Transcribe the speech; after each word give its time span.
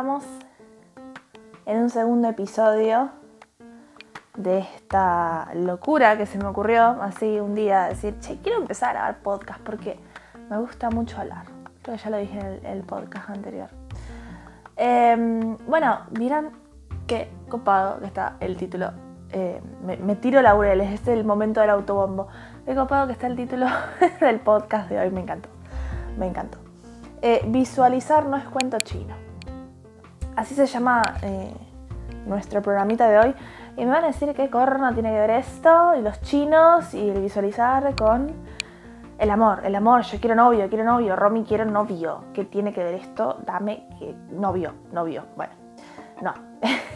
estamos 0.00 0.24
en 1.66 1.76
un 1.76 1.90
segundo 1.90 2.26
episodio 2.26 3.10
de 4.34 4.60
esta 4.60 5.50
locura 5.54 6.16
que 6.16 6.24
se 6.24 6.38
me 6.38 6.46
ocurrió 6.46 7.02
así 7.02 7.38
un 7.38 7.54
día, 7.54 7.82
decir, 7.82 8.18
che, 8.18 8.38
quiero 8.42 8.62
empezar 8.62 8.88
a 8.88 8.92
grabar 8.92 9.18
podcast 9.18 9.60
porque 9.60 10.00
me 10.48 10.56
gusta 10.56 10.88
mucho 10.88 11.20
hablar. 11.20 11.44
Creo 11.82 11.98
que 11.98 12.02
ya 12.02 12.08
lo 12.08 12.16
dije 12.16 12.38
en 12.38 12.64
el, 12.64 12.82
podcast 12.82 13.28
anterior. 13.28 13.68
Em, 14.74 15.58
bueno, 15.66 15.98
miran 16.18 16.52
qué 17.06 17.30
copado 17.50 18.00
que 18.00 18.06
está 18.06 18.36
el 18.40 18.56
título. 18.56 18.92
Eh, 19.32 19.60
me, 19.84 20.16
tiro 20.16 20.40
laureles, 20.40 20.92
este 20.92 21.12
es 21.12 21.18
el 21.18 21.26
momento 21.26 21.60
del 21.60 21.68
autobombo. 21.68 22.28
Qué 22.64 22.74
copado 22.74 23.06
que 23.06 23.12
está 23.12 23.26
el 23.26 23.36
título 23.36 23.66
del 24.22 24.40
podcast 24.40 24.88
de 24.88 24.98
hoy, 24.98 25.10
me 25.10 25.20
encantó. 25.20 25.50
Me 26.16 26.26
encantó. 26.26 26.56
Eh, 27.20 27.42
visualizar 27.48 28.24
no 28.24 28.38
es 28.38 28.44
cuento 28.44 28.78
chino. 28.78 29.29
Así 30.40 30.54
se 30.54 30.64
llama 30.64 31.02
eh, 31.20 31.52
nuestro 32.24 32.62
programita 32.62 33.10
de 33.10 33.18
hoy. 33.18 33.34
Y 33.76 33.84
me 33.84 33.90
van 33.90 34.04
a 34.04 34.06
decir 34.06 34.32
qué 34.32 34.48
corno 34.48 34.90
tiene 34.94 35.10
que 35.10 35.18
ver 35.18 35.30
esto, 35.32 35.94
y 35.94 36.00
los 36.00 36.18
chinos, 36.22 36.94
y 36.94 37.10
el 37.10 37.20
visualizar 37.20 37.94
con 37.94 38.32
el 39.18 39.30
amor. 39.30 39.60
El 39.66 39.74
amor, 39.74 40.00
yo 40.00 40.18
quiero 40.18 40.34
novio, 40.34 40.66
quiero 40.70 40.84
novio, 40.84 41.14
Romy 41.14 41.44
quiero 41.44 41.66
novio. 41.66 42.24
¿Qué 42.32 42.46
tiene 42.46 42.72
que 42.72 42.82
ver 42.82 42.94
esto? 42.94 43.36
Dame 43.44 43.86
que 43.98 44.14
novio, 44.30 44.72
novio. 44.92 45.26
Bueno, 45.36 45.52
no. 46.22 46.32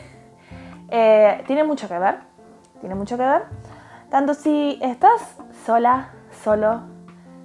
Eh, 0.91 1.43
tiene 1.47 1.65
mucho 1.65 1.89
que 1.89 1.99
ver, 1.99 2.19
tiene 2.79 2.95
mucho 2.95 3.17
que 3.17 3.25
ver. 3.25 3.43
Tanto 4.11 4.35
si 4.35 4.79
estás 4.81 5.39
sola, 5.65 6.11
solo, 6.31 6.83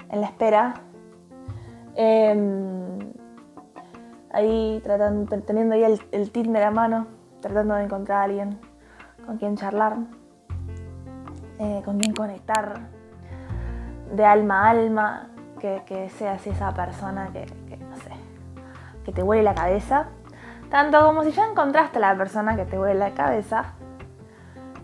en 0.09 0.21
la 0.21 0.27
espera, 0.27 0.73
em, 1.95 3.08
ahí 4.39 4.81
tratando, 4.83 5.39
teniendo 5.41 5.75
ahí 5.75 5.83
el, 5.83 6.01
el 6.11 6.31
Tinder 6.31 6.63
a 6.63 6.71
mano, 6.71 7.07
tratando 7.41 7.75
de 7.75 7.83
encontrar 7.83 8.19
a 8.19 8.23
alguien 8.23 8.59
con 9.25 9.37
quien 9.37 9.55
charlar, 9.55 9.97
eh, 11.59 11.81
con 11.85 11.99
quien 11.99 12.13
conectar 12.13 12.79
de 14.11 14.25
alma 14.25 14.65
a 14.65 14.69
alma, 14.71 15.29
que, 15.59 16.09
sea 16.09 16.33
así 16.33 16.49
esa 16.49 16.73
persona 16.73 17.29
que, 17.31 17.45
no 17.77 17.95
sé, 17.97 18.11
que 19.03 19.11
te 19.11 19.21
huele 19.21 19.43
la 19.43 19.53
cabeza. 19.53 20.07
Tanto 20.69 21.03
como 21.05 21.23
si 21.23 21.31
ya 21.31 21.45
encontraste 21.45 21.97
a 21.97 22.01
la 22.01 22.17
persona 22.17 22.55
que 22.55 22.65
te 22.65 22.79
huele 22.79 22.97
la 22.97 23.11
cabeza 23.11 23.73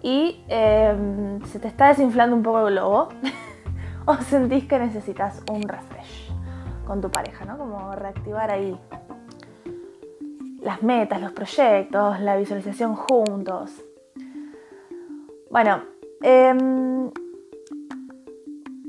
y 0.02 0.44
em, 0.48 1.42
se 1.45 1.59
te 1.59 1.67
está 1.67 1.88
desinflando 1.88 2.36
un 2.36 2.44
poco 2.44 2.67
el 2.67 2.73
globo 2.73 3.09
o 4.06 4.16
sentís 4.16 4.66
que 4.66 4.80
necesitas 4.80 5.42
un 5.50 5.64
refresh 5.64 6.31
con 6.86 7.02
tu 7.02 7.09
pareja, 7.09 7.45
¿no? 7.45 7.58
Como 7.58 7.95
reactivar 7.95 8.52
ahí 8.52 8.80
las 10.66 10.81
metas, 10.81 11.21
los 11.21 11.31
proyectos, 11.31 12.19
la 12.19 12.35
visualización 12.38 12.95
juntos. 12.95 13.71
Bueno, 15.52 15.83
em, 16.23 17.11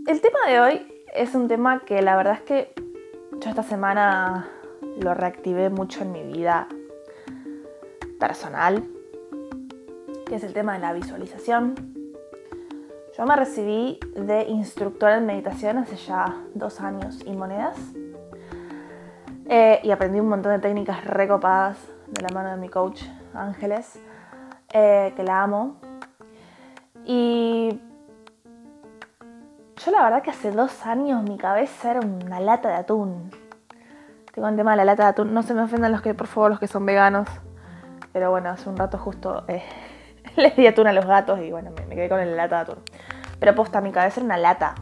el 0.06 0.20
tema 0.22 0.38
de 0.48 0.60
hoy 0.60 1.04
es 1.14 1.34
un 1.34 1.48
tema 1.48 1.80
que 1.84 2.00
la 2.00 2.16
verdad 2.16 2.32
es 2.34 2.40
que 2.40 2.72
yo 3.40 3.50
esta 3.50 3.62
semana 3.62 4.48
lo 4.98 5.12
reactivé 5.12 5.68
mucho 5.68 6.00
en 6.00 6.12
mi 6.12 6.22
vida 6.22 6.66
personal, 8.18 8.82
que 10.24 10.36
es 10.36 10.44
el 10.44 10.54
tema 10.54 10.72
de 10.72 10.78
la 10.78 10.94
visualización. 10.94 11.74
Yo 13.18 13.26
me 13.26 13.36
recibí 13.36 14.00
de 14.14 14.44
instructora 14.44 15.18
en 15.18 15.26
meditación 15.26 15.76
hace 15.76 15.96
ya 15.96 16.42
dos 16.54 16.80
años 16.80 17.20
y 17.26 17.32
monedas. 17.32 17.76
Eh, 19.48 19.80
y 19.84 19.90
aprendí 19.92 20.18
un 20.18 20.28
montón 20.28 20.52
de 20.52 20.58
técnicas 20.58 21.04
recopadas 21.04 21.78
de 22.08 22.22
la 22.22 22.28
mano 22.34 22.50
de 22.50 22.56
mi 22.56 22.68
coach 22.68 23.02
Ángeles, 23.32 24.00
eh, 24.72 25.12
que 25.14 25.22
la 25.22 25.42
amo. 25.42 25.76
Y 27.04 27.80
yo 29.84 29.90
la 29.92 30.02
verdad 30.02 30.22
que 30.22 30.30
hace 30.30 30.50
dos 30.50 30.84
años 30.84 31.22
mi 31.22 31.36
cabeza 31.38 31.92
era 31.92 32.00
una 32.00 32.40
lata 32.40 32.68
de 32.70 32.74
atún. 32.74 33.30
Tengo 34.32 34.48
un 34.48 34.56
tema 34.56 34.72
de 34.72 34.78
la 34.78 34.84
lata 34.84 35.04
de 35.04 35.08
atún. 35.10 35.32
No 35.32 35.42
se 35.42 35.54
me 35.54 35.62
ofendan 35.62 35.92
los 35.92 36.02
que, 36.02 36.12
por 36.12 36.26
favor, 36.26 36.50
los 36.50 36.58
que 36.58 36.66
son 36.66 36.84
veganos. 36.84 37.28
Pero 38.12 38.30
bueno, 38.30 38.50
hace 38.50 38.68
un 38.68 38.76
rato 38.76 38.98
justo 38.98 39.44
eh, 39.46 39.62
les 40.36 40.56
di 40.56 40.66
atún 40.66 40.88
a 40.88 40.92
los 40.92 41.06
gatos 41.06 41.40
y 41.40 41.52
bueno, 41.52 41.70
me, 41.70 41.94
quedé 41.94 42.08
con 42.08 42.18
la 42.18 42.26
lata 42.26 42.56
de 42.56 42.62
atún. 42.62 42.82
Pero 43.38 43.54
posta, 43.54 43.80
mi 43.80 43.92
cabeza 43.92 44.20
era 44.20 44.24
una 44.24 44.38
lata. 44.38 44.74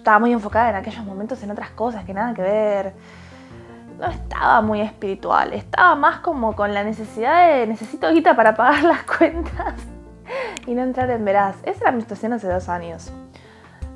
Estaba 0.00 0.18
muy 0.18 0.32
enfocada 0.32 0.70
en 0.70 0.76
aquellos 0.76 1.04
momentos 1.04 1.42
en 1.42 1.50
otras 1.50 1.70
cosas 1.70 2.04
que 2.04 2.14
nada 2.14 2.34
que 2.34 2.42
ver 2.42 2.94
no 3.98 4.06
estaba 4.06 4.62
muy 4.62 4.80
espiritual, 4.80 5.52
estaba 5.52 5.94
más 5.94 6.20
como 6.20 6.56
con 6.56 6.72
la 6.72 6.82
necesidad 6.82 7.50
de 7.50 7.66
necesito 7.66 8.10
guita 8.10 8.34
para 8.34 8.54
pagar 8.54 8.82
las 8.82 9.02
cuentas 9.18 9.74
y 10.66 10.74
no 10.74 10.82
entrar 10.82 11.10
en 11.10 11.24
veraz. 11.24 11.56
Esa 11.64 11.84
era 11.84 11.92
mi 11.92 12.00
situación 12.00 12.32
hace 12.32 12.48
dos 12.48 12.68
años. 12.68 13.12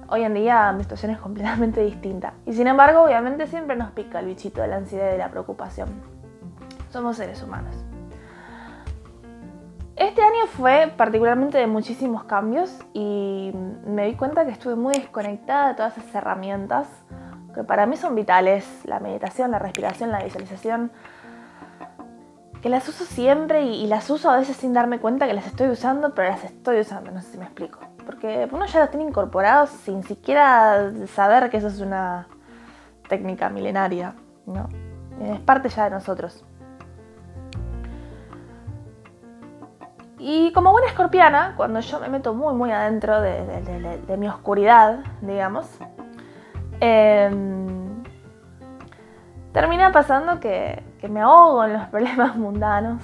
Hoy 0.08 0.22
en 0.24 0.34
día 0.34 0.72
mi 0.72 0.82
situación 0.82 1.12
es 1.12 1.18
completamente 1.18 1.80
distinta. 1.80 2.34
Y 2.44 2.52
sin 2.52 2.66
embargo, 2.66 3.02
obviamente 3.02 3.46
siempre 3.46 3.76
nos 3.76 3.92
pica 3.92 4.20
el 4.20 4.26
bichito 4.26 4.60
de 4.60 4.68
la 4.68 4.76
ansiedad 4.76 5.08
y 5.08 5.12
de 5.12 5.18
la 5.18 5.30
preocupación. 5.30 5.88
Somos 6.90 7.16
seres 7.16 7.42
humanos. 7.42 7.83
Este 9.96 10.22
año 10.22 10.46
fue 10.48 10.92
particularmente 10.96 11.58
de 11.58 11.68
muchísimos 11.68 12.24
cambios 12.24 12.80
y 12.92 13.52
me 13.86 14.06
di 14.06 14.14
cuenta 14.14 14.44
que 14.44 14.50
estuve 14.50 14.74
muy 14.74 14.94
desconectada 14.94 15.68
de 15.68 15.74
todas 15.74 15.96
esas 15.96 16.14
herramientas 16.16 16.88
que 17.54 17.62
para 17.62 17.86
mí 17.86 17.96
son 17.96 18.16
vitales, 18.16 18.66
la 18.84 18.98
meditación, 18.98 19.52
la 19.52 19.60
respiración, 19.60 20.10
la 20.10 20.22
visualización, 20.22 20.90
que 22.60 22.68
las 22.68 22.88
uso 22.88 23.04
siempre 23.04 23.62
y, 23.62 23.86
las 23.86 24.10
uso 24.10 24.30
a 24.30 24.36
veces 24.36 24.56
sin 24.56 24.72
darme 24.72 24.98
cuenta 24.98 25.28
que 25.28 25.34
las 25.34 25.46
estoy 25.46 25.68
usando, 25.68 26.12
pero 26.14 26.28
las 26.28 26.42
estoy 26.42 26.80
usando, 26.80 27.12
no 27.12 27.20
sé 27.22 27.32
si 27.32 27.38
me 27.38 27.44
explico. 27.44 27.78
Porque 28.04 28.48
uno 28.50 28.66
ya 28.66 28.80
las 28.80 28.90
tiene 28.90 29.06
incorporados 29.06 29.70
sin 29.70 30.02
siquiera 30.02 30.90
saber 31.14 31.50
que 31.50 31.58
eso 31.58 31.68
es 31.68 31.80
una 31.80 32.26
técnica 33.08 33.48
milenaria, 33.48 34.14
¿no? 34.46 34.68
Es 35.20 35.38
parte 35.40 35.68
ya 35.68 35.84
de 35.84 35.90
nosotros. 35.90 36.44
Y 40.18 40.52
como 40.52 40.72
buena 40.72 40.88
escorpiana, 40.88 41.54
cuando 41.56 41.80
yo 41.80 42.00
me 42.00 42.08
meto 42.08 42.34
muy, 42.34 42.54
muy 42.54 42.70
adentro 42.70 43.20
de 43.20 44.16
mi 44.16 44.28
oscuridad, 44.28 45.00
digamos, 45.20 45.68
Em, 46.80 48.02
termina 49.52 49.92
pasando 49.92 50.40
que, 50.40 50.82
me 51.08 51.20
ahogo 51.20 51.64
en 51.64 51.74
los 51.74 51.86
problemas 51.90 52.36
mundanos 52.36 53.02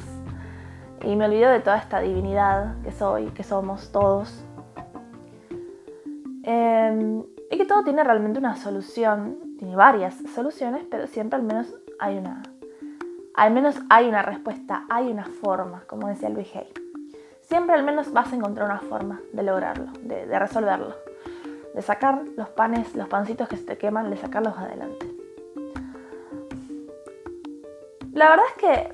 y 1.02 1.16
me 1.16 1.26
olvido 1.26 1.50
de 1.50 1.60
toda 1.60 1.76
esta 1.78 2.00
divinidad 2.00 2.80
que 2.82 2.92
soy, 2.92 3.26
que 3.28 3.42
somos 3.42 3.92
todos. 3.92 4.44
Em, 6.42 7.22
y 7.50 7.56
que 7.56 7.64
todo 7.64 7.84
tiene 7.84 8.02
realmente 8.04 8.38
una 8.38 8.56
solución, 8.56 9.38
tiene 9.58 9.76
varias 9.76 10.14
soluciones, 10.34 10.84
pero 10.90 11.06
siempre 11.06 11.38
al 11.38 11.44
menos 11.44 11.74
hay 11.98 12.18
una, 12.18 12.42
al 13.34 13.52
menos 13.52 13.78
hay 13.88 14.08
una 14.08 14.22
respuesta, 14.22 14.84
hay 14.88 15.10
una 15.10 15.24
forma, 15.24 15.84
como 15.86 16.08
decía 16.08 16.28
Luis 16.30 16.54
Hay. 16.54 16.89
Siempre 17.50 17.74
al 17.74 17.84
menos 17.84 18.10
vas 18.12 18.32
a 18.32 18.36
encontrar 18.36 18.64
una 18.70 18.80
forma 18.80 19.20
de 19.34 19.42
lograrlo, 19.42 19.92
de 20.00 20.38
resolverlo 20.38 20.94
de 21.74 21.82
sacar 21.82 22.22
los 22.36 22.48
panes, 22.48 22.94
los 22.94 23.08
pancitos 23.08 23.48
que 23.48 23.56
se 23.56 23.64
te 23.64 23.78
queman, 23.78 24.10
de 24.10 24.16
sacarlos 24.16 24.56
adelante. 24.56 25.06
La 28.12 28.28
verdad 28.28 28.44
es 28.48 28.60
que 28.60 28.92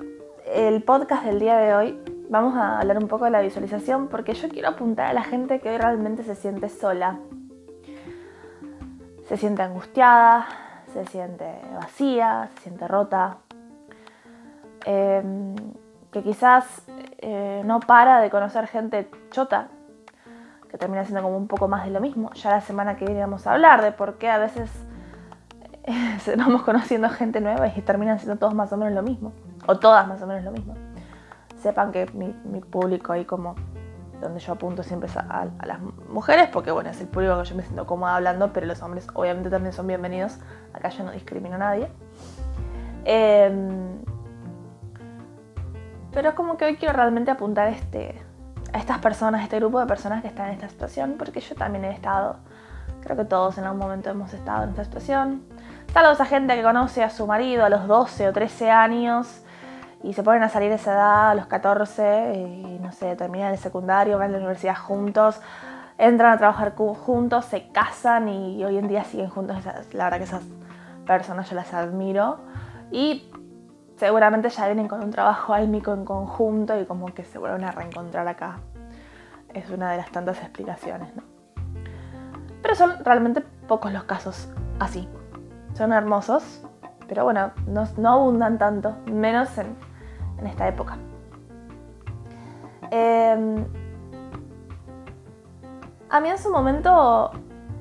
el 0.67 0.83
podcast 0.83 1.25
del 1.25 1.41
día 1.41 1.57
de 1.57 1.75
hoy 1.75 1.99
vamos 2.29 2.55
a 2.57 2.81
hablar 2.81 2.99
un 2.99 3.09
poco 3.09 3.25
de 3.25 3.31
la 3.31 3.41
visualización 3.41 4.09
porque 4.09 4.35
yo 4.35 4.49
quiero 4.49 4.69
apuntar 4.69 5.07
a 5.07 5.13
la 5.13 5.25
gente 5.25 5.61
que 5.61 5.71
hoy 5.71 5.79
realmente 5.79 6.23
se 6.23 6.35
siente 6.35 6.69
sola, 6.69 7.19
se 9.27 9.37
siente 9.37 9.63
angustiada, 9.63 10.47
se 10.93 11.07
siente 11.07 11.61
vacía, 11.75 12.51
se 12.57 12.63
siente 12.63 12.87
rota, 12.87 13.39
em, 14.85 15.57
que 16.17 16.23
quizás 16.23 16.65
eh, 17.19 17.61
no 17.67 17.79
para 17.79 18.23
de 18.23 18.31
conocer 18.31 18.67
gente 18.69 19.11
chota 19.31 19.69
que 20.71 20.79
termina 20.79 21.05
siendo 21.05 21.23
como 21.23 21.37
un 21.37 21.47
poco 21.47 21.69
más 21.69 21.85
de 21.85 21.91
lo 21.91 22.01
mismo. 22.01 22.33
Ya 22.33 22.53
la 22.53 22.63
semana 22.63 22.97
que 22.97 23.05
viene 23.05 23.21
vamos 23.21 23.47
a 23.47 23.53
hablar 23.53 23.83
de 23.83 23.93
por 23.93 24.15
qué 24.15 24.31
a 24.31 24.39
veces 24.39 24.71
eh, 25.85 26.35
vamos 26.39 26.63
conociendo 26.63 27.11
gente 27.11 27.43
nueva 27.43 27.69
y 27.69 27.83
terminan 27.83 28.19
siendo 28.19 28.39
todos 28.39 28.55
más 28.55 28.73
o 28.73 28.79
menos 28.79 28.95
lo 28.95 29.03
mismo, 29.03 29.35
o 29.67 29.79
todas 29.79 30.09
más 30.09 30.23
o 30.23 30.27
menos 30.27 30.43
lo 30.43 30.53
mismo. 30.53 30.73
Sepan 31.61 31.93
que 31.93 32.07
mi, 32.15 32.61
público 32.63 33.13
ahí 33.13 33.27
como 33.27 33.55
donde 34.19 34.41
yo 34.41 34.55
apunto 34.55 34.83
siempre 34.83 35.11
es 35.11 35.17
a, 35.19 35.49
las 35.67 35.81
mujeres, 36.09 36.49
porque 36.51 36.71
bueno, 36.71 36.89
es 36.89 36.99
el 36.99 37.09
público 37.09 37.39
que 37.43 37.45
yo 37.45 37.57
me 37.57 37.63
siento 37.63 37.85
cómoda 37.85 38.17
hablando, 38.17 38.55
pero 38.55 38.65
los 38.65 38.81
hombres 38.81 39.07
obviamente 39.13 39.51
también 39.51 39.75
son 39.75 39.87
bienvenidos. 39.87 40.39
Acá 40.73 40.89
yo 40.89 41.05
no 41.05 41.13
discrimino 41.13 41.57
a 41.57 41.59
nadie. 41.59 41.89
Em, 43.05 44.16
pero 46.17 46.31
es 46.31 46.35
como 46.35 46.57
que 46.57 46.65
hoy 46.65 46.77
quiero 46.77 46.95
realmente 46.95 47.31
apuntar 47.31 47.69
este, 47.69 48.19
a 48.73 48.79
estas 48.79 49.01
personas, 49.01 49.43
este 49.43 49.59
grupo 49.59 49.81
de 49.81 49.85
personas 49.85 50.23
que 50.23 50.29
están 50.29 50.47
en 50.47 50.55
esta 50.55 50.71
situación, 50.71 51.17
porque 51.19 51.41
yo 51.41 51.55
también 51.55 51.85
he 51.85 51.91
estado 51.91 52.39
Creo 53.03 53.19
que 53.19 53.27
todos 53.27 53.59
en 53.59 53.65
algún 53.65 53.81
momento 53.81 54.09
hemos 54.09 54.33
estado 54.33 54.65
en 54.65 54.71
esta 54.71 54.85
situación. 54.85 55.43
Salvo 55.93 56.13
esa 56.13 56.25
gente 56.25 56.57
que 56.57 56.63
conoce 56.63 57.05
a 57.05 57.11
su 57.11 57.27
marido 57.27 57.67
a 57.67 57.69
los 57.69 57.87
12 57.87 58.29
o 58.29 58.33
13 58.33 58.71
años 58.71 59.43
y 60.03 60.15
se 60.15 60.23
ponen 60.23 60.43
a 60.43 60.49
salir 60.49 60.73
a 60.73 60.77
esa 60.77 60.95
edad, 60.95 61.31
a 61.33 61.35
los 61.35 61.47
14, 61.47 62.33
y 62.35 62.79
no 62.83 62.93
sé, 62.93 63.15
terminan 63.15 63.53
el 63.53 63.59
secundario, 63.59 64.17
van 64.17 64.31
a 64.31 64.33
la 64.33 64.39
universidad 64.39 64.77
juntos, 64.77 65.39
entran 65.99 66.33
a 66.33 66.39
trabajar 66.39 66.75
juntos, 66.75 67.45
se 67.45 67.69
casan 67.69 68.29
y 68.29 68.65
hoy 68.65 68.79
en 68.79 68.89
día 68.89 69.05
siguen 69.05 69.29
juntos. 69.29 69.59
La 69.93 70.05
verdad 70.05 70.17
que 70.17 70.25
esas 70.25 70.43
personas 71.07 71.49
yo 71.51 71.57
las 71.57 71.75
admiro. 71.75 72.39
Y 72.91 73.31
seguramente 73.97 74.49
ya 74.51 74.67
vienen 74.67 74.89
con 74.89 75.03
un 75.03 75.11
trabajo 75.11 75.55
álmico 75.55 75.93
en 75.93 76.05
conjunto 76.05 76.79
y 76.79 76.85
como 76.85 77.07
que 77.15 77.25
se 77.25 77.39
vuelven 77.39 77.65
a 77.65 77.73
reencontrar 77.73 78.29
acá. 78.29 78.59
Es 79.55 79.71
una 79.71 79.91
de 79.91 79.97
las 79.97 80.11
tantas 80.11 80.39
explicaciones, 80.41 81.15
¿no? 81.17 81.23
Pero 82.63 82.75
son 82.75 83.05
realmente 83.05 83.43
pocos 83.69 83.93
los 83.93 84.05
casos 84.05 84.49
así. 84.81 85.09
Son 85.75 85.93
hermosos, 85.93 86.63
pero 87.07 87.25
bueno, 87.25 87.53
no, 87.67 88.11
abundan 88.11 88.59
tanto, 88.59 88.97
menos 89.07 89.57
en, 89.59 89.77
esta 90.47 90.69
época. 90.69 90.99
Em, 92.91 93.65
a 96.11 96.21
mí 96.21 96.29
en 96.29 96.39
su 96.39 96.51
momento 96.51 97.31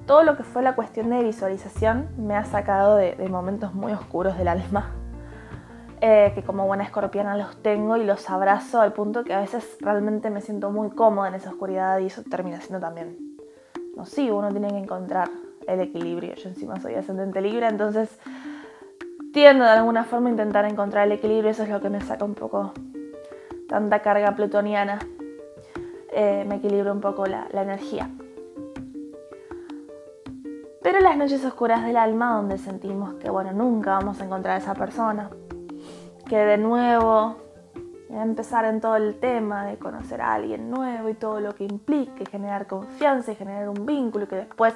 todo 0.06 0.24
lo 0.24 0.38
que 0.38 0.44
fue 0.44 0.62
la 0.62 0.76
cuestión 0.76 1.10
de 1.10 1.24
visualización 1.24 2.10
me 2.18 2.36
ha 2.36 2.46
sacado 2.46 2.96
de, 2.96 3.16
momentos 3.30 3.74
muy 3.74 3.92
oscuros 3.92 4.38
del 4.38 4.48
alma, 4.48 4.92
eh, 6.08 6.34
que 6.36 6.44
como 6.44 6.68
buena 6.68 6.84
escorpiana 6.84 7.36
los 7.36 7.58
tengo 7.64 7.98
y 7.98 8.04
los 8.04 8.30
abrazo 8.30 8.80
al 8.80 8.94
punto 8.94 9.24
que 9.24 9.34
a 9.34 9.40
veces 9.40 9.76
realmente 9.80 10.30
me 10.30 10.40
siento 10.40 10.70
muy 10.70 10.92
cómoda 10.92 11.30
en 11.30 11.34
esa 11.34 11.50
oscuridad 11.50 11.98
y 11.98 12.06
eso 12.06 12.22
termina 12.22 12.62
siendo 12.62 12.80
también 12.80 13.36
no 13.96 14.06
sí, 14.06 14.30
uno 14.30 14.52
tiene 14.52 14.68
que 14.68 14.78
encontrar 14.78 15.32
el 15.68 15.80
equilibrio. 15.80 16.36
Yo 16.36 16.50
encima 16.50 16.80
soy 16.80 16.94
ascendente 16.94 17.42
libre, 17.42 17.68
entonces 17.68 18.20
tiendo 19.34 19.64
de 19.64 19.72
alguna 19.72 20.04
forma 20.04 20.28
a 20.28 20.32
intentar 20.32 20.66
encontrar 20.66 21.08
el 21.08 21.14
equilibrio, 21.14 21.50
eso 21.50 21.64
es 21.64 21.70
lo 21.70 21.82
que 21.82 21.90
me 21.90 22.02
saca 22.02 22.24
un 22.24 22.36
poco 22.36 22.72
tanta 23.68 24.04
carga 24.04 24.36
plutoniana, 24.36 25.00
eh, 26.14 26.46
me 26.48 26.58
equilibra 26.58 26.92
un 26.92 27.02
poco 27.02 27.26
la, 27.26 27.48
la 27.52 27.64
energía. 27.64 28.12
Pero 30.84 31.00
las 31.00 31.18
noches 31.18 31.44
oscuras 31.44 31.84
del 31.84 31.98
alma, 31.98 32.36
donde 32.36 32.60
sentimos 32.60 33.16
que, 33.16 33.32
bueno, 33.32 33.54
nunca 33.54 33.92
vamos 33.92 34.22
a 34.22 34.26
encontrar 34.26 34.56
a 34.56 34.58
esa 34.60 34.76
persona, 34.76 35.32
que 36.28 36.38
de 36.38 36.58
nuevo 36.58 37.38
empezar 38.10 38.66
en 38.66 38.82
todo 38.82 38.96
el 38.96 39.20
tema 39.20 39.66
de 39.66 39.78
conocer 39.78 40.22
a 40.22 40.34
alguien 40.34 40.70
nuevo 40.70 41.10
y 41.10 41.14
todo 41.14 41.40
lo 41.40 41.54
que 41.56 41.64
implique, 41.64 42.26
generar 42.26 42.68
confianza 42.68 43.32
y 43.32 43.36
generar 43.36 43.70
un 43.70 43.86
vínculo 43.86 44.26
y 44.26 44.28
que 44.28 44.36
después 44.36 44.74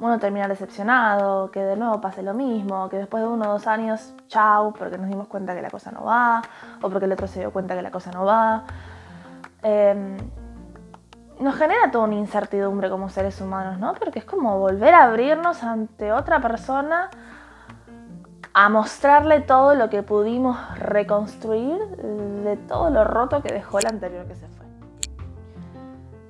uno 0.00 0.18
termina 0.18 0.46
decepcionado, 0.46 1.50
que 1.50 1.60
de 1.60 1.76
nuevo 1.76 2.00
pase 2.00 2.22
lo 2.22 2.32
mismo, 2.34 2.88
que 2.88 2.98
después 2.98 3.22
de 3.22 3.28
uno 3.28 3.48
o 3.48 3.52
dos 3.52 3.66
años, 3.66 4.14
chau, 4.28 4.72
porque 4.72 4.96
nos 4.96 5.08
dimos 5.08 5.26
cuenta 5.26 5.54
que 5.54 5.62
la 5.62 5.70
cosa 5.70 5.90
no 5.90 6.04
va, 6.04 6.42
o 6.80 6.88
porque 6.88 7.06
el 7.06 7.12
otro 7.12 7.26
se 7.26 7.40
dio 7.40 7.52
cuenta 7.52 7.74
que 7.74 7.82
la 7.82 7.90
cosa 7.90 8.12
no 8.12 8.24
va. 8.24 8.64
Em, 9.62 10.16
nos 11.40 11.56
genera 11.56 11.90
toda 11.90 12.04
una 12.04 12.14
incertidumbre 12.14 12.90
como 12.90 13.08
seres 13.08 13.40
humanos, 13.40 13.78
¿no? 13.78 13.94
Porque 13.94 14.20
es 14.20 14.24
como 14.24 14.58
volver 14.58 14.94
a 14.94 15.04
abrirnos 15.04 15.62
ante 15.64 16.12
otra 16.12 16.40
persona, 16.40 17.10
a 18.60 18.68
mostrarle 18.68 19.38
todo 19.38 19.76
lo 19.76 19.88
que 19.88 20.02
pudimos 20.02 20.58
reconstruir 20.80 21.78
de 21.78 22.56
todo 22.56 22.90
lo 22.90 23.04
roto 23.04 23.40
que 23.40 23.54
dejó 23.54 23.78
el 23.78 23.86
anterior 23.86 24.26
que 24.26 24.34
se 24.34 24.48
fue. 24.48 24.66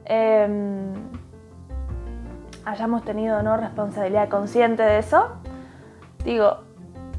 Em, 0.04 0.92
hayamos 2.66 3.02
tenido 3.02 3.42
no 3.42 3.56
responsabilidad 3.56 4.28
consciente 4.28 4.82
de 4.82 4.98
eso, 4.98 5.36
digo, 6.22 6.58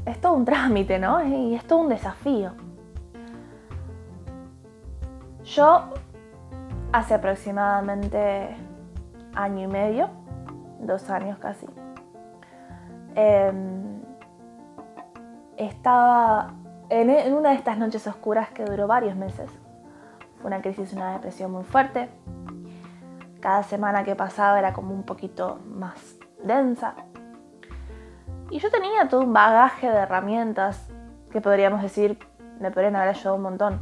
es 0.06 0.20
todo 0.20 0.34
un 0.34 0.44
trámite, 0.44 1.00
¿no? 1.00 1.26
Y 1.26 1.56
es 1.56 1.64
todo 1.64 1.80
un 1.80 1.88
desafío. 1.88 2.52
Yo 5.42 5.86
hace 6.92 7.14
aproximadamente 7.14 8.56
año 9.34 9.64
y 9.64 9.66
medio, 9.66 10.08
dos 10.78 11.10
años 11.10 11.36
casi, 11.40 11.66
em, 13.16 13.99
estaba 15.66 16.54
en, 16.88 17.34
una 17.34 17.50
de 17.50 17.56
estas 17.56 17.78
noches 17.78 18.06
oscuras 18.06 18.50
que 18.50 18.64
duró 18.64 18.86
varios 18.86 19.16
meses. 19.16 19.50
Fue 20.40 20.48
una 20.48 20.60
crisis, 20.60 20.92
una 20.92 21.12
depresión 21.12 21.52
muy 21.52 21.64
fuerte. 21.64 22.08
Cada 23.40 23.62
semana 23.62 24.04
que 24.04 24.14
pasaba 24.14 24.58
era 24.58 24.72
como 24.72 24.94
un 24.94 25.02
poquito 25.02 25.60
más 25.66 26.16
densa. 26.42 26.94
Y 28.50 28.58
yo 28.58 28.70
tenía 28.70 29.08
todo 29.08 29.20
un 29.20 29.32
bagaje 29.32 29.90
de 29.90 29.98
herramientas 29.98 30.88
que 31.30 31.40
podríamos 31.40 31.82
decir 31.82 32.18
me 32.58 32.70
podrían 32.70 32.96
haber 32.96 33.10
ayudado 33.10 33.36
un 33.36 33.42
montón 33.42 33.80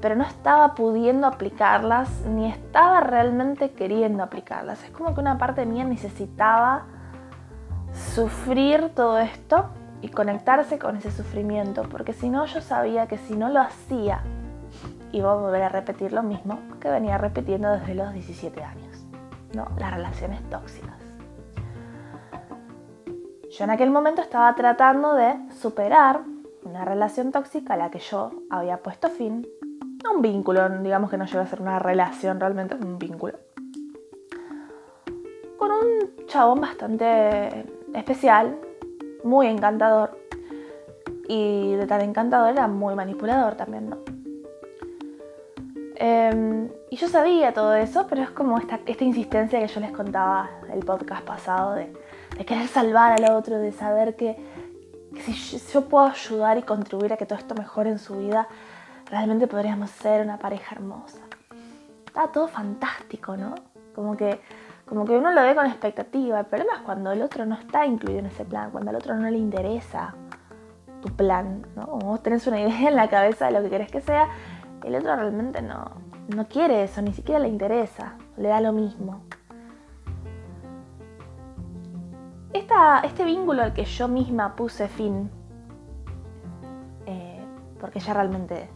pero 0.00 0.14
no 0.14 0.24
estaba 0.24 0.74
pudiendo 0.74 1.26
aplicarlas 1.26 2.08
ni 2.26 2.50
estaba 2.50 3.00
realmente 3.00 3.70
queriendo 3.70 4.22
aplicarlas. 4.22 4.82
Es 4.84 4.90
como 4.90 5.14
que 5.14 5.20
una 5.20 5.38
parte 5.38 5.64
mía 5.64 5.84
necesitaba 5.84 6.84
sufrir 7.92 8.90
todo 8.94 9.18
esto 9.18 9.70
y 10.02 10.08
conectarse 10.08 10.78
con 10.78 10.96
ese 10.96 11.10
sufrimiento, 11.10 11.84
porque 11.84 12.12
si 12.12 12.28
no 12.28 12.46
yo 12.46 12.60
sabía 12.60 13.06
que 13.06 13.18
si 13.18 13.36
no 13.36 13.48
lo 13.48 13.60
hacía 13.60 14.20
iba 15.12 15.32
a 15.32 15.36
volver 15.36 15.62
a 15.62 15.68
repetir 15.68 16.12
lo 16.12 16.22
mismo 16.22 16.58
que 16.80 16.90
venía 16.90 17.18
repitiendo 17.18 17.70
desde 17.72 17.94
los 17.94 18.12
17 18.12 18.62
años, 18.62 19.06
¿no? 19.54 19.68
Las 19.78 19.94
relaciones 19.94 20.42
tóxicas. 20.50 20.96
Yo 23.50 23.64
en 23.64 23.70
aquel 23.70 23.90
momento 23.90 24.20
estaba 24.20 24.54
tratando 24.54 25.14
de 25.14 25.34
superar 25.60 26.20
una 26.64 26.84
relación 26.84 27.32
tóxica 27.32 27.74
a 27.74 27.76
la 27.76 27.90
que 27.90 28.00
yo 28.00 28.32
había 28.50 28.82
puesto 28.82 29.08
fin 29.08 29.46
un 30.14 30.22
vínculo, 30.22 30.68
digamos 30.80 31.10
que 31.10 31.16
no 31.16 31.26
llega 31.26 31.42
a 31.42 31.46
ser 31.46 31.60
una 31.60 31.78
relación 31.78 32.40
realmente, 32.40 32.74
un 32.74 32.98
vínculo. 32.98 33.38
Con 35.58 35.70
un 35.72 36.26
chabón 36.26 36.60
bastante 36.60 37.66
especial, 37.94 38.58
muy 39.26 39.46
encantador. 39.48 40.18
Y 41.28 41.74
de 41.74 41.86
tan 41.86 42.00
encantador 42.02 42.50
era 42.52 42.68
muy 42.68 42.94
manipulador 42.94 43.56
también, 43.56 43.90
¿no? 43.90 43.98
Em, 45.96 46.68
y 46.90 46.96
yo 46.96 47.08
sabía 47.08 47.52
todo 47.54 47.74
eso, 47.74 48.06
pero 48.06 48.22
es 48.22 48.30
como 48.30 48.58
esta, 48.58 48.80
esta 48.86 49.04
insistencia 49.04 49.58
que 49.58 49.66
yo 49.66 49.80
les 49.80 49.92
contaba 49.92 50.50
el 50.72 50.80
podcast 50.80 51.24
pasado 51.24 51.74
de, 51.74 51.90
querer 52.44 52.68
salvar 52.68 53.12
al 53.12 53.32
otro, 53.32 53.58
de 53.58 53.72
saber 53.72 54.14
que, 54.14 54.36
que 55.14 55.22
si 55.22 55.58
yo 55.72 55.88
puedo 55.88 56.04
ayudar 56.04 56.58
y 56.58 56.62
contribuir 56.62 57.14
a 57.14 57.16
que 57.16 57.24
todo 57.24 57.38
esto 57.38 57.54
mejore 57.54 57.90
en 57.90 57.98
su 57.98 58.18
vida, 58.18 58.46
realmente 59.10 59.46
podríamos 59.46 59.90
ser 59.90 60.22
una 60.22 60.38
pareja 60.38 60.74
hermosa. 60.74 61.18
Está 62.06 62.28
todo 62.28 62.46
fantástico, 62.46 63.36
¿no? 63.36 63.54
Como 63.94 64.16
que, 64.18 64.38
como 64.86 65.04
que 65.04 65.16
uno 65.16 65.32
lo 65.32 65.42
ve 65.42 65.54
con 65.54 65.66
expectativa. 65.66 66.40
El 66.40 66.46
problema 66.46 66.74
es 66.76 66.80
cuando 66.82 67.10
el 67.12 67.22
otro 67.22 67.44
no 67.44 67.56
está 67.56 67.84
incluido 67.86 68.20
en 68.20 68.26
ese 68.26 68.44
plan, 68.44 68.70
cuando 68.70 68.90
al 68.90 68.96
otro 68.96 69.14
no 69.16 69.28
le 69.28 69.38
interesa 69.38 70.14
tu 71.02 71.08
plan, 71.14 71.66
¿no? 71.74 71.86
vos 71.86 72.22
tenés 72.22 72.46
una 72.46 72.60
idea 72.60 72.88
en 72.88 72.96
la 72.96 73.08
cabeza 73.08 73.46
de 73.46 73.52
lo 73.52 73.62
que 73.62 73.70
querés 73.70 73.90
que 73.90 74.00
sea, 74.00 74.28
el 74.84 74.94
otro 74.94 75.14
realmente 75.16 75.60
no, 75.60 75.90
no 76.28 76.48
quiere 76.48 76.84
eso, 76.84 77.02
ni 77.02 77.12
siquiera 77.12 77.40
le 77.40 77.48
interesa, 77.48 78.14
le 78.36 78.48
da 78.48 78.60
lo 78.60 78.72
mismo. 78.72 79.20
Esta, 82.52 83.00
este 83.00 83.24
vínculo 83.24 83.62
al 83.62 83.74
que 83.74 83.84
yo 83.84 84.08
misma 84.08 84.56
puse 84.56 84.88
fin, 84.88 85.30
eh, 87.04 87.44
porque 87.78 88.00
ya 88.00 88.14
realmente 88.14 88.70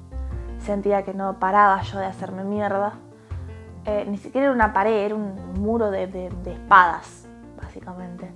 sentía 0.59 1.03
que 1.05 1.15
no 1.15 1.39
paraba 1.39 1.81
yo 1.83 1.99
de 1.99 2.07
hacerme 2.07 2.45
mierda. 2.45 2.95
Eh, 3.87 4.05
ni 4.09 4.19
siquiera 4.19 4.47
era 4.47 4.55
una 4.55 4.73
pared, 4.73 4.93
era 4.93 5.15
un 5.15 5.61
muro 5.61 5.91
de, 5.91 6.05
espadas, 6.47 7.27
básicamente. 7.61 8.31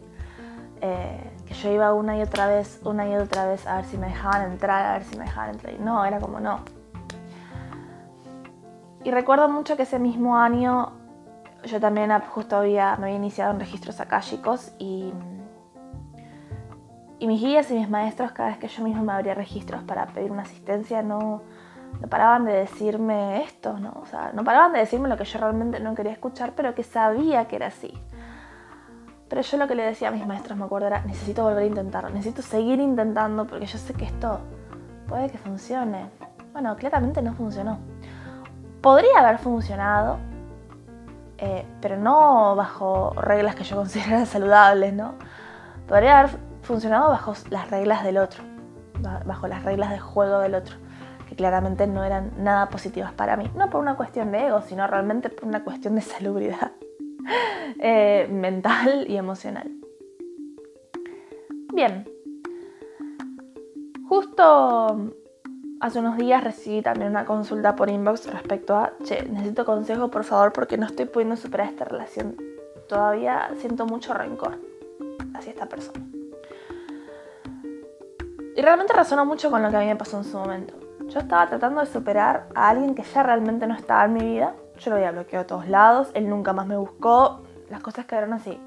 Eh, 0.80 1.30
que 1.46 1.54
yo 1.54 1.72
iba 1.72 1.92
una 1.92 2.16
y 2.16 2.22
otra 2.22 2.46
vez, 2.46 2.80
una 2.84 3.08
y 3.08 3.14
otra 3.14 3.46
vez 3.46 3.66
a 3.66 3.76
ver 3.76 3.84
si 3.84 3.96
me 3.96 4.08
dejaban 4.08 4.50
entrar, 4.50 4.86
a 4.86 4.92
ver 4.94 5.04
si 5.04 5.16
me 5.16 5.24
dejaban 5.24 5.50
entrar. 5.50 5.74
No, 5.80 6.04
era 6.04 6.18
como 6.18 6.40
no. 6.40 6.60
Y 9.02 9.10
recuerdo 9.10 9.48
mucho 9.48 9.76
que 9.76 9.82
ese 9.82 9.98
mismo 9.98 10.36
año 10.38 10.92
yo 11.66 11.80
también 11.80 12.10
justo 12.30 12.56
había, 12.56 12.96
me 12.96 13.06
había 13.06 13.16
iniciado 13.16 13.52
en 13.52 13.60
registros 13.60 14.00
akáshicos 14.00 14.72
y, 14.78 15.12
y 17.18 17.26
mis 17.26 17.40
guías 17.40 17.70
y 17.70 17.74
mis 17.74 17.88
maestros, 17.88 18.32
cada 18.32 18.50
vez 18.50 18.58
que 18.58 18.68
yo 18.68 18.82
mismo 18.82 19.02
me 19.02 19.12
abría 19.12 19.34
registros 19.34 19.82
para 19.82 20.06
pedir 20.06 20.30
una 20.30 20.42
asistencia, 20.42 21.02
no, 21.02 21.42
no 22.00 22.08
paraban 22.08 22.44
de 22.44 22.52
decirme 22.52 23.42
esto, 23.42 23.78
¿no? 23.78 23.94
O 24.02 24.06
sea, 24.06 24.32
no 24.32 24.44
paraban 24.44 24.72
de 24.72 24.80
decirme 24.80 25.08
lo 25.08 25.16
que 25.16 25.24
yo 25.24 25.38
realmente 25.38 25.80
no 25.80 25.94
quería 25.94 26.12
escuchar, 26.12 26.52
pero 26.54 26.74
que 26.74 26.82
sabía 26.82 27.46
que 27.46 27.56
era 27.56 27.68
así. 27.68 27.92
Pero 29.28 29.42
yo 29.42 29.56
lo 29.56 29.66
que 29.66 29.74
le 29.74 29.84
decía 29.84 30.08
a 30.08 30.10
mis 30.10 30.26
maestros, 30.26 30.58
me 30.58 30.64
acuerdo, 30.64 30.86
era, 30.86 31.02
necesito 31.04 31.42
volver 31.42 31.64
a 31.64 31.66
intentarlo, 31.66 32.10
necesito 32.10 32.42
seguir 32.42 32.78
intentando 32.78 33.46
porque 33.46 33.66
yo 33.66 33.78
sé 33.78 33.94
que 33.94 34.04
esto 34.04 34.40
puede 35.08 35.30
que 35.30 35.38
funcione. 35.38 36.10
Bueno, 36.52 36.76
claramente 36.76 37.22
no 37.22 37.32
funcionó. 37.34 37.78
Podría 38.80 39.18
haber 39.20 39.38
funcionado, 39.38 40.18
eh, 41.38 41.66
pero 41.80 41.96
no 41.96 42.54
bajo 42.54 43.12
reglas 43.16 43.54
que 43.54 43.64
yo 43.64 43.76
considerara 43.76 44.26
saludables, 44.26 44.92
¿no? 44.92 45.14
Podría 45.88 46.20
haber 46.20 46.38
funcionado 46.62 47.08
bajo 47.10 47.34
las 47.50 47.70
reglas 47.70 48.04
del 48.04 48.18
otro, 48.18 48.42
bajo 49.24 49.48
las 49.48 49.64
reglas 49.64 49.90
de 49.90 49.98
juego 49.98 50.38
del 50.38 50.54
otro, 50.54 50.76
claramente 51.34 51.86
no 51.86 52.04
eran 52.04 52.32
nada 52.38 52.68
positivas 52.68 53.12
para 53.12 53.36
mí. 53.36 53.50
No 53.56 53.70
por 53.70 53.80
una 53.80 53.96
cuestión 53.96 54.32
de 54.32 54.46
ego, 54.46 54.62
sino 54.62 54.86
realmente 54.86 55.28
por 55.28 55.46
una 55.46 55.64
cuestión 55.64 55.94
de 55.94 56.00
salubridad 56.00 56.72
eh, 57.78 58.28
mental 58.30 59.06
y 59.08 59.16
emocional. 59.16 59.70
Bien, 61.72 62.08
justo 64.08 65.12
hace 65.80 65.98
unos 65.98 66.16
días 66.16 66.42
recibí 66.44 66.82
también 66.82 67.10
una 67.10 67.24
consulta 67.24 67.74
por 67.74 67.90
inbox 67.90 68.30
respecto 68.32 68.76
a, 68.76 68.92
che, 69.04 69.24
necesito 69.24 69.64
consejo 69.64 70.10
por 70.10 70.24
favor 70.24 70.52
porque 70.52 70.78
no 70.78 70.86
estoy 70.86 71.06
pudiendo 71.06 71.36
superar 71.36 71.68
esta 71.68 71.84
relación. 71.84 72.36
Todavía 72.88 73.50
siento 73.56 73.86
mucho 73.86 74.14
rencor 74.14 74.58
hacia 75.34 75.50
esta 75.50 75.66
persona. 75.66 76.06
Y 78.56 78.62
realmente 78.62 78.92
resuena 78.92 79.24
mucho 79.24 79.50
con 79.50 79.62
lo 79.62 79.70
que 79.70 79.76
a 79.76 79.80
mí 79.80 79.86
me 79.86 79.96
pasó 79.96 80.18
en 80.18 80.24
su 80.24 80.38
momento. 80.38 80.83
Yo 81.08 81.20
estaba 81.20 81.46
tratando 81.46 81.80
de 81.80 81.86
superar 81.86 82.46
a 82.54 82.70
alguien 82.70 82.94
que 82.94 83.02
ya 83.02 83.22
realmente 83.22 83.66
no 83.66 83.74
estaba 83.74 84.04
en 84.06 84.14
mi 84.14 84.24
vida. 84.24 84.54
Yo 84.78 84.90
lo 84.90 84.96
había 84.96 85.12
bloqueado 85.12 85.44
de 85.44 85.48
todos 85.48 85.68
lados, 85.68 86.10
él 86.14 86.28
nunca 86.28 86.52
más 86.52 86.66
me 86.66 86.76
buscó, 86.76 87.42
las 87.70 87.80
cosas 87.80 88.06
quedaron 88.06 88.32
así. 88.32 88.60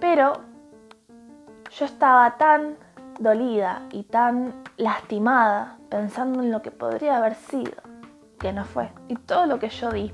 Pero 0.00 0.32
yo 1.70 1.84
estaba 1.84 2.36
tan 2.38 2.76
dolida 3.18 3.82
y 3.92 4.04
tan 4.04 4.54
lastimada 4.76 5.76
pensando 5.90 6.42
en 6.42 6.50
lo 6.50 6.62
que 6.62 6.70
podría 6.70 7.18
haber 7.18 7.34
sido, 7.34 7.76
que 8.38 8.52
no 8.52 8.64
fue. 8.64 8.90
Y 9.08 9.16
todo 9.16 9.46
lo 9.46 9.58
que 9.58 9.68
yo 9.68 9.90
di. 9.90 10.12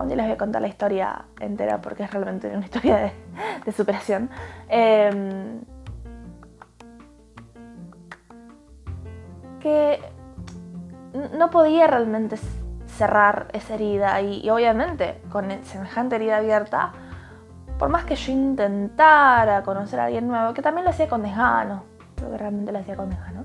Un 0.00 0.08
día 0.08 0.16
les 0.16 0.26
voy 0.26 0.34
a 0.34 0.38
contar 0.38 0.62
la 0.62 0.68
historia 0.68 1.24
entera 1.40 1.80
porque 1.80 2.04
es 2.04 2.10
realmente 2.12 2.48
una 2.48 2.64
historia 2.64 3.12
de, 3.64 3.72
superación. 3.72 4.30
Em, 4.68 5.60
que 9.66 10.00
no 11.36 11.50
podía 11.50 11.88
realmente 11.88 12.36
cerrar 12.86 13.48
esa 13.52 13.74
herida 13.74 14.20
y, 14.20 14.48
obviamente 14.48 15.20
con 15.32 15.50
semejante 15.64 16.14
herida 16.14 16.36
abierta, 16.36 16.92
por 17.76 17.88
más 17.88 18.04
que 18.04 18.14
yo 18.14 18.30
intentara 18.30 19.64
conocer 19.64 19.98
a 19.98 20.04
alguien 20.04 20.28
nuevo, 20.28 20.54
que 20.54 20.62
también 20.62 20.84
lo 20.84 20.90
hacía 20.90 21.08
con 21.08 21.22
desgano, 21.22 21.82
creo 22.14 22.30
que 22.30 22.38
realmente 22.38 22.70
lo 22.70 22.78
hacía 22.78 22.94
con 22.94 23.10
desgano, 23.10 23.44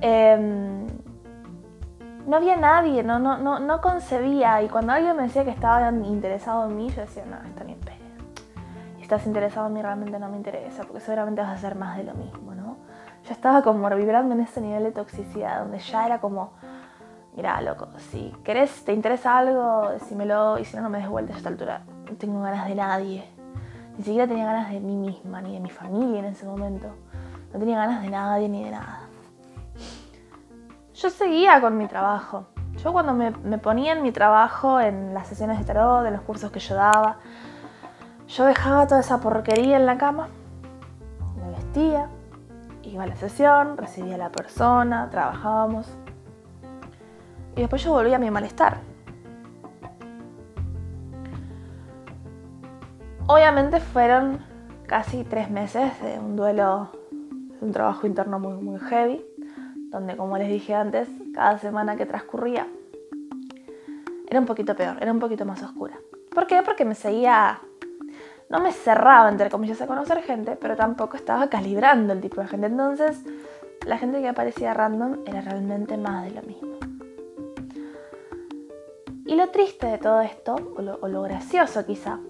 em, 0.00 0.86
no 2.26 2.36
había 2.36 2.56
nadie, 2.56 3.02
no, 3.02 3.18
no, 3.18 3.36
no, 3.36 3.58
no 3.58 3.80
concebía. 3.82 4.62
Y 4.62 4.68
cuando 4.68 4.94
alguien 4.94 5.16
me 5.16 5.24
decía 5.24 5.44
que 5.44 5.50
estaba 5.50 5.90
interesado 5.90 6.66
en 6.66 6.76
mí, 6.76 6.88
yo 6.88 7.02
decía, 7.02 7.24
no, 7.26 7.36
está 7.46 7.62
bien, 7.62 7.78
pero 7.84 7.98
si 8.96 9.02
estás 9.02 9.26
interesado 9.26 9.66
en 9.66 9.74
mí, 9.74 9.82
realmente 9.82 10.18
no 10.18 10.30
me 10.30 10.38
interesa, 10.38 10.84
porque 10.84 11.00
seguramente 11.00 11.42
vas 11.42 11.50
a 11.50 11.54
hacer 11.54 11.74
más 11.74 11.98
de 11.98 12.04
lo 12.04 12.14
mismo, 12.14 12.54
¿no? 12.54 12.65
Yo 13.26 13.32
estaba 13.32 13.62
como 13.62 13.88
vibrando 13.90 14.34
en 14.34 14.40
ese 14.40 14.60
nivel 14.60 14.84
de 14.84 14.92
toxicidad, 14.92 15.60
donde 15.60 15.80
ya 15.80 16.06
era 16.06 16.20
como, 16.20 16.52
mira, 17.34 17.60
loco, 17.60 17.88
si 18.10 18.32
querés, 18.44 18.84
te 18.84 18.92
interesa 18.92 19.38
algo, 19.38 19.90
decímelo, 19.90 20.58
y 20.60 20.64
si 20.64 20.76
no, 20.76 20.82
no 20.82 20.90
me 20.90 20.98
des 20.98 21.08
vuelta 21.08 21.34
a 21.34 21.36
esta 21.36 21.48
altura. 21.48 21.82
No 22.08 22.16
tengo 22.16 22.40
ganas 22.40 22.68
de 22.68 22.76
nadie. 22.76 23.28
Ni 23.98 24.04
siquiera 24.04 24.28
tenía 24.28 24.44
ganas 24.44 24.70
de 24.70 24.78
mí 24.78 24.94
misma, 24.94 25.40
ni 25.40 25.54
de 25.54 25.60
mi 25.60 25.70
familia 25.70 26.20
en 26.20 26.26
ese 26.26 26.46
momento. 26.46 26.88
No 27.52 27.58
tenía 27.58 27.76
ganas 27.78 28.02
de 28.02 28.10
nadie 28.10 28.48
ni 28.48 28.62
de 28.62 28.70
nada. 28.70 29.00
Yo 30.94 31.10
seguía 31.10 31.60
con 31.60 31.76
mi 31.76 31.88
trabajo. 31.88 32.46
Yo 32.76 32.92
cuando 32.92 33.12
me, 33.12 33.58
ponía 33.58 33.92
en 33.92 34.02
mi 34.02 34.12
trabajo, 34.12 34.80
en 34.80 35.14
las 35.14 35.26
sesiones 35.26 35.58
de 35.58 35.64
tarot, 35.64 36.06
en 36.06 36.12
los 36.12 36.22
cursos 36.22 36.52
que 36.52 36.60
yo 36.60 36.74
daba, 36.74 37.16
yo 38.28 38.44
dejaba 38.44 38.86
toda 38.86 39.00
esa 39.00 39.18
porquería 39.18 39.76
en 39.76 39.86
la 39.86 39.98
cama, 39.98 40.28
me 41.40 41.50
vestía, 41.52 42.08
iba 42.96 43.04
a 43.04 43.08
la 43.08 43.16
sesión, 43.16 43.76
recibía 43.76 44.14
a 44.14 44.18
la 44.18 44.32
persona, 44.32 45.08
trabajábamos. 45.10 45.86
Y 47.54 47.60
después 47.60 47.84
yo 47.84 47.92
volvía 47.92 48.16
a 48.16 48.18
mi 48.18 48.30
malestar. 48.30 48.78
Obviamente 53.26 53.80
fueron 53.80 54.38
casi 54.86 55.24
tres 55.24 55.50
meses 55.50 56.00
de 56.00 56.18
un 56.18 56.36
duelo, 56.36 56.90
de 57.10 57.66
un 57.66 57.72
trabajo 57.72 58.06
interno 58.06 58.38
muy, 58.38 58.54
muy 58.54 58.78
heavy, 58.80 59.22
donde 59.90 60.16
como 60.16 60.38
les 60.38 60.48
dije 60.48 60.74
antes, 60.74 61.06
cada 61.34 61.58
semana 61.58 61.96
que 61.96 62.06
transcurría 62.06 62.66
era 64.28 64.40
un 64.40 64.46
poquito 64.46 64.74
peor, 64.74 64.96
era 65.00 65.12
un 65.12 65.18
poquito 65.18 65.44
más 65.44 65.62
oscura. 65.62 65.98
¿Por 66.34 66.46
qué? 66.46 66.62
Porque 66.62 66.86
me 66.86 66.94
seguía, 66.94 67.60
no 68.48 68.60
me 68.60 68.72
cerraba 68.72 69.28
entre 69.28 69.50
comillas 69.50 69.80
a 69.80 69.86
conocer 69.86 70.22
gente, 70.22 70.56
pero 70.56 70.76
tampoco 70.76 71.16
estaba 71.16 71.48
calibrando 71.48 72.12
el 72.12 72.20
tipo 72.20 72.40
de 72.40 72.48
gente. 72.48 72.66
Entonces, 72.66 73.22
la 73.84 73.98
gente 73.98 74.20
que 74.20 74.28
aparecía 74.28 74.74
random 74.74 75.18
era 75.26 75.40
realmente 75.40 75.96
más 75.96 76.24
de 76.24 76.30
lo 76.30 76.42
mismo. 76.42 76.76
Y 79.24 79.34
lo 79.34 79.48
triste 79.48 79.86
de 79.86 79.98
todo 79.98 80.20
esto, 80.20 80.54
o 80.76 81.08
lo, 81.08 81.22
gracioso 81.22 81.84
quizá, 81.84 82.20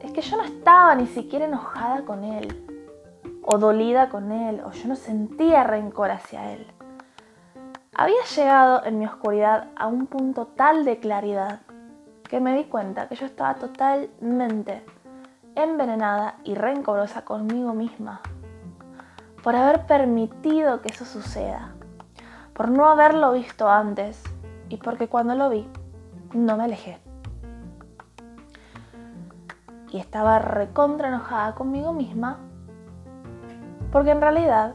es 0.00 0.12
que 0.12 0.20
yo 0.20 0.36
no 0.36 0.42
estaba 0.42 0.94
ni 0.96 1.06
siquiera 1.06 1.44
enojada 1.44 2.04
con 2.04 2.24
él, 2.24 2.64
o 3.42 3.58
dolida 3.58 4.08
con 4.08 4.32
él, 4.32 4.60
o 4.64 4.72
yo 4.72 4.88
no 4.88 4.96
sentía 4.96 5.62
rencor 5.62 6.10
hacia 6.10 6.52
él. 6.52 6.66
Había 7.94 8.24
llegado 8.34 8.84
en 8.84 8.98
mi 8.98 9.06
oscuridad 9.06 9.68
a 9.76 9.86
un 9.86 10.06
punto 10.06 10.48
tal 10.48 10.84
de 10.84 10.98
claridad 10.98 11.60
que 12.28 12.40
me 12.40 12.56
di 12.56 12.64
cuenta 12.64 13.08
que 13.08 13.14
yo 13.14 13.26
estaba 13.26 13.54
totalmente 13.54 14.82
envenenada 15.56 16.36
y 16.44 16.54
rencorosa 16.54 17.24
conmigo 17.24 17.74
misma 17.74 18.20
por 19.42 19.56
haber 19.56 19.86
permitido 19.86 20.80
que 20.80 20.88
eso 20.88 21.04
suceda, 21.04 21.74
por 22.54 22.70
no 22.70 22.88
haberlo 22.88 23.32
visto 23.32 23.68
antes 23.68 24.22
y 24.68 24.78
porque 24.78 25.08
cuando 25.08 25.34
lo 25.34 25.50
vi 25.50 25.68
no 26.32 26.56
me 26.56 26.64
alejé. 26.64 26.98
Y 29.92 29.98
estaba 29.98 30.38
recontra 30.38 31.08
enojada 31.08 31.54
conmigo 31.54 31.92
misma 31.92 32.38
porque 33.92 34.10
en 34.10 34.20
realidad 34.20 34.74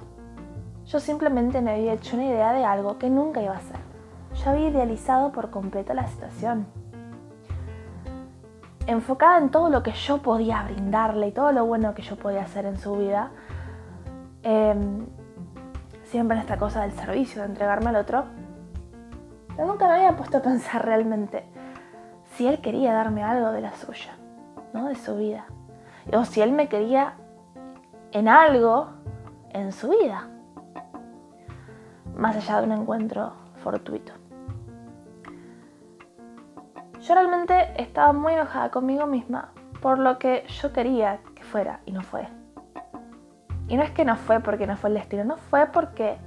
yo 0.86 1.00
simplemente 1.00 1.62
me 1.62 1.72
había 1.72 1.94
hecho 1.94 2.16
una 2.16 2.26
idea 2.26 2.54
de 2.54 2.64
algo 2.64 2.98
que 2.98 3.10
nunca 3.10 3.42
iba 3.42 3.56
a 3.56 3.62
ser. 3.62 3.80
Yo 4.36 4.52
había 4.52 4.70
idealizado 4.70 5.32
por 5.32 5.50
completo 5.50 5.94
la 5.94 6.08
situación. 6.08 6.79
Enfocada 8.90 9.38
en 9.38 9.52
todo 9.52 9.70
lo 9.70 9.84
que 9.84 9.92
yo 9.92 10.18
podía 10.18 10.64
brindarle 10.64 11.28
y 11.28 11.32
todo 11.32 11.52
lo 11.52 11.64
bueno 11.64 11.94
que 11.94 12.02
yo 12.02 12.16
podía 12.16 12.42
hacer 12.42 12.66
en 12.66 12.80
su 12.80 12.96
vida, 12.96 13.30
em, 14.42 15.06
siempre 16.06 16.36
en 16.36 16.42
esta 16.42 16.58
cosa 16.58 16.82
del 16.82 16.94
servicio, 16.94 17.44
de 17.44 17.50
entregarme 17.50 17.92
al 17.92 17.98
otro, 17.98 18.24
pero 19.56 19.68
nunca 19.68 19.88
me 19.88 19.94
había 19.94 20.18
puesto 20.18 20.40
a 20.40 20.42
pensar 20.42 20.84
realmente 20.84 21.46
si 22.32 22.48
él 22.48 22.62
quería 22.62 22.92
darme 22.94 23.22
algo 23.22 23.52
de 23.52 23.62
la 23.62 23.74
suya, 23.74 24.18
¿no? 24.74 24.88
de 24.88 24.96
su 24.96 25.16
vida. 25.18 25.46
O 26.12 26.26
si 26.26 26.42
él 26.42 26.52
me 26.52 26.68
quería 26.68 27.14
en 28.12 28.28
algo 28.28 28.90
en 29.52 29.72
su 29.72 29.90
vida, 29.90 30.30
más 32.16 32.36
allá 32.38 32.62
de 32.62 32.64
un 32.64 32.72
encuentro 32.72 33.34
fortuito. 33.62 34.14
Yo 37.10 37.16
realmente 37.16 37.74
estaba 37.82 38.14
muy 38.14 38.34
enojada 38.34 38.70
conmigo 38.70 39.08
misma 39.08 39.50
por 39.82 39.98
lo 39.98 40.20
que 40.20 40.46
yo 40.62 40.72
quería 40.72 41.22
que 41.34 41.42
fuera 41.42 41.80
y 41.88 41.92
no 41.92 42.04
fue. 42.04 42.28
Y 43.68 43.78
no 43.78 43.82
es 43.82 43.90
que 43.90 44.06
no 44.06 44.16
fue 44.16 44.42
porque 44.42 44.68
no 44.68 44.78
fue 44.78 44.92
el 44.92 44.94
destino, 44.94 45.24
no 45.24 45.38
fue 45.38 45.66
porque 45.66 46.18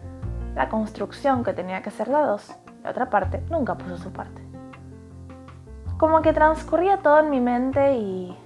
la 0.56 0.68
construcción 0.68 1.44
que 1.44 1.52
tenía 1.52 1.82
que 1.82 1.92
ser 1.92 2.08
de 2.08 2.14
dos 2.14 2.52
la 2.82 2.90
otra 2.90 3.10
parte 3.10 3.44
nunca 3.48 3.76
puso 3.76 3.96
su 3.96 4.12
parte. 4.12 4.42
Como 5.98 6.20
que 6.20 6.32
transcurría 6.32 6.96
todo 6.96 7.20
en 7.20 7.30
mi 7.30 7.40
mente 7.40 7.94
y, 7.98 8.36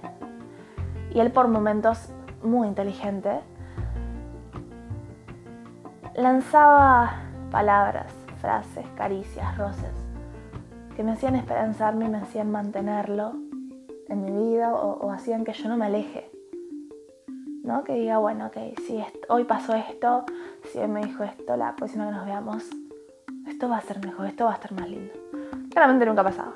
y 1.09 1.19
él 1.19 1.31
por 1.31 1.47
momentos 1.47 2.11
muy 2.43 2.67
inteligente 2.67 3.39
lanzaba 6.13 7.15
palabras, 7.49 8.13
frases, 8.39 8.85
caricias, 8.95 9.57
roces 9.57 10.06
que 10.97 11.03
me 11.03 11.11
hacían 11.11 11.35
esperanzarme 11.35 12.05
y 12.05 12.09
me 12.09 12.17
hacían 12.17 12.49
mantenerlo 12.49 13.33
en 14.09 14.25
mi 14.25 14.31
vida 14.31 14.73
o, 14.73 15.11
hacían 15.11 15.45
que 15.45 15.53
yo 15.53 15.69
no 15.69 15.77
me 15.77 15.85
aleje. 15.85 16.31
¿no? 17.63 17.83
Que 17.83 17.93
diga, 17.93 18.17
bueno, 18.17 18.47
ok, 18.47 18.57
si 18.87 18.99
hoy 19.29 19.43
pasó 19.43 19.75
esto, 19.75 20.25
si 20.63 20.79
él 20.79 20.89
me 20.89 21.01
dijo 21.01 21.23
esto, 21.23 21.55
la 21.55 21.75
próxima 21.75 22.07
que 22.07 22.13
nos 22.13 22.25
veamos 22.25 22.67
esto 23.47 23.69
va 23.69 23.77
a 23.77 23.81
ser 23.81 24.03
mejor, 24.03 24.25
esto 24.25 24.45
va 24.45 24.53
a 24.53 24.55
estar 24.55 24.71
más 24.71 24.89
lindo. 24.89 25.13
Claramente 25.69 26.07
nunca 26.07 26.23
pasaba. 26.23 26.53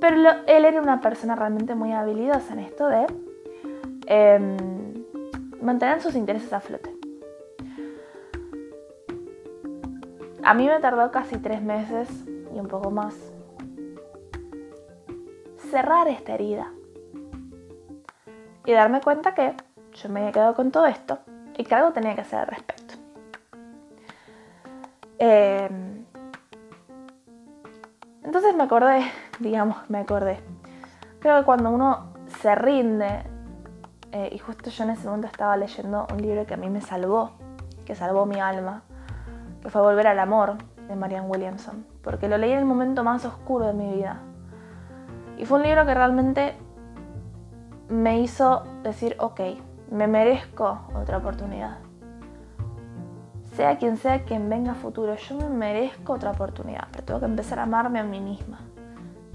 Pero 0.00 0.30
él 0.46 0.64
era 0.64 0.80
una 0.80 1.02
persona 1.02 1.36
realmente 1.36 1.74
muy 1.74 1.92
habilidosa 1.92 2.54
en 2.54 2.60
esto 2.60 2.88
de 2.88 3.06
em, 4.06 4.56
mantener 5.60 6.00
sus 6.00 6.14
intereses 6.14 6.50
a 6.54 6.60
flote. 6.60 6.96
A 10.42 10.54
mí 10.54 10.66
me 10.66 10.80
tardó 10.80 11.10
casi 11.10 11.36
tres 11.36 11.60
meses 11.60 12.08
y 12.54 12.58
un 12.58 12.68
poco 12.68 12.90
más 12.90 13.14
cerrar 15.70 16.08
esta 16.08 16.34
herida. 16.34 16.72
Y 18.64 18.72
darme 18.72 19.00
cuenta 19.00 19.34
que 19.34 19.54
yo 19.94 20.08
me 20.08 20.20
había 20.20 20.32
quedado 20.32 20.54
con 20.54 20.70
todo 20.70 20.86
esto 20.86 21.18
y 21.56 21.64
que 21.64 21.74
algo 21.74 21.92
tenía 21.92 22.14
que 22.14 22.20
hacer 22.20 22.40
al 22.40 22.46
respecto. 22.46 22.94
Em, 25.18 26.04
entonces 28.22 28.54
me 28.54 28.64
acordé, 28.64 29.10
digamos, 29.40 29.76
me 29.88 29.98
acordé. 29.98 30.40
Creo 31.18 31.40
que 31.40 31.44
cuando 31.44 31.70
uno 31.70 32.14
se 32.40 32.54
rinde, 32.54 33.24
eh, 34.12 34.30
y 34.32 34.38
justo 34.38 34.70
yo 34.70 34.84
en 34.84 34.90
ese 34.90 35.06
momento 35.06 35.26
estaba 35.26 35.56
leyendo 35.56 36.06
un 36.12 36.22
libro 36.22 36.46
que 36.46 36.54
a 36.54 36.56
mí 36.56 36.70
me 36.70 36.80
salvó, 36.80 37.32
que 37.84 37.94
salvó 37.94 38.26
mi 38.26 38.38
alma, 38.38 38.82
que 39.62 39.70
fue 39.70 39.82
Volver 39.82 40.06
al 40.06 40.20
Amor, 40.20 40.56
de 40.88 40.96
Marianne 40.96 41.28
Williamson, 41.28 41.86
porque 42.02 42.28
lo 42.28 42.38
leí 42.38 42.52
en 42.52 42.58
el 42.58 42.64
momento 42.64 43.04
más 43.04 43.24
oscuro 43.24 43.66
de 43.66 43.74
mi 43.74 43.94
vida. 43.94 44.20
Y 45.36 45.44
fue 45.44 45.58
un 45.58 45.64
libro 45.64 45.86
que 45.86 45.94
realmente 45.94 46.56
me 47.88 48.20
hizo 48.20 48.64
decir, 48.82 49.16
ok, 49.18 49.40
me 49.90 50.06
merezco 50.06 50.80
otra 50.94 51.18
oportunidad. 51.18 51.78
Sea 53.54 53.76
quien 53.78 53.96
sea 53.96 54.24
quien 54.24 54.48
venga 54.48 54.72
a 54.72 54.74
futuro, 54.74 55.14
yo 55.14 55.36
me 55.36 55.48
merezco 55.48 56.12
otra 56.12 56.30
oportunidad, 56.30 56.88
pero 56.92 57.04
tengo 57.04 57.20
que 57.20 57.26
empezar 57.26 57.58
a 57.58 57.64
amarme 57.64 57.98
a 57.98 58.04
mí 58.04 58.20
misma. 58.20 58.60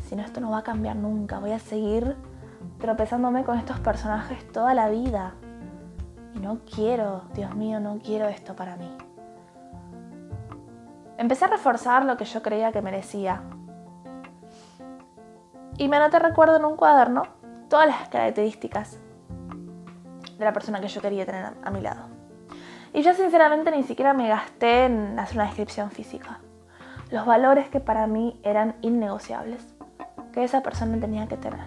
Si 0.07 0.15
no, 0.15 0.23
esto 0.23 0.41
no 0.41 0.51
va 0.51 0.59
a 0.59 0.63
cambiar 0.63 0.95
nunca. 0.95 1.39
Voy 1.39 1.51
a 1.51 1.59
seguir 1.59 2.15
tropezándome 2.79 3.43
con 3.43 3.57
estos 3.57 3.79
personajes 3.79 4.47
toda 4.51 4.73
la 4.73 4.89
vida. 4.89 5.33
Y 6.35 6.39
no 6.39 6.59
quiero, 6.73 7.23
Dios 7.33 7.55
mío, 7.55 7.79
no 7.79 7.99
quiero 8.03 8.27
esto 8.27 8.55
para 8.55 8.75
mí. 8.75 8.89
Empecé 11.17 11.45
a 11.45 11.49
reforzar 11.49 12.05
lo 12.05 12.17
que 12.17 12.25
yo 12.25 12.41
creía 12.41 12.71
que 12.71 12.81
merecía. 12.81 13.41
Y 15.77 15.87
me 15.87 15.97
anoté, 15.97 16.19
recuerdo, 16.19 16.57
en 16.57 16.65
un 16.65 16.75
cuaderno 16.75 17.23
todas 17.69 17.87
las 17.87 18.09
características 18.09 18.99
de 20.37 20.45
la 20.45 20.53
persona 20.53 20.79
que 20.79 20.87
yo 20.87 21.01
quería 21.01 21.25
tener 21.25 21.53
a 21.63 21.71
mi 21.71 21.81
lado. 21.81 22.07
Y 22.93 23.01
yo 23.01 23.13
sinceramente 23.13 23.71
ni 23.71 23.83
siquiera 23.83 24.13
me 24.13 24.29
gasté 24.29 24.85
en 24.85 25.17
hacer 25.17 25.37
una 25.37 25.45
descripción 25.45 25.89
física. 25.89 26.39
Los 27.09 27.25
valores 27.25 27.67
que 27.69 27.79
para 27.79 28.05
mí 28.05 28.39
eran 28.43 28.75
innegociables, 28.81 29.75
que 30.31 30.43
esa 30.43 30.61
persona 30.61 30.99
tenía 30.99 31.27
que 31.27 31.37
tener. 31.37 31.65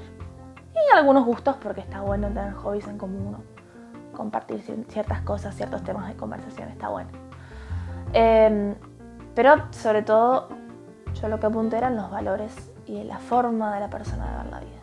Y 0.75 0.97
algunos 0.97 1.25
gustos 1.25 1.57
porque 1.57 1.81
está 1.81 2.01
bueno 2.01 2.29
tener 2.29 2.53
hobbies 2.53 2.87
en 2.87 2.99
común, 2.99 3.37
compartir 4.13 4.63
ciertas 4.89 5.21
cosas, 5.23 5.55
ciertos 5.57 5.83
temas 5.83 6.09
de 6.09 6.17
conversación, 6.17 6.69
está 6.69 6.89
bueno. 6.89 7.11
Em, 8.13 8.75
pero 9.37 9.55
sobre 9.71 10.03
todo, 10.03 10.49
yo 11.21 11.29
lo 11.29 11.39
que 11.39 11.47
apunté 11.47 11.77
eran 11.77 11.95
los 11.95 12.11
valores 12.11 12.53
y 12.87 13.05
la 13.05 13.19
forma 13.19 13.75
de 13.75 13.81
la 13.81 13.91
persona 13.91 14.31
de 14.31 14.37
ver 14.39 14.47
la 14.47 14.61
vida. 14.61 14.81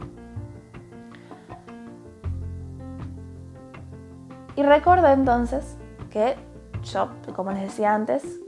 Y 4.56 4.62
recordé 4.62 5.12
entonces 5.12 5.76
que 6.12 6.36
yo, 6.84 7.10
como 7.36 7.52
les 7.52 7.64
decía 7.64 7.96
antes, 7.96 8.40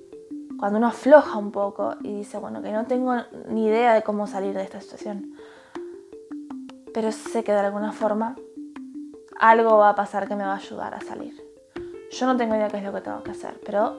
cuando 0.60 0.78
uno 0.78 0.88
afloja 0.88 1.40
un 1.40 1.52
poco 1.52 1.96
y 2.04 2.18
dice, 2.18 2.38
bueno, 2.38 2.62
que 2.62 2.72
no 2.72 2.86
tengo 2.86 3.16
ni 3.48 3.66
idea 3.66 3.96
de 3.96 4.04
cómo 4.04 4.28
salir 4.28 4.54
de 4.54 4.62
esta 4.62 4.80
situación, 4.82 5.34
pero 6.94 7.12
sé 7.12 7.44
que 7.44 7.52
de 7.52 7.60
alguna 7.60 7.92
forma 7.92 8.36
algo 9.40 9.80
va 9.80 9.90
a 9.90 9.96
pasar 9.96 10.28
que 10.28 10.36
me 10.36 10.46
va 10.46 10.54
a 10.54 10.58
ayudar 10.58 10.94
a 10.94 11.02
salir. 11.02 11.34
Yo 12.12 12.28
no 12.28 12.38
tengo 12.38 12.56
idea 12.56 12.68
qué 12.68 12.78
es 12.78 12.84
lo 12.84 12.94
que 12.94 13.02
tengo 13.02 13.24
que 13.24 13.32
hacer, 13.32 13.60
pero 13.66 13.98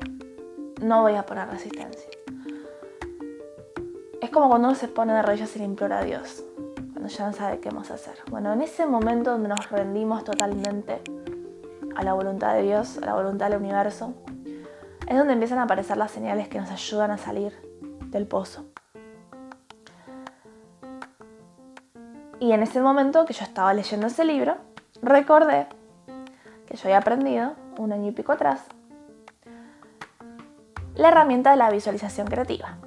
no 0.80 1.02
voy 1.02 1.14
a 1.14 1.24
poner 1.24 1.48
resistencia. 1.48 2.08
Es 4.20 4.30
como 4.30 4.48
cuando 4.48 4.68
uno 4.68 4.76
se 4.76 4.88
pone 4.88 5.12
de 5.12 5.22
rodillas 5.22 5.54
y 5.56 5.58
le 5.58 5.64
implora 5.64 5.98
a 5.98 6.04
Dios, 6.04 6.42
cuando 6.92 7.08
ya 7.08 7.26
no 7.26 7.32
sabe 7.32 7.60
qué 7.60 7.70
vamos 7.70 7.90
a 7.90 7.94
hacer. 7.94 8.14
Bueno, 8.30 8.52
en 8.52 8.62
ese 8.62 8.86
momento 8.86 9.30
donde 9.30 9.48
nos 9.48 9.70
rendimos 9.70 10.24
totalmente 10.24 11.00
a 11.94 12.02
la 12.02 12.12
voluntad 12.12 12.54
de 12.54 12.62
Dios, 12.62 12.98
a 12.98 13.06
la 13.06 13.14
voluntad 13.14 13.48
del 13.48 13.60
universo, 13.60 14.14
es 15.06 15.16
donde 15.16 15.34
empiezan 15.34 15.58
a 15.58 15.62
aparecer 15.62 15.96
las 15.96 16.10
señales 16.10 16.48
que 16.48 16.60
nos 16.60 16.70
ayudan 16.70 17.10
a 17.10 17.18
salir 17.18 17.52
del 18.10 18.26
pozo. 18.26 18.64
Y 22.38 22.52
en 22.52 22.62
ese 22.62 22.82
momento 22.82 23.24
que 23.24 23.32
yo 23.32 23.44
estaba 23.44 23.72
leyendo 23.72 24.08
ese 24.08 24.24
libro, 24.24 24.56
recordé 25.02 25.68
que 26.66 26.76
yo 26.76 26.82
había 26.84 26.98
aprendido 26.98 27.54
un 27.78 27.92
año 27.92 28.08
y 28.08 28.12
pico 28.12 28.32
atrás 28.32 28.66
la 30.96 31.08
herramienta 31.08 31.50
de 31.50 31.56
la 31.56 31.70
visualización 31.70 32.26
creativa. 32.26 32.78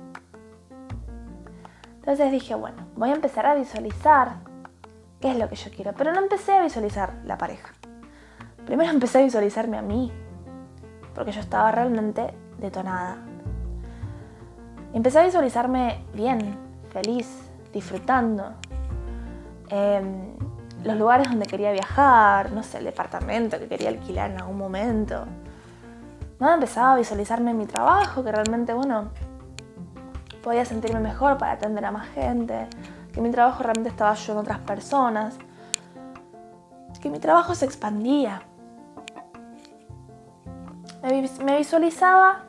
Entonces 1.98 2.32
dije, 2.32 2.56
bueno, 2.56 2.88
voy 2.96 3.12
a 3.12 3.16
empezar 3.16 3.46
a 3.46 3.54
visualizar 3.54 4.38
qué 5.22 5.32
es 5.32 5.38
lo 5.38 5.48
que 5.48 5.56
yo 5.56 5.70
quiero, 5.72 5.94
pero 5.94 6.12
no 6.12 6.20
empecé 6.20 6.54
a 6.54 6.64
visualizar 6.64 7.14
la 7.26 7.38
pareja. 7.38 7.74
Primero 8.66 8.90
empecé 8.92 9.20
a 9.20 9.24
visualizarme 9.24 9.78
a 9.78 9.82
mí, 9.82 10.12
porque 11.14 11.32
yo 11.32 11.40
estaba 11.40 11.72
realmente 11.72 12.34
detonada. 12.58 13.18
Empecé 14.94 15.20
a 15.20 15.24
visualizarme 15.24 16.04
bien, 16.16 16.58
feliz, 16.92 17.52
disfrutando. 17.72 18.54
Em, 19.70 20.36
los 20.84 20.98
lugares 20.98 21.30
donde 21.30 21.46
quería 21.46 21.72
viajar, 21.72 22.52
no 22.54 22.64
sé, 22.64 22.80
el 22.80 22.86
departamento 22.86 23.60
que 23.60 23.68
quería 23.68 23.90
alquilar 23.90 24.32
en 24.32 24.40
algún 24.40 24.58
momento 24.58 25.28
¿no? 26.40 26.54
Empezaba 26.54 26.94
a 26.94 26.98
visualizarme 26.98 27.52
en 27.52 27.58
mi 27.58 27.66
trabajo, 27.66 28.24
que 28.24 28.32
realmente, 28.32 28.74
bueno, 28.74 29.10
podía 30.44 30.66
sentirme 30.66 31.00
mejor 31.00 31.38
para 31.38 31.54
atender 31.54 31.86
a 31.86 31.92
más 31.92 32.08
gente, 32.10 32.68
que 33.14 33.22
mi 33.22 33.32
trabajo 33.32 33.64
realmente 33.64 33.90
estaba 33.90 34.12
ayudando 34.12 34.40
a 34.40 34.44
otras 34.44 34.60
personas, 34.60 35.38
que 37.02 37.10
mi 37.10 37.20
trabajo 37.20 37.56
se 37.56 37.66
expandía. 37.66 38.42
Me 41.44 41.58
visualizaba, 41.58 42.44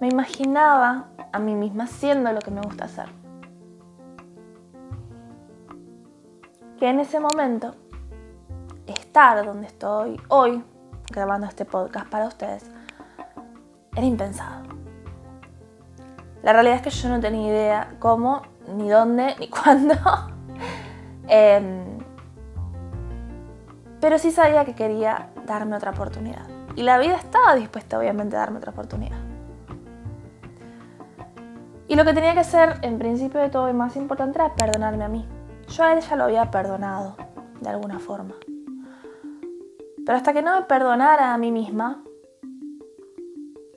me 0.00 0.08
imaginaba 0.08 1.06
a 1.32 1.38
mí 1.38 1.54
misma 1.54 1.84
haciendo 1.84 2.32
lo 2.32 2.40
que 2.40 2.50
me 2.50 2.60
gusta 2.60 2.84
hacer. 2.84 3.08
Que 6.78 6.88
en 6.88 7.00
ese 7.00 7.18
momento, 7.20 7.74
estar 8.86 9.44
donde 9.44 9.66
estoy 9.66 10.20
hoy, 10.28 10.64
grabando 11.12 11.46
este 11.46 11.64
podcast 11.64 12.08
para 12.08 12.26
ustedes, 12.26 12.64
era 13.94 14.06
impensado. 14.06 14.62
La 16.42 16.52
realidad 16.52 16.76
es 16.76 16.82
que 16.82 16.90
yo 16.90 17.08
no 17.08 17.20
tenía 17.20 17.48
idea 17.48 17.94
cómo, 17.98 18.42
ni 18.76 18.88
dónde, 18.88 19.36
ni 19.38 19.48
cuándo. 19.50 19.94
Em, 21.28 21.98
pero 24.00 24.18
sí 24.18 24.32
sabía 24.32 24.64
que 24.64 24.74
quería 24.74 25.30
darme 25.46 25.76
otra 25.76 25.92
oportunidad. 25.92 26.46
Y 26.74 26.82
la 26.82 26.98
vida 26.98 27.14
estaba 27.14 27.54
dispuesta, 27.54 27.98
obviamente, 27.98 28.36
a 28.36 28.40
darme 28.40 28.58
otra 28.58 28.72
oportunidad. 28.72 29.18
Y 31.86 31.94
lo 31.94 32.04
que 32.04 32.14
tenía 32.14 32.32
que 32.32 32.40
hacer, 32.40 32.78
en 32.82 32.98
principio 32.98 33.40
de 33.40 33.50
todo 33.50 33.68
y 33.68 33.74
más 33.74 33.96
importante, 33.96 34.38
era 34.38 34.54
perdonarme 34.54 35.04
a 35.04 35.08
mí. 35.08 35.28
Yo 35.68 35.84
a 35.84 35.92
él 35.92 36.00
ya 36.00 36.16
lo 36.16 36.24
había 36.24 36.50
perdonado, 36.50 37.16
de 37.60 37.68
alguna 37.68 37.98
forma. 37.98 38.34
Pero 40.04 40.18
hasta 40.18 40.32
que 40.32 40.42
no 40.42 40.58
me 40.58 40.66
perdonara 40.66 41.32
a 41.32 41.38
mí 41.38 41.52
misma 41.52 42.02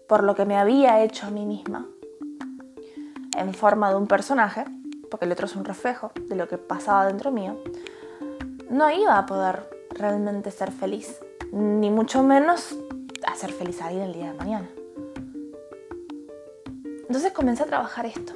por 0.07 0.23
lo 0.23 0.35
que 0.35 0.45
me 0.45 0.57
había 0.57 1.03
hecho 1.03 1.27
a 1.27 1.31
mí 1.31 1.45
misma, 1.45 1.87
en 3.37 3.53
forma 3.53 3.89
de 3.89 3.95
un 3.95 4.07
personaje, 4.07 4.65
porque 5.09 5.25
el 5.25 5.31
otro 5.31 5.45
es 5.45 5.55
un 5.55 5.65
reflejo 5.65 6.11
de 6.27 6.35
lo 6.35 6.47
que 6.47 6.57
pasaba 6.57 7.07
dentro 7.07 7.31
mío, 7.31 7.57
no 8.69 8.89
iba 8.91 9.17
a 9.17 9.25
poder 9.25 9.69
realmente 9.91 10.51
ser 10.51 10.71
feliz, 10.71 11.19
ni 11.51 11.89
mucho 11.89 12.23
menos 12.23 12.75
hacer 13.27 13.51
feliz 13.51 13.81
a 13.81 13.87
alguien 13.87 14.03
el 14.05 14.13
día 14.13 14.31
de 14.31 14.37
mañana. 14.37 14.69
Entonces 17.07 17.31
comencé 17.33 17.63
a 17.63 17.67
trabajar 17.67 18.05
esto. 18.05 18.33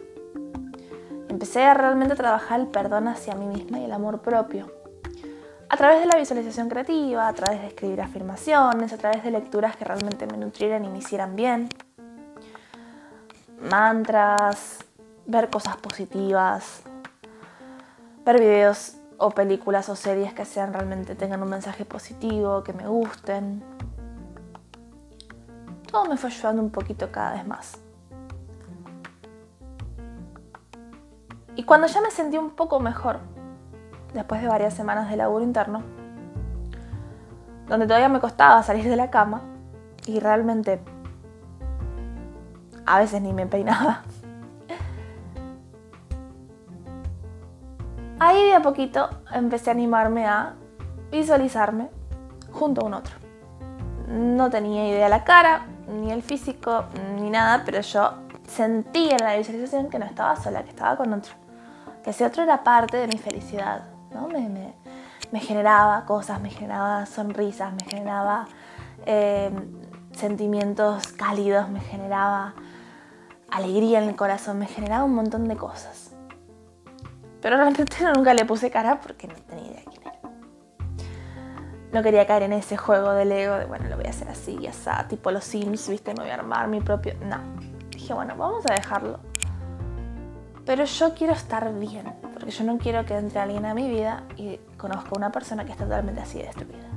Empecé 1.28 1.64
a 1.64 1.74
realmente 1.74 2.16
trabajar 2.16 2.60
el 2.60 2.68
perdón 2.68 3.08
hacia 3.08 3.36
mí 3.36 3.46
misma 3.46 3.80
y 3.80 3.86
el 3.86 3.92
amor 3.92 4.22
propio 4.22 4.79
a 5.70 5.78
través 5.78 6.00
de 6.00 6.08
la 6.08 6.18
visualización 6.18 6.68
creativa, 6.68 7.28
a 7.28 7.34
través 7.34 7.62
de 7.62 7.68
escribir 7.68 8.02
afirmaciones, 8.02 8.92
a 8.92 8.98
través 8.98 9.24
de 9.24 9.30
lecturas 9.30 9.76
que 9.76 9.86
realmente 9.86 10.26
me 10.26 10.38
nutrieran 10.38 10.84
y 10.84 10.90
me 10.90 10.98
hicieran 10.98 11.36
bien, 11.36 11.70
mantras, 13.70 14.80
ver 15.28 15.50
cosas 15.52 15.78
positivas, 15.78 16.82
ver 18.26 18.40
videos 18.40 18.96
o 19.20 19.30
películas 19.30 19.90
o 19.90 19.96
series 19.96 20.34
que 20.34 20.44
sean 20.44 20.74
realmente 20.74 21.14
tengan 21.14 21.44
un 21.44 21.50
mensaje 21.50 21.86
positivo, 21.86 22.64
que 22.64 22.74
me 22.74 22.88
gusten. 22.88 23.64
Todo 25.92 26.06
me 26.06 26.18
fue 26.18 26.32
ayudando 26.32 26.64
un 26.64 26.72
poquito 26.72 27.12
cada 27.12 27.34
vez 27.34 27.46
más. 27.46 27.78
Y 31.56 31.64
cuando 31.64 31.88
ya 31.88 32.02
me 32.02 32.10
sentí 32.10 32.38
un 32.38 32.52
poco 32.52 32.80
mejor, 32.80 33.20
después 34.14 34.42
de 34.42 34.48
varias 34.48 34.74
semanas 34.74 35.10
de 35.10 35.18
laburo 35.18 35.44
interno, 35.44 35.84
donde 37.68 37.86
todavía 37.86 38.10
me 38.10 38.20
costaba 38.20 38.64
salir 38.64 38.90
de 38.90 38.96
la 38.96 39.10
cama 39.10 39.42
y 40.06 40.20
realmente 40.20 40.80
a 42.86 43.00
veces 43.00 43.22
ni 43.22 43.34
me 43.34 43.46
peinaba. 43.46 44.04
ahí 48.20 48.44
de 48.44 48.56
a 48.56 48.62
poquito 48.62 49.10
empecé 49.32 49.70
a 49.70 49.74
animarme 49.74 50.26
a 50.28 50.54
visualizarme 51.12 51.90
junto 52.52 52.82
a 52.82 52.86
un 52.86 52.94
otro. 52.94 53.16
No 54.08 54.50
tenía 54.50 54.88
idea 54.88 55.08
la 55.10 55.24
cara, 55.24 55.66
ni 55.88 56.12
el 56.12 56.22
físico, 56.22 56.86
ni 57.16 57.30
nada, 57.30 57.64
pero 57.66 57.82
yo 57.82 58.14
sentí 58.48 59.10
en 59.10 59.18
la 59.18 59.38
visualización 59.38 59.90
que 59.90 60.00
no 60.00 60.06
estaba 60.06 60.36
sola, 60.36 60.64
que 60.64 60.70
estaba 60.70 60.98
con 60.98 61.14
otro. 61.14 61.34
Que 62.04 62.10
ese 62.10 62.26
otro 62.26 62.44
era 62.44 62.64
parte 62.64 62.98
de 62.98 63.08
mi 63.08 63.18
felicidad, 63.18 63.84
¿no? 64.12 64.28
Me, 64.28 64.74
me, 65.32 65.40
generaba 65.40 66.06
cosas, 66.06 66.42
me 66.42 66.50
generaba 66.50 67.06
sonrisas, 67.06 67.74
me 67.74 67.90
generaba 67.90 68.48
eh, 69.06 69.52
sentimientos 70.12 71.08
cálidos, 71.10 71.70
me 71.70 71.80
generaba 71.80 72.54
alegría 73.50 74.02
en 74.02 74.10
el 74.10 74.16
corazón, 74.16 74.60
me 74.60 74.68
generaba 74.68 75.04
un 75.04 75.16
montón 75.16 75.48
de 75.48 75.56
cosas. 75.56 76.12
Pero 77.42 77.56
realmente 77.56 77.86
nunca 78.16 78.34
le 78.34 78.46
puse 78.46 78.70
cara 78.70 79.00
porque 79.00 79.28
no 79.28 79.36
tenía 79.36 79.66
idea 79.66 79.84
quién 79.90 80.02
era. 80.02 80.20
No 81.92 82.04
quería 82.04 82.28
caer 82.28 82.44
en 82.44 82.54
ese 82.54 82.78
juego 82.78 83.14
del 83.14 83.32
ego 83.32 83.56
de, 83.56 83.66
bueno, 83.66 83.88
lo 83.90 83.96
voy 83.96 84.06
a 84.06 84.10
hacer 84.10 84.30
así 84.30 84.58
y 84.62 84.68
así, 84.68 84.90
tipo 85.08 85.32
los 85.32 85.44
Sims, 85.44 85.90
viste, 85.90 86.14
me 86.14 86.22
voy 86.22 86.30
a 86.30 86.36
armar 86.36 86.68
mi 86.68 86.82
propio... 86.82 87.16
No. 87.26 87.38
Dije, 87.90 88.14
bueno, 88.14 88.36
vamos 88.38 88.64
a 88.70 88.74
dejarlo. 88.76 89.20
Pero 90.66 90.84
yo 90.84 91.16
quiero 91.16 91.34
estar 91.34 91.74
bien, 91.74 92.14
yo 92.50 92.64
no 92.64 92.78
quiero 92.78 93.06
que 93.06 93.16
entre 93.16 93.40
alguien 93.40 93.66
a 93.66 93.74
mi 93.74 93.90
vida 93.90 94.24
y 94.38 94.60
conozca 94.78 95.10
a 95.10 95.18
una 95.18 95.32
persona 95.32 95.66
que 95.66 95.72
está 95.72 95.84
totalmente 95.84 96.22
así 96.22 96.40
de 96.40 96.46
destruida. 96.46 96.88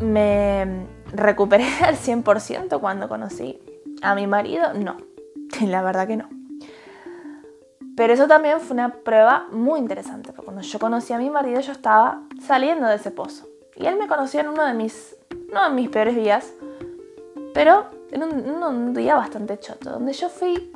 Me 0.00 0.86
recuperé 1.12 1.66
al 1.84 1.96
100% 1.96 2.80
cuando 2.80 3.08
conocí 3.08 3.60
a 4.02 4.14
mi 4.14 4.26
marido, 4.26 4.72
no, 4.74 4.96
la 5.60 5.82
verdad 5.82 6.06
que 6.06 6.16
no. 6.16 6.28
Pero 7.96 8.14
eso 8.14 8.26
también 8.26 8.60
fue 8.60 8.74
una 8.74 8.94
prueba 8.94 9.46
muy 9.52 9.78
interesante, 9.78 10.32
porque 10.32 10.46
cuando 10.46 10.62
yo 10.62 10.78
conocí 10.78 11.12
a 11.12 11.18
mi 11.18 11.28
marido 11.28 11.60
yo 11.60 11.72
estaba 11.72 12.22
saliendo 12.40 12.86
de 12.86 12.96
ese 12.96 13.10
pozo. 13.10 13.46
Y 13.76 13.86
él 13.86 13.96
me 13.98 14.08
conoció 14.08 14.40
en 14.40 14.48
uno 14.48 14.64
de 14.64 14.72
mis, 14.74 15.16
no 15.52 15.66
en 15.66 15.74
mis 15.74 15.90
peores 15.90 16.16
días, 16.16 16.52
pero 17.52 17.86
en 18.12 18.22
un, 18.22 18.94
día 18.94 19.16
bastante 19.16 19.58
choto, 19.58 19.90
donde 19.90 20.12
yo 20.12 20.28
fui, 20.28 20.72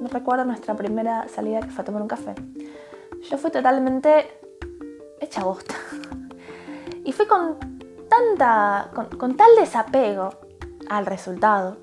me 0.00 0.08
recuerdo 0.08 0.44
nuestra 0.44 0.74
primera 0.74 1.28
salida 1.28 1.60
que 1.60 1.68
fue 1.68 1.82
a 1.82 1.84
tomar 1.84 2.02
un 2.02 2.08
café. 2.08 2.34
Yo 3.30 3.38
fui 3.38 3.50
totalmente 3.50 4.40
hecha 5.20 5.44
bosta. 5.44 5.74
Y 7.04 7.12
fui 7.12 7.24
con 7.26 7.56
tanta, 8.08 8.90
con, 8.92 9.36
tal 9.36 9.54
desapego 9.56 10.30
al 10.88 11.06
resultado, 11.06 11.76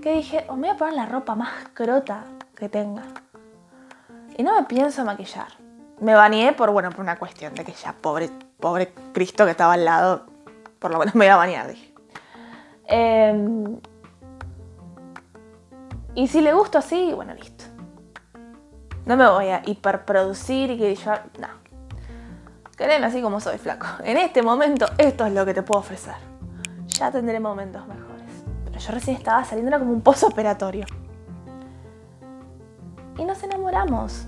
que 0.00 0.14
dije, 0.14 0.46
o 0.48 0.56
me 0.56 0.68
voy 0.68 0.76
a 0.76 0.78
poner 0.78 0.94
la 0.94 1.04
ropa 1.04 1.34
más 1.34 1.50
crota 1.74 2.24
que 2.56 2.70
tenga. 2.70 3.02
Y 4.38 4.42
no 4.42 4.58
me 4.58 4.66
pienso 4.66 5.04
maquillar. 5.04 5.48
Me 6.00 6.14
bañé 6.14 6.54
por, 6.54 6.70
bueno, 6.70 6.88
por 6.88 7.00
una 7.00 7.18
cuestión 7.18 7.54
de 7.54 7.62
que 7.62 7.72
ya, 7.72 7.92
pobre, 7.92 8.30
pobre 8.58 8.94
Cristo 9.12 9.44
que 9.44 9.50
estaba 9.50 9.74
al 9.74 9.84
lado, 9.84 10.24
por 10.78 10.90
lo 10.90 10.98
menos 10.98 11.14
me 11.14 11.26
iba 11.26 11.34
a 11.34 11.36
bañar, 11.36 11.68
dije. 11.68 11.92
Em, 12.86 13.78
y 16.14 16.28
si 16.28 16.40
le 16.40 16.52
gusto 16.52 16.78
así, 16.78 17.12
bueno, 17.14 17.34
listo. 17.34 17.64
No 19.06 19.16
me 19.16 19.28
voy 19.28 19.48
a 19.48 19.62
hiperproducir 19.64 20.70
y 20.70 20.78
que 20.78 20.94
yo, 20.94 21.12
no. 21.38 21.48
Quereme 22.76 23.06
así 23.06 23.20
como 23.20 23.40
soy, 23.40 23.58
flaco. 23.58 23.86
En 24.04 24.16
este 24.16 24.42
momento 24.42 24.86
esto 24.98 25.26
es 25.26 25.32
lo 25.32 25.44
que 25.44 25.54
te 25.54 25.62
puedo 25.62 25.80
ofrecer. 25.80 26.14
Ya 26.88 27.10
tendré 27.10 27.38
momentos 27.40 27.86
mejores. 27.86 28.44
Pero 28.64 28.78
yo 28.78 28.92
recién 28.92 29.16
estaba 29.16 29.44
saliendo 29.44 29.78
como 29.78 29.92
un 29.92 30.00
pozo 30.00 30.28
operatorio. 30.28 30.86
Y 33.18 33.24
nos 33.24 33.42
enamoramos. 33.42 34.26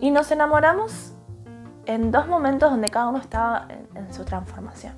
Y 0.00 0.10
nos 0.10 0.30
enamoramos 0.30 1.12
en 1.86 2.10
dos 2.10 2.28
momentos 2.28 2.70
donde 2.70 2.88
cada 2.88 3.08
uno 3.08 3.18
estaba 3.18 3.68
en, 3.94 4.12
su 4.12 4.24
transformación. 4.24 4.94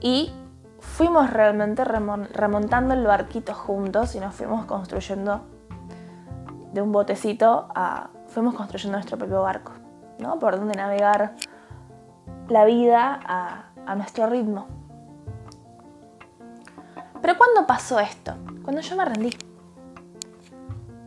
Y 0.00 0.32
fuimos 1.00 1.30
realmente 1.30 1.82
remontando 1.82 2.92
el 2.92 3.06
barquito 3.06 3.54
juntos 3.54 4.14
y 4.14 4.20
nos 4.20 4.34
fuimos 4.34 4.66
construyendo 4.66 5.40
de 6.74 6.82
un 6.82 6.92
botecito 6.92 7.68
a 7.74 8.10
fuimos 8.26 8.54
construyendo 8.54 8.98
nuestro 8.98 9.16
propio 9.16 9.40
barco, 9.40 9.72
¿no? 10.18 10.38
Por 10.38 10.58
donde 10.58 10.74
navegar 10.74 11.36
la 12.48 12.66
vida 12.66 13.18
a, 13.24 13.94
nuestro 13.94 14.26
ritmo. 14.26 14.68
Pero 17.22 17.38
¿cuándo 17.38 17.66
pasó 17.66 17.98
esto? 17.98 18.34
Cuando 18.62 18.82
yo 18.82 18.94
me 18.94 19.06
rendí. 19.06 19.30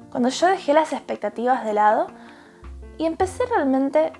Cuando 0.09 0.29
yo 0.29 0.47
dejé 0.47 0.73
las 0.73 0.91
expectativas 0.91 1.63
de 1.65 1.73
lado 1.73 2.07
y 2.97 3.05
empecé 3.05 3.45
realmente 3.45 4.11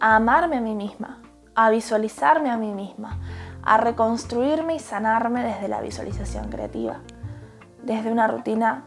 a 0.00 0.16
amarme 0.16 0.56
a 0.56 0.60
mí 0.62 0.74
misma, 0.74 1.18
a 1.54 1.68
visualizarme 1.68 2.50
a 2.50 2.56
mí 2.56 2.72
misma, 2.72 3.18
a 3.62 3.76
reconstruirme 3.78 4.74
y 4.74 4.78
sanarme 4.78 5.44
desde 5.44 5.68
la 5.68 5.80
visualización 5.80 6.48
creativa, 6.48 6.98
desde 7.82 8.10
una 8.10 8.26
rutina 8.26 8.84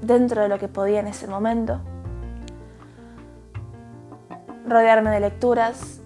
dentro 0.00 0.42
de 0.42 0.48
lo 0.48 0.58
que 0.58 0.68
podía 0.68 1.00
en 1.00 1.06
ese 1.06 1.26
momento. 1.26 1.80
Rodearme 4.66 5.10
de 5.10 5.20
lecturas 5.20 6.00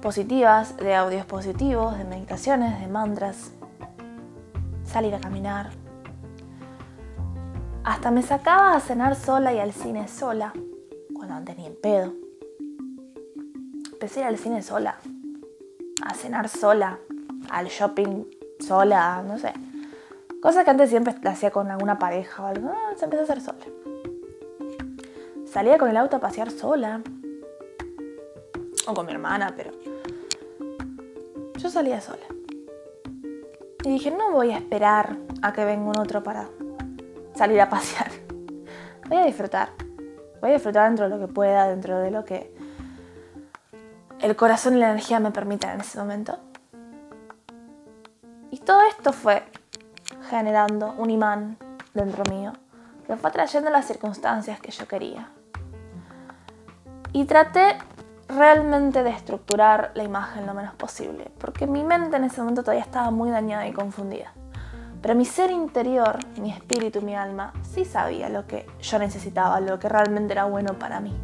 positivas, 0.00 0.76
de 0.76 0.94
audios 0.94 1.26
positivos, 1.26 1.96
de 1.98 2.04
meditaciones, 2.04 2.80
de 2.80 2.86
mantras. 2.88 3.52
Salir 4.84 5.14
a 5.14 5.20
caminar. 5.20 5.70
Hasta 7.84 8.10
me 8.10 8.22
sacaba 8.22 8.76
a 8.76 8.80
cenar 8.80 9.14
sola 9.14 9.52
y 9.52 9.58
al 9.58 9.72
cine 9.72 10.08
sola, 10.08 10.52
cuando 11.14 11.34
antes 11.34 11.56
ni 11.56 11.66
en 11.66 11.76
pedo. 11.80 12.12
Empecé 13.92 14.24
al 14.24 14.38
cine 14.38 14.62
sola, 14.62 14.98
a 16.04 16.14
cenar 16.14 16.48
sola, 16.48 16.98
al 17.50 17.66
shopping 17.66 18.24
sola, 18.60 19.22
no 19.26 19.38
sé. 19.38 19.52
Cosa 20.40 20.62
que 20.62 20.70
antes 20.70 20.90
siempre 20.90 21.14
hacía 21.24 21.50
con 21.50 21.70
alguna 21.70 21.98
pareja 21.98 22.42
o 22.42 22.46
algo. 22.46 22.70
Ah, 22.70 22.92
se 22.96 23.06
empezó 23.06 23.22
a 23.22 23.24
hacer 23.24 23.40
sola. 23.40 23.64
Salía 25.46 25.78
con 25.78 25.88
el 25.88 25.96
auto 25.96 26.16
a 26.16 26.20
pasear 26.20 26.50
sola. 26.50 27.00
O 28.86 28.92
con 28.92 29.06
mi 29.06 29.12
hermana, 29.12 29.54
pero. 29.56 29.70
Yo 31.56 31.70
salía 31.70 32.00
sola. 32.00 32.26
Y 33.84 33.88
dije, 33.88 34.10
no 34.10 34.32
voy 34.32 34.50
a 34.50 34.58
esperar 34.58 35.16
a 35.40 35.52
que 35.52 35.64
venga 35.64 35.88
un 35.88 35.98
otro 35.98 36.22
para 36.22 36.48
salir 37.34 37.60
a 37.60 37.70
pasear. 37.70 38.10
Voy 39.08 39.18
a 39.18 39.24
disfrutar. 39.24 39.70
Voy 40.42 40.50
a 40.50 40.54
disfrutar 40.54 40.88
dentro 40.88 41.08
de 41.08 41.16
lo 41.16 41.26
que 41.26 41.32
pueda, 41.32 41.68
dentro 41.68 41.98
de 41.98 42.10
lo 42.10 42.24
que 42.24 42.53
el 44.24 44.36
corazón 44.36 44.74
y 44.74 44.78
la 44.78 44.88
energía 44.88 45.20
me 45.20 45.30
permitan 45.30 45.74
en 45.74 45.80
ese 45.82 45.98
momento. 45.98 46.38
Y 48.50 48.56
todo 48.56 48.80
esto 48.88 49.12
fue 49.12 49.44
generando 50.30 50.94
un 50.96 51.10
imán 51.10 51.58
dentro 51.92 52.24
mío 52.32 52.54
que 53.06 53.16
fue 53.16 53.30
trayendo 53.30 53.68
las 53.68 53.84
circunstancias 53.84 54.60
que 54.60 54.70
yo 54.70 54.88
quería. 54.88 55.28
Y 57.12 57.26
traté 57.26 57.76
realmente 58.26 59.02
de 59.02 59.10
estructurar 59.10 59.92
la 59.94 60.04
imagen 60.04 60.46
lo 60.46 60.54
menos 60.54 60.74
posible, 60.74 61.30
porque 61.38 61.66
mi 61.66 61.84
mente 61.84 62.16
en 62.16 62.24
ese 62.24 62.40
momento 62.40 62.62
todavía 62.62 62.82
estaba 62.82 63.10
muy 63.10 63.28
dañada 63.30 63.68
y 63.68 63.74
confundida. 63.74 64.32
Pero 65.02 65.14
mi 65.14 65.26
ser 65.26 65.50
interior, 65.50 66.18
mi 66.40 66.50
espíritu, 66.50 67.02
mi 67.02 67.14
alma, 67.14 67.52
sí 67.62 67.84
sabía 67.84 68.30
lo 68.30 68.46
que 68.46 68.66
yo 68.80 68.98
necesitaba, 68.98 69.60
lo 69.60 69.78
que 69.78 69.90
realmente 69.90 70.32
era 70.32 70.46
bueno 70.46 70.78
para 70.78 71.00
mí. 71.00 71.14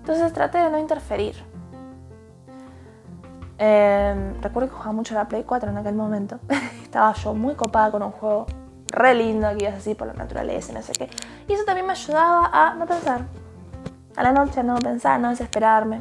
Entonces 0.00 0.32
traté 0.32 0.58
de 0.58 0.70
no 0.70 0.78
interferir. 0.80 1.36
Em, 3.58 4.40
recuerdo 4.42 4.68
que 4.68 4.74
jugaba 4.74 4.92
mucho 4.92 5.14
la 5.14 5.28
Play 5.28 5.44
4 5.44 5.70
en 5.70 5.78
aquel 5.78 5.94
momento. 5.94 6.38
Estaba 6.82 7.12
yo 7.14 7.34
muy 7.34 7.54
copada 7.54 7.90
con 7.90 8.02
un 8.02 8.10
juego 8.12 8.46
re 8.88 9.14
lindo 9.14 9.48
que 9.56 9.64
ibas 9.64 9.74
así 9.76 9.94
por 9.94 10.06
la 10.06 10.14
naturaleza 10.14 10.72
y 10.72 10.74
no 10.74 10.82
sé 10.82 10.92
qué. 10.92 11.10
Y 11.48 11.52
eso 11.54 11.64
también 11.64 11.86
me 11.86 11.92
ayudaba 11.92 12.50
a 12.52 12.74
no 12.74 12.86
pensar. 12.86 13.22
A 14.14 14.22
la 14.22 14.32
noche 14.32 14.62
no 14.62 14.76
pensar, 14.76 15.20
no 15.20 15.30
desesperarme. 15.30 16.00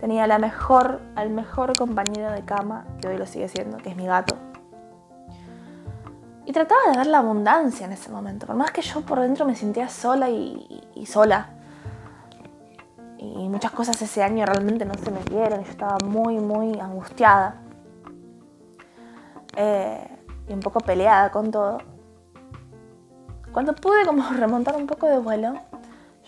Tenía 0.00 0.26
la 0.26 0.38
mejor, 0.38 1.00
al 1.16 1.30
mejor 1.30 1.76
compañero 1.76 2.30
de 2.30 2.42
cama, 2.42 2.84
que 3.00 3.08
hoy 3.08 3.18
lo 3.18 3.26
sigue 3.26 3.48
siendo, 3.48 3.78
que 3.78 3.90
es 3.90 3.96
mi 3.96 4.06
gato. 4.06 4.36
Y 6.46 6.52
trataba 6.52 6.80
de 6.92 6.98
ver 6.98 7.06
la 7.08 7.18
abundancia 7.18 7.86
en 7.86 7.92
ese 7.92 8.10
momento. 8.10 8.46
Por 8.46 8.56
más 8.56 8.70
que 8.70 8.80
yo 8.80 9.00
por 9.02 9.20
dentro 9.20 9.44
me 9.44 9.54
sentía 9.54 9.88
sola 9.88 10.30
y 10.30 11.04
sola 11.06 11.57
y 13.18 13.48
muchas 13.48 13.72
cosas 13.72 14.00
ese 14.00 14.22
año 14.22 14.46
realmente 14.46 14.84
no 14.84 14.94
se 14.94 15.10
me 15.10 15.20
dieron, 15.24 15.64
yo 15.64 15.70
estaba 15.70 15.98
muy, 16.04 16.38
muy 16.38 16.78
angustiada 16.78 17.56
eh, 19.56 20.08
y 20.48 20.52
un 20.52 20.60
poco 20.60 20.80
peleada 20.80 21.30
con 21.30 21.50
todo. 21.50 21.78
Cuando 23.52 23.74
pude 23.74 24.06
como 24.06 24.22
remontar 24.36 24.76
un 24.76 24.86
poco 24.86 25.06
de 25.08 25.18
vuelo, 25.18 25.54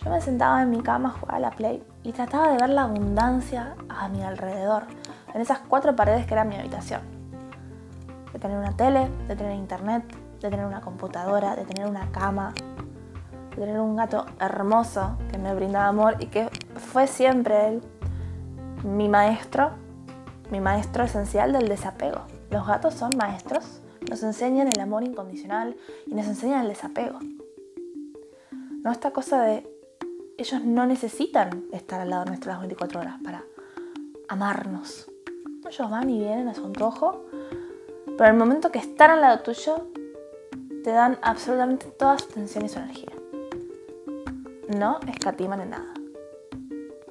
yo 0.03 0.09
me 0.09 0.19
sentaba 0.19 0.61
en 0.63 0.69
mi 0.69 0.81
cama, 0.81 1.11
jugaba 1.11 1.37
a 1.37 1.39
la 1.39 1.51
play 1.51 1.81
y 2.03 2.11
trataba 2.11 2.49
de 2.49 2.57
ver 2.57 2.69
la 2.69 2.83
abundancia 2.83 3.75
a 3.87 4.09
mi 4.09 4.21
alrededor, 4.23 4.83
en 5.33 5.41
esas 5.41 5.59
cuatro 5.59 5.95
paredes 5.95 6.25
que 6.25 6.33
era 6.33 6.43
mi 6.43 6.55
habitación. 6.55 7.01
de 8.33 8.39
tener 8.39 8.57
una 8.57 8.75
tele, 8.75 9.09
de 9.27 9.35
tener 9.35 9.55
internet, 9.55 10.03
de 10.41 10.49
tener 10.49 10.65
una 10.65 10.81
computadora, 10.81 11.55
de 11.55 11.65
tener 11.65 11.87
una 11.87 12.11
cama, 12.11 12.53
tener 13.55 13.79
un 13.79 13.95
gato 13.95 14.25
hermoso 14.39 15.17
que 15.31 15.37
me 15.37 15.53
brindaba 15.53 15.87
amor 15.87 16.15
y 16.19 16.27
que 16.27 16.49
fue 16.75 17.07
siempre 17.07 17.67
él 17.67 17.81
mi 18.83 19.09
maestro, 19.09 19.71
mi 20.49 20.59
maestro 20.59 21.03
esencial 21.03 21.53
del 21.53 21.67
desapego. 21.67 22.21
Los 22.49 22.67
gatos 22.67 22.93
son 22.95 23.11
maestros, 23.17 23.81
nos 24.09 24.23
enseñan 24.23 24.67
el 24.67 24.79
amor 24.79 25.03
incondicional 25.03 25.75
y 26.05 26.15
nos 26.15 26.27
enseñan 26.27 26.61
el 26.61 26.69
desapego. 26.69 27.19
No 28.83 28.91
esta 28.91 29.11
cosa 29.11 29.41
de 29.41 29.67
ellos 30.37 30.63
no 30.63 30.85
necesitan 30.85 31.65
estar 31.71 32.01
al 32.01 32.09
lado 32.09 32.25
nuestro 32.25 32.51
las 32.51 32.61
24 32.61 32.99
horas 32.99 33.15
para 33.23 33.43
amarnos. 34.27 35.09
Ellos 35.69 35.89
van 35.89 36.09
y 36.09 36.19
vienen 36.19 36.47
a 36.47 36.55
su 36.55 36.65
antojo, 36.65 37.25
pero 38.17 38.29
el 38.29 38.37
momento 38.37 38.71
que 38.71 38.79
están 38.79 39.11
al 39.11 39.21
lado 39.21 39.41
tuyo, 39.41 39.87
te 40.83 40.91
dan 40.91 41.19
absolutamente 41.21 41.85
toda 41.91 42.17
su 42.17 42.25
atención 42.25 42.65
y 42.65 42.69
su 42.69 42.79
energía. 42.79 43.20
No 44.77 44.99
escatiman 45.07 45.61
en 45.61 45.69
nada. 45.71 45.93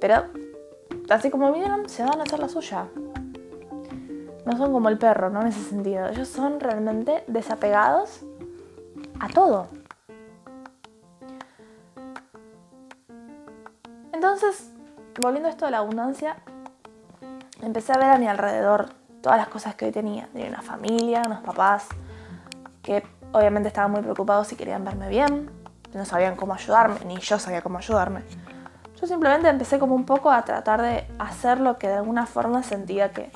Pero, 0.01 0.25
así 1.11 1.31
como 1.31 1.53
vinieron, 1.53 1.89
se 1.89 2.03
van 2.03 2.21
a 2.21 2.23
hacer 2.23 2.39
la 2.39 2.49
suya. 2.49 2.87
No 4.47 4.57
son 4.57 4.73
como 4.73 4.89
el 4.89 4.99
perro, 4.99 5.31
¿no? 5.31 5.43
En 5.43 5.49
ese 5.49 5.63
sentido. 5.63 6.09
Ellos 6.09 6.29
son 6.29 6.61
realmente 6.61 7.25
desapegados 7.27 8.25
a 9.21 9.29
todo. 9.29 9.69
Entonces, 14.13 14.73
volviendo 15.21 15.49
a 15.49 15.53
esto 15.53 15.67
de 15.67 15.71
la 15.73 15.79
abundancia, 15.79 16.37
empecé 17.63 17.93
a 17.93 17.99
ver 17.99 18.11
a 18.11 18.19
mi 18.19 18.27
alrededor 18.27 18.89
todas 19.23 19.39
las 19.39 19.49
cosas 19.49 19.75
que 19.75 19.87
hoy 19.87 19.93
tenía. 19.93 20.29
Tenía 20.33 20.49
una 20.49 20.63
familia, 20.63 21.23
unos 21.27 21.41
papás 21.41 21.89
que 22.83 23.03
obviamente 23.33 23.69
estaban 23.69 23.91
muy 23.91 24.01
preocupados 24.01 24.51
y 24.53 24.57
querían 24.57 24.85
verme 24.85 25.09
bien. 25.09 25.60
No 25.95 26.05
sabían 26.05 26.37
cómo 26.37 26.55
ayudarme, 26.55 27.01
ni 27.05 27.19
yo 27.19 27.39
sabía 27.39 27.63
cómo 27.63 27.79
ayudarme. 27.79 28.23
Yo 29.01 29.07
simplemente 29.07 29.49
empecé 29.49 29.79
como 29.79 29.95
un 29.95 30.05
poco 30.05 30.31
a 30.31 30.43
tratar 30.43 30.83
de 30.83 31.07
hacer 31.19 31.59
lo 31.59 31.79
que 31.79 31.89
de 31.89 31.95
alguna 31.95 32.27
forma 32.27 32.63
sentía 32.63 33.13
que 33.13 33.33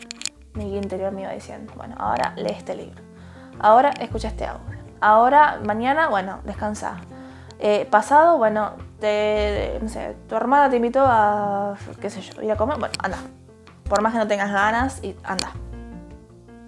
mi 0.54 0.64
guía 0.64 0.78
interior 0.78 1.12
me 1.12 1.22
iba 1.22 1.32
diciendo. 1.32 1.72
Bueno, 1.76 1.96
ahora 1.98 2.34
lee 2.36 2.52
este 2.52 2.76
libro. 2.76 3.02
Ahora 3.58 3.90
escucha 4.00 4.28
este 4.28 4.46
audio. 4.46 4.78
Ahora, 5.00 5.60
mañana, 5.64 6.08
bueno, 6.08 6.40
descansa. 6.44 6.96
Eh, 7.58 7.86
pasado, 7.90 8.36
bueno, 8.36 8.72
tu 9.00 10.36
hermana 10.36 10.70
te 10.70 10.76
invitó 10.76 11.04
a, 11.06 11.74
qué 12.00 12.10
sé 12.10 12.20
yo, 12.20 12.42
ir 12.42 12.52
a 12.52 12.56
comer. 12.56 12.78
Bueno, 12.78 12.94
anda. 12.98 13.18
Por 13.88 14.02
más 14.02 14.12
que 14.12 14.18
no 14.18 14.26
tengas 14.26 14.52
ganas, 14.52 15.02
y 15.02 15.16
anda. 15.24 15.50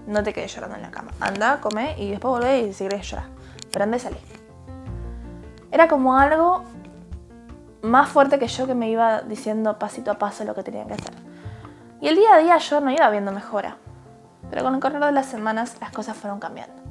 No 0.07 0.23
te 0.23 0.33
quedes 0.33 0.55
llorando 0.55 0.77
en 0.77 0.83
la 0.83 0.91
cama. 0.91 1.11
Anda, 1.21 1.61
come 1.61 1.95
y 1.99 2.11
después 2.11 2.31
volvé 2.31 2.61
y 2.61 2.73
si 2.73 2.85
querés 2.85 3.11
llorar. 3.11 3.27
Pero 3.73 3.85
anda 3.85 3.97
y 3.97 4.01
salí. 4.01 4.19
Era 5.77 5.89
como 5.89 6.17
algo 6.17 6.65
más 7.83 8.09
fuerte 8.09 8.39
que 8.39 8.49
yo 8.49 8.67
que 8.67 8.75
me 8.75 8.89
iba 8.89 9.21
diciendo 9.21 9.79
pasito 9.79 10.11
a 10.11 10.15
paso 10.15 10.43
lo 10.45 10.55
que 10.55 10.63
tenía 10.63 10.87
que 10.87 10.95
hacer. 10.95 11.13
Y 12.01 12.09
el 12.09 12.17
día 12.17 12.33
a 12.33 12.39
día 12.39 12.57
yo 12.57 12.81
no 12.81 12.91
iba 12.91 13.11
viendo 13.11 13.31
mejora. 13.31 13.77
Pero 14.49 14.63
con 14.63 14.75
el 14.75 14.81
correr 14.81 15.05
de 15.05 15.13
las 15.13 15.27
semanas 15.27 15.77
las 15.79 15.91
cosas 15.93 16.17
fueron 16.17 16.41
cambiando. 16.41 16.83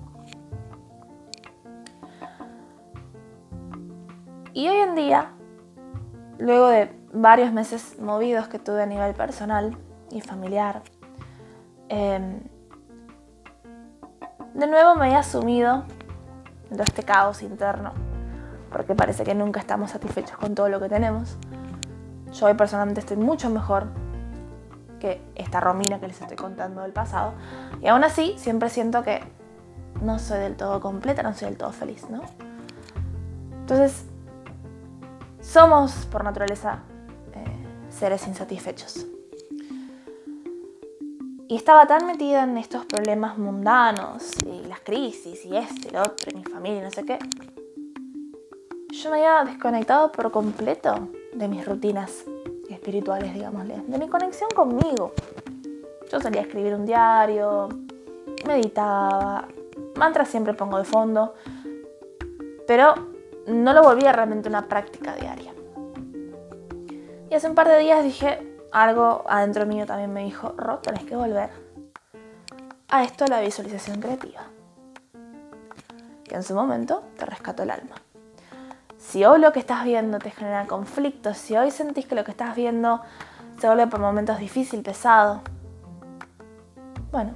Y 4.54 4.68
hoy 4.68 4.78
en 4.78 4.94
día, 4.94 5.32
luego 6.38 6.68
de 6.68 6.96
varios 7.12 7.52
meses 7.52 8.00
movidos 8.00 8.48
que 8.50 8.60
tuve 8.60 8.84
a 8.84 8.86
nivel 8.86 9.16
personal 9.16 9.76
y 10.12 10.22
familiar, 10.22 10.84
em, 11.90 12.40
de 14.54 14.68
nuevo 14.68 14.94
me 14.94 15.10
he 15.10 15.16
asumido 15.16 15.86
todo 16.70 16.84
este 16.84 17.02
caos 17.02 17.42
interno, 17.42 18.15
porque 18.76 18.94
parece 18.94 19.24
que 19.24 19.34
nunca 19.34 19.62
estamos 19.62 19.92
satisfechos 19.92 20.38
con 20.38 20.54
todo 20.54 20.68
lo 20.68 20.82
que 20.82 20.90
tenemos. 20.90 21.38
Yo 22.34 22.48
hoy 22.48 22.56
personalmente 22.56 23.00
estoy 23.00 23.16
mucho 23.16 23.50
mejor 23.50 23.88
que 25.00 25.22
esta 25.36 25.62
Romina 25.62 26.02
que 26.02 26.10
les 26.10 26.20
estoy 26.20 26.36
contando 26.36 26.82
del 26.82 26.92
pasado, 26.92 27.32
y 27.82 27.88
aún 27.88 28.04
así 28.04 28.36
siempre 28.38 28.70
siento 28.70 29.02
que 29.02 29.22
no 30.02 30.20
soy 30.20 30.40
del 30.40 30.58
todo 30.58 30.82
completa, 30.82 31.24
no 31.24 31.34
soy 31.34 31.48
del 31.48 31.58
todo 31.58 31.72
feliz, 31.72 32.10
¿no? 32.10 32.22
Entonces, 33.62 34.08
somos 35.40 35.94
por 36.12 36.26
naturaleza 36.26 36.80
eh, 37.34 37.46
seres 37.90 38.28
insatisfechos. 38.28 39.06
Y 41.48 41.56
estaba 41.56 41.88
tan 41.88 42.08
metida 42.08 42.44
en 42.44 42.58
estos 42.58 42.86
problemas 42.86 43.38
mundanos 43.38 44.34
y 44.46 44.68
las 44.68 44.82
crisis 44.82 45.46
y 45.46 45.56
este 45.56 45.94
y 45.94 45.96
otro 45.96 46.30
y 46.30 46.36
mi 46.36 46.44
familia 46.44 46.82
y 46.82 46.84
no 46.84 46.92
sé 46.92 47.06
qué. 47.06 47.20
Yo 49.02 49.12
me 49.12 49.18
había 49.18 49.44
desconectado 49.44 50.10
por 50.10 50.32
completo 50.32 51.10
de 51.34 51.50
mis 51.50 51.66
rutinas 51.66 52.24
espirituales, 52.70 53.34
digámosle, 53.34 53.82
de 53.86 53.98
mi 53.98 54.08
conexión 54.08 54.50
conmigo. 54.56 55.12
Yo 56.10 56.22
solía 56.22 56.42
escribir 56.42 56.74
un 56.74 56.86
diario, 56.86 57.68
meditaba, 58.48 59.50
mantras 59.96 60.30
siempre 60.30 60.54
pongo 60.54 60.78
de 60.78 60.86
fondo, 60.86 61.34
pero 62.68 62.96
no 63.48 63.74
lo 63.74 63.84
volvía 63.84 64.14
realmente 64.14 64.48
una 64.48 64.70
práctica 64.70 65.14
diaria. 65.16 65.54
Y 67.30 67.34
hace 67.34 67.50
un 67.50 67.56
par 67.56 67.68
de 67.68 67.80
días 67.80 68.02
dije, 68.02 68.56
algo 68.72 69.26
adentro 69.28 69.66
mío 69.66 69.86
también 69.86 70.14
me 70.14 70.24
dijo, 70.24 70.54
Ro, 70.56 70.78
tenés 70.78 71.04
que 71.04 71.18
volver 71.18 71.50
a 72.88 73.04
esto 73.04 73.26
la 73.28 73.42
visualización 73.42 74.00
creativa. 74.00 74.44
Que 76.24 76.36
en 76.36 76.44
su 76.44 76.56
momento 76.56 77.04
te 77.18 77.26
rescató 77.26 77.64
el 77.64 77.72
alma. 77.72 78.05
Si 79.08 79.24
hoy 79.24 79.40
lo 79.40 79.54
que 79.54 79.60
estás 79.60 79.84
viendo 79.84 80.18
te 80.18 80.32
genera 80.32 80.66
conflictos, 80.66 81.38
si 81.38 81.56
hoy 81.56 81.70
sentís 81.70 82.08
que 82.08 82.16
lo 82.16 82.24
que 82.24 82.32
estás 82.32 82.56
viendo 82.56 83.02
se 83.62 83.68
vuelve 83.68 83.86
por 83.86 84.00
momentos 84.00 84.40
difícil, 84.40 84.82
pesado, 84.82 85.42
bueno, 87.12 87.32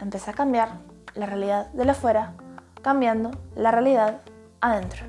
empieza 0.00 0.32
a 0.32 0.34
cambiar 0.34 0.68
la 1.14 1.24
realidad 1.24 1.68
de 1.72 1.86
la 1.86 1.92
afuera, 1.92 2.34
cambiando 2.82 3.30
la 3.56 3.70
realidad 3.70 4.20
adentro. 4.60 5.06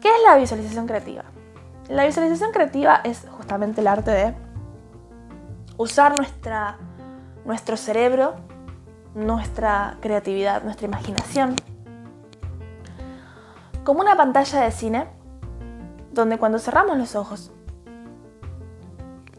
¿Qué 0.00 0.08
es 0.08 0.22
la 0.26 0.36
visualización 0.36 0.86
creativa? 0.86 1.24
La 1.90 2.06
visualización 2.06 2.52
creativa 2.52 3.02
es 3.04 3.26
justamente 3.30 3.82
el 3.82 3.86
arte 3.86 4.10
de 4.12 4.34
usar 5.76 6.16
nuestra, 6.16 6.78
nuestro 7.44 7.76
cerebro, 7.76 8.34
nuestra 9.14 9.98
creatividad, 10.00 10.64
nuestra 10.64 10.86
imaginación, 10.86 11.54
como 13.84 14.00
una 14.00 14.16
pantalla 14.16 14.60
de 14.62 14.70
cine 14.70 15.06
donde 16.12 16.38
cuando 16.38 16.58
cerramos 16.58 16.98
los 16.98 17.16
ojos 17.16 17.50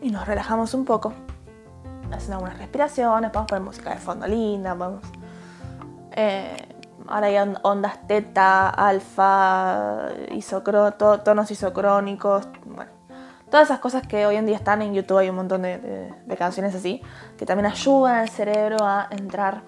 y 0.01 0.09
nos 0.09 0.27
relajamos 0.27 0.73
un 0.73 0.85
poco, 0.85 1.13
haciendo 2.11 2.35
algunas 2.35 2.57
respiraciones, 2.57 3.31
podemos 3.31 3.49
poner 3.49 3.63
música 3.63 3.89
de 3.91 3.97
fondo 3.97 4.27
linda, 4.27 4.75
podemos 4.75 5.03
eh, 6.11 6.73
Ahora 7.07 7.27
hay 7.27 7.37
ondas 7.63 8.07
teta, 8.07 8.69
alfa, 8.69 10.09
tonos 11.23 11.51
isocrónicos, 11.51 12.47
bueno, 12.65 12.91
todas 13.49 13.67
esas 13.67 13.79
cosas 13.79 14.07
que 14.07 14.25
hoy 14.25 14.37
en 14.37 14.45
día 14.45 14.55
están 14.55 14.81
en 14.81 14.93
YouTube, 14.93 15.17
hay 15.17 15.29
un 15.29 15.35
montón 15.35 15.63
de, 15.63 16.13
canciones 16.37 16.73
así, 16.75 17.01
que 17.37 17.45
también 17.45 17.65
ayudan 17.65 18.15
al 18.15 18.29
cerebro 18.29 18.85
a 18.85 19.07
entrar 19.11 19.63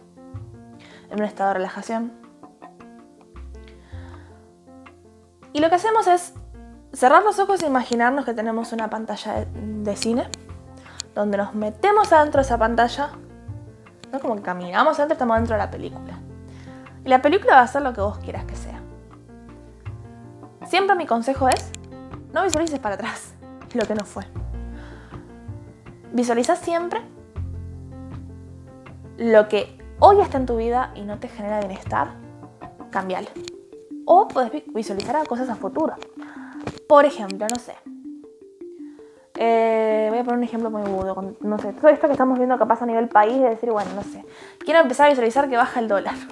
en 1.09 1.19
un 1.19 1.25
estado 1.25 1.49
de 1.49 1.53
relajación. 1.55 2.24
Y 5.55 5.61
lo 5.61 5.69
que 5.69 5.75
hacemos 5.75 6.05
es 6.07 6.33
cerrar 6.91 7.23
los 7.23 7.39
ojos 7.39 7.63
e 7.63 7.67
imaginarnos 7.67 8.25
que 8.25 8.33
tenemos 8.33 8.73
una 8.73 8.89
pantalla 8.89 9.45
de, 9.45 9.95
cine, 9.95 10.27
donde 11.13 11.37
nos 11.37 11.55
metemos 11.55 12.11
adentro 12.11 12.39
de 12.39 12.45
esa 12.45 12.57
pantalla, 12.57 13.11
¿no? 14.11 14.19
como 14.19 14.41
caminamos 14.41 14.99
adentro, 14.99 15.13
estamos 15.13 15.37
dentro 15.37 15.55
de 15.55 15.59
la 15.59 15.71
película. 15.71 16.19
Y 17.05 17.07
la 17.07 17.21
película 17.21 17.55
va 17.55 17.61
a 17.61 17.67
ser 17.67 17.83
lo 17.83 17.93
que 17.93 18.01
vos 18.01 18.17
quieras 18.17 18.43
que 18.43 18.57
sea. 18.57 18.81
Siempre 20.67 20.97
mi 20.97 21.05
consejo 21.05 21.47
es, 21.47 21.71
no 22.33 22.43
visualices 22.43 22.79
para 22.79 22.95
atrás 22.95 23.33
lo 23.73 23.85
que 23.85 23.95
no 23.95 24.03
fue. 24.03 24.25
Visualiza 26.11 26.57
siempre 26.57 26.99
lo 29.17 29.47
que 29.47 29.81
hoy 29.99 30.19
está 30.19 30.37
en 30.37 30.47
tu 30.47 30.57
vida 30.57 30.91
y 30.95 31.03
no 31.03 31.17
te 31.17 31.29
genera 31.29 31.59
bienestar, 31.59 32.09
cambialo. 32.91 33.29
O 34.05 34.27
puedes 34.27 34.51
visualizar 34.73 35.27
cosas 35.27 35.49
a 35.49 35.55
futuro. 35.55 35.95
Por 36.87 37.05
ejemplo, 37.05 37.47
no 37.47 37.59
sé. 37.59 37.75
Eh, 39.37 40.07
voy 40.09 40.19
a 40.19 40.23
poner 40.23 40.37
un 40.37 40.43
ejemplo 40.43 40.69
muy 40.69 40.81
agudo. 40.81 41.35
No 41.41 41.59
sé, 41.59 41.73
todo 41.73 41.89
esto 41.89 42.07
que 42.07 42.13
estamos 42.13 42.37
viendo 42.37 42.57
que 42.57 42.65
pasa 42.65 42.85
a 42.85 42.87
nivel 42.87 43.09
país, 43.09 43.39
de 43.39 43.49
decir, 43.49 43.71
bueno, 43.71 43.91
no 43.95 44.03
sé. 44.03 44.23
Quiero 44.59 44.79
empezar 44.79 45.07
a 45.07 45.09
visualizar 45.09 45.49
que 45.49 45.57
baja 45.57 45.79
el 45.79 45.87
dólar. 45.87 46.15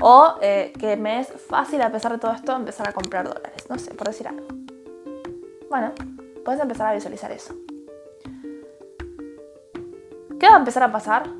O 0.00 0.34
eh, 0.42 0.72
que 0.78 0.96
me 0.96 1.20
es 1.20 1.28
fácil, 1.28 1.80
a 1.80 1.90
pesar 1.90 2.12
de 2.12 2.18
todo 2.18 2.32
esto, 2.32 2.54
empezar 2.54 2.86
a 2.88 2.92
comprar 2.92 3.26
dólares. 3.26 3.64
No 3.70 3.78
sé, 3.78 3.94
por 3.94 4.08
decir 4.08 4.26
algo. 4.28 4.46
Bueno, 5.70 5.92
puedes 6.44 6.60
empezar 6.60 6.88
a 6.88 6.94
visualizar 6.94 7.30
eso. 7.30 7.54
¿Qué 10.38 10.48
va 10.48 10.56
a 10.56 10.58
empezar 10.58 10.82
a 10.82 10.92
pasar? 10.92 11.30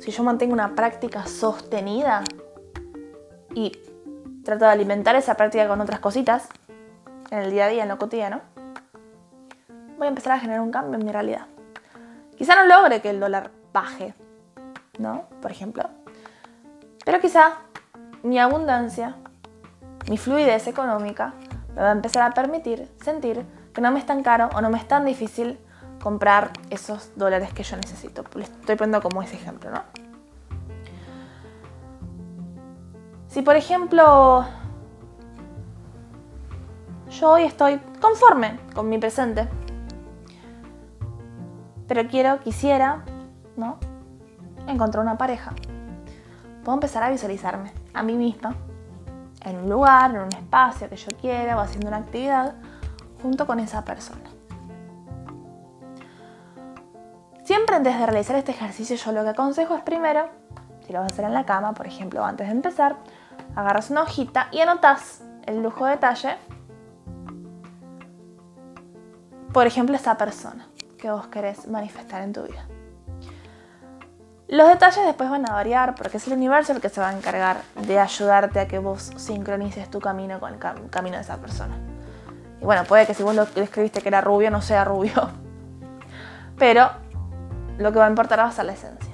si 0.00 0.10
yo 0.10 0.22
mantengo 0.22 0.54
una 0.54 0.74
práctica 0.74 1.26
sostenida 1.26 2.24
y 3.54 3.72
trato 4.50 4.64
de 4.64 4.72
alimentar 4.72 5.14
esa 5.14 5.34
práctica 5.34 5.68
con 5.68 5.80
otras 5.80 6.00
cositas 6.00 6.48
en 7.30 7.38
el 7.38 7.52
día 7.52 7.66
a 7.66 7.68
día, 7.68 7.82
en 7.84 7.88
lo 7.88 7.98
cotidiano, 7.98 8.40
voy 9.96 10.06
a 10.06 10.08
empezar 10.08 10.32
a 10.32 10.40
generar 10.40 10.60
un 10.60 10.72
cambio 10.72 10.98
en 10.98 11.06
mi 11.06 11.12
realidad. 11.12 11.46
Quizá 12.36 12.56
no 12.56 12.66
logre 12.66 13.00
que 13.00 13.10
el 13.10 13.20
dólar 13.20 13.52
baje, 13.72 14.12
¿no? 14.98 15.26
Por 15.40 15.52
ejemplo. 15.52 15.84
Pero 17.04 17.20
quizá 17.20 17.58
mi 18.24 18.40
abundancia, 18.40 19.14
mi 20.08 20.18
fluidez 20.18 20.66
económica, 20.66 21.34
me 21.76 21.82
va 21.82 21.90
a 21.90 21.92
empezar 21.92 22.28
a 22.28 22.34
permitir 22.34 22.90
sentir 23.04 23.46
que 23.72 23.80
no 23.80 23.92
me 23.92 24.00
es 24.00 24.06
tan 24.06 24.24
caro 24.24 24.50
o 24.56 24.60
no 24.60 24.68
me 24.68 24.78
es 24.78 24.88
tan 24.88 25.04
difícil 25.04 25.60
comprar 26.02 26.50
esos 26.70 27.12
dólares 27.14 27.52
que 27.52 27.62
yo 27.62 27.76
necesito. 27.76 28.24
Le 28.34 28.42
estoy 28.42 28.74
poniendo 28.74 29.00
como 29.00 29.22
ese 29.22 29.36
ejemplo, 29.36 29.70
¿no? 29.70 30.09
Si 33.30 33.42
por 33.42 33.54
ejemplo 33.54 34.44
yo 37.10 37.30
hoy 37.30 37.44
estoy 37.44 37.78
conforme 38.00 38.58
con 38.74 38.88
mi 38.88 38.98
presente, 38.98 39.48
pero 41.86 42.08
quiero, 42.08 42.40
quisiera, 42.40 43.04
¿no? 43.56 43.78
Encontrar 44.66 45.04
una 45.04 45.16
pareja. 45.16 45.52
Puedo 46.64 46.74
empezar 46.74 47.04
a 47.04 47.10
visualizarme 47.10 47.72
a 47.94 48.02
mí 48.02 48.16
misma 48.16 48.56
en 49.44 49.58
un 49.58 49.70
lugar, 49.70 50.10
en 50.10 50.22
un 50.22 50.34
espacio 50.34 50.88
que 50.88 50.96
yo 50.96 51.16
quiera 51.20 51.56
o 51.56 51.60
haciendo 51.60 51.86
una 51.86 51.98
actividad 51.98 52.56
junto 53.22 53.46
con 53.46 53.60
esa 53.60 53.84
persona. 53.84 54.28
Siempre 57.44 57.76
antes 57.76 57.96
de 57.96 58.06
realizar 58.06 58.34
este 58.34 58.50
ejercicio 58.50 58.96
yo 58.96 59.12
lo 59.12 59.22
que 59.22 59.30
aconsejo 59.30 59.76
es 59.76 59.82
primero, 59.82 60.28
si 60.84 60.92
lo 60.92 60.98
vas 60.98 61.12
a 61.12 61.14
hacer 61.14 61.24
en 61.26 61.34
la 61.34 61.46
cama, 61.46 61.74
por 61.74 61.86
ejemplo, 61.86 62.24
antes 62.24 62.48
de 62.48 62.52
empezar, 62.52 62.96
agarras 63.54 63.90
una 63.90 64.02
hojita 64.02 64.48
y 64.52 64.60
anotas 64.60 65.22
el 65.46 65.62
lujo 65.62 65.86
de 65.86 65.92
detalle, 65.92 66.36
por 69.52 69.66
ejemplo, 69.66 69.96
esta 69.96 70.16
persona 70.16 70.68
que 70.98 71.10
vos 71.10 71.26
querés 71.26 71.66
manifestar 71.66 72.22
en 72.22 72.32
tu 72.32 72.42
vida. 72.42 72.66
Los 74.48 74.68
detalles 74.68 75.04
después 75.04 75.30
van 75.30 75.48
a 75.48 75.52
variar 75.52 75.94
porque 75.94 76.16
es 76.16 76.26
el 76.26 76.32
universo 76.32 76.72
el 76.72 76.80
que 76.80 76.88
se 76.88 77.00
va 77.00 77.10
a 77.10 77.16
encargar 77.16 77.62
de 77.86 78.00
ayudarte 78.00 78.58
a 78.58 78.66
que 78.66 78.80
vos 78.80 79.12
sincronices 79.16 79.88
tu 79.90 80.00
camino 80.00 80.40
con 80.40 80.54
el 80.54 80.58
camino 80.90 81.16
de 81.16 81.22
esa 81.22 81.36
persona. 81.36 81.76
Y 82.60 82.64
bueno, 82.64 82.84
puede 82.84 83.06
que 83.06 83.14
si 83.14 83.22
vos 83.22 83.34
lo 83.34 83.42
escribiste 83.42 84.02
que 84.02 84.08
era 84.08 84.20
rubio, 84.20 84.50
no 84.50 84.60
sea 84.60 84.84
rubio. 84.84 85.30
Pero 86.58 86.90
lo 87.78 87.92
que 87.92 87.98
va 88.00 88.06
a 88.06 88.10
importar 88.10 88.40
va 88.40 88.46
a 88.46 88.52
ser 88.52 88.64
la 88.64 88.72
esencia. 88.72 89.09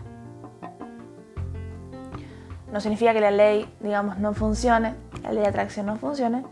No 2.77 2.81
significa 2.81 3.15
que 3.15 3.23
la 3.23 3.31
ley, 3.31 3.67
digamos, 3.81 4.19
no 4.19 4.35
funcione, 4.35 4.97
la 5.23 5.33
ley 5.33 5.43
de 5.45 5.49
atracción 5.49 5.87
no 5.87 5.97
funcione, 5.97 6.45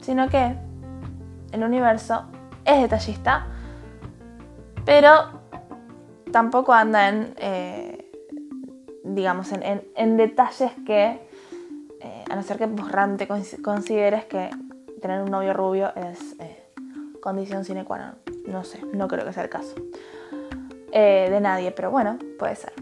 sino 0.00 0.28
que 0.28 0.54
el 1.50 1.64
universo 1.64 2.26
es 2.64 2.82
detallista, 2.82 3.48
pero 4.84 5.10
tampoco 6.30 6.72
anda 6.72 7.08
en, 7.08 7.34
eh, 7.38 8.12
digamos, 9.02 9.50
en, 9.50 10.16
detalles 10.16 10.70
que, 10.86 11.28
eh, 12.00 12.24
a 12.30 12.36
no 12.36 12.44
ser 12.44 12.58
que 12.58 12.66
vos 12.66 12.92
realmente 12.92 13.26
consideres 13.60 14.24
que 14.26 14.50
tener 15.02 15.20
un 15.20 15.32
novio 15.32 15.52
rubio 15.52 15.92
es 15.96 16.36
eh, 16.38 16.64
condición 17.20 17.64
sine 17.64 17.84
qua 17.84 17.98
non. 17.98 18.14
No 18.46 18.62
sé, 18.62 18.80
no 18.92 19.08
creo 19.08 19.24
que 19.24 19.32
sea 19.32 19.42
el 19.42 19.50
caso. 19.50 19.74
Eh, 20.92 21.26
de 21.28 21.40
nadie, 21.40 21.72
pero 21.72 21.90
bueno, 21.90 22.20
puede 22.38 22.54
ser. 22.54 22.72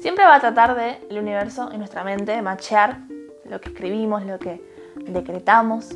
Siempre 0.00 0.24
va 0.24 0.36
a 0.36 0.40
tratar 0.40 0.74
de 0.74 1.06
el 1.10 1.18
universo 1.18 1.68
y 1.74 1.76
nuestra 1.76 2.04
mente 2.04 2.40
machear 2.40 3.00
lo 3.44 3.60
que 3.60 3.68
escribimos, 3.68 4.24
lo 4.24 4.38
que 4.38 4.64
decretamos, 4.96 5.90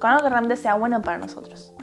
con 0.00 0.10
algo 0.10 0.22
que 0.22 0.30
realmente 0.30 0.56
sea 0.56 0.74
bueno 0.74 1.02
para 1.02 1.18
nosotros. 1.18 1.74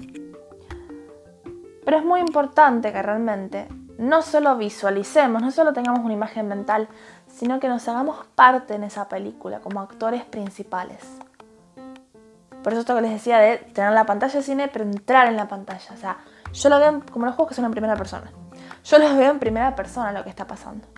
Pero 1.85 1.97
es 1.97 2.03
muy 2.03 2.21
importante 2.21 2.91
que 2.91 3.01
realmente 3.03 3.67
no 3.99 4.23
solo 4.23 4.57
visualicemos, 4.57 5.43
no 5.43 5.51
solo 5.51 5.73
tengamos 5.73 6.03
una 6.03 6.15
imagen 6.15 6.47
mental, 6.47 6.87
sino 7.27 7.59
que 7.59 7.67
nos 7.67 7.87
hagamos 7.87 8.25
parte 8.33 8.73
en 8.73 8.83
esa 8.83 9.07
película 9.07 9.59
como 9.59 9.81
actores 9.81 10.23
principales. 10.23 11.05
Por 12.63 12.73
eso 12.73 12.79
esto 12.79 12.95
que 12.95 13.01
les 13.01 13.11
decía 13.11 13.37
de 13.37 13.57
tener 13.57 13.91
la 13.91 14.07
pantalla 14.07 14.33
de 14.33 14.41
cine, 14.41 14.69
pero 14.69 14.83
entrar 14.83 15.27
en 15.27 15.35
la 15.35 15.47
pantalla. 15.47 15.93
O 15.93 15.97
sea, 15.97 16.17
yo 16.51 16.69
lo 16.69 16.79
veo 16.79 17.03
como 17.11 17.27
los 17.27 17.35
juegos 17.35 17.49
que 17.49 17.55
son 17.55 17.65
en 17.65 17.71
primera 17.71 17.95
persona. 17.95 18.31
Yo 18.83 18.97
los 18.97 19.15
veo 19.15 19.29
en 19.29 19.37
primera 19.37 19.75
persona 19.75 20.11
lo 20.11 20.23
que 20.23 20.29
está 20.31 20.47
pasando. 20.47 20.94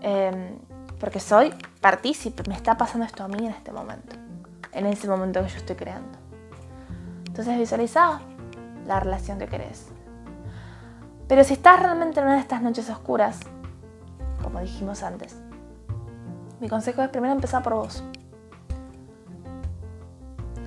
Em, 0.00 0.58
porque 1.00 1.20
soy 1.20 1.54
partícipe, 1.80 2.42
me 2.48 2.54
está 2.54 2.76
pasando 2.76 3.06
esto 3.06 3.24
a 3.24 3.28
mí 3.28 3.46
en 3.46 3.52
este 3.52 3.72
momento. 3.72 4.16
En 4.72 4.86
ese 4.86 5.08
momento 5.08 5.42
que 5.42 5.48
yo 5.48 5.56
estoy 5.56 5.76
creando. 5.76 6.18
Entonces 7.26 7.58
visualiza 7.58 8.20
la 8.86 9.00
relación 9.00 9.38
que 9.38 9.46
querés. 9.46 9.88
Pero 11.28 11.44
si 11.44 11.52
estás 11.54 11.80
realmente 11.80 12.20
en 12.20 12.26
una 12.26 12.34
de 12.34 12.40
estas 12.40 12.62
noches 12.62 12.88
oscuras, 12.90 13.40
como 14.42 14.60
dijimos 14.60 15.02
antes, 15.02 15.36
mi 16.60 16.68
consejo 16.68 17.02
es 17.02 17.10
primero 17.10 17.32
empezar 17.32 17.62
por 17.62 17.74
vos. 17.74 18.02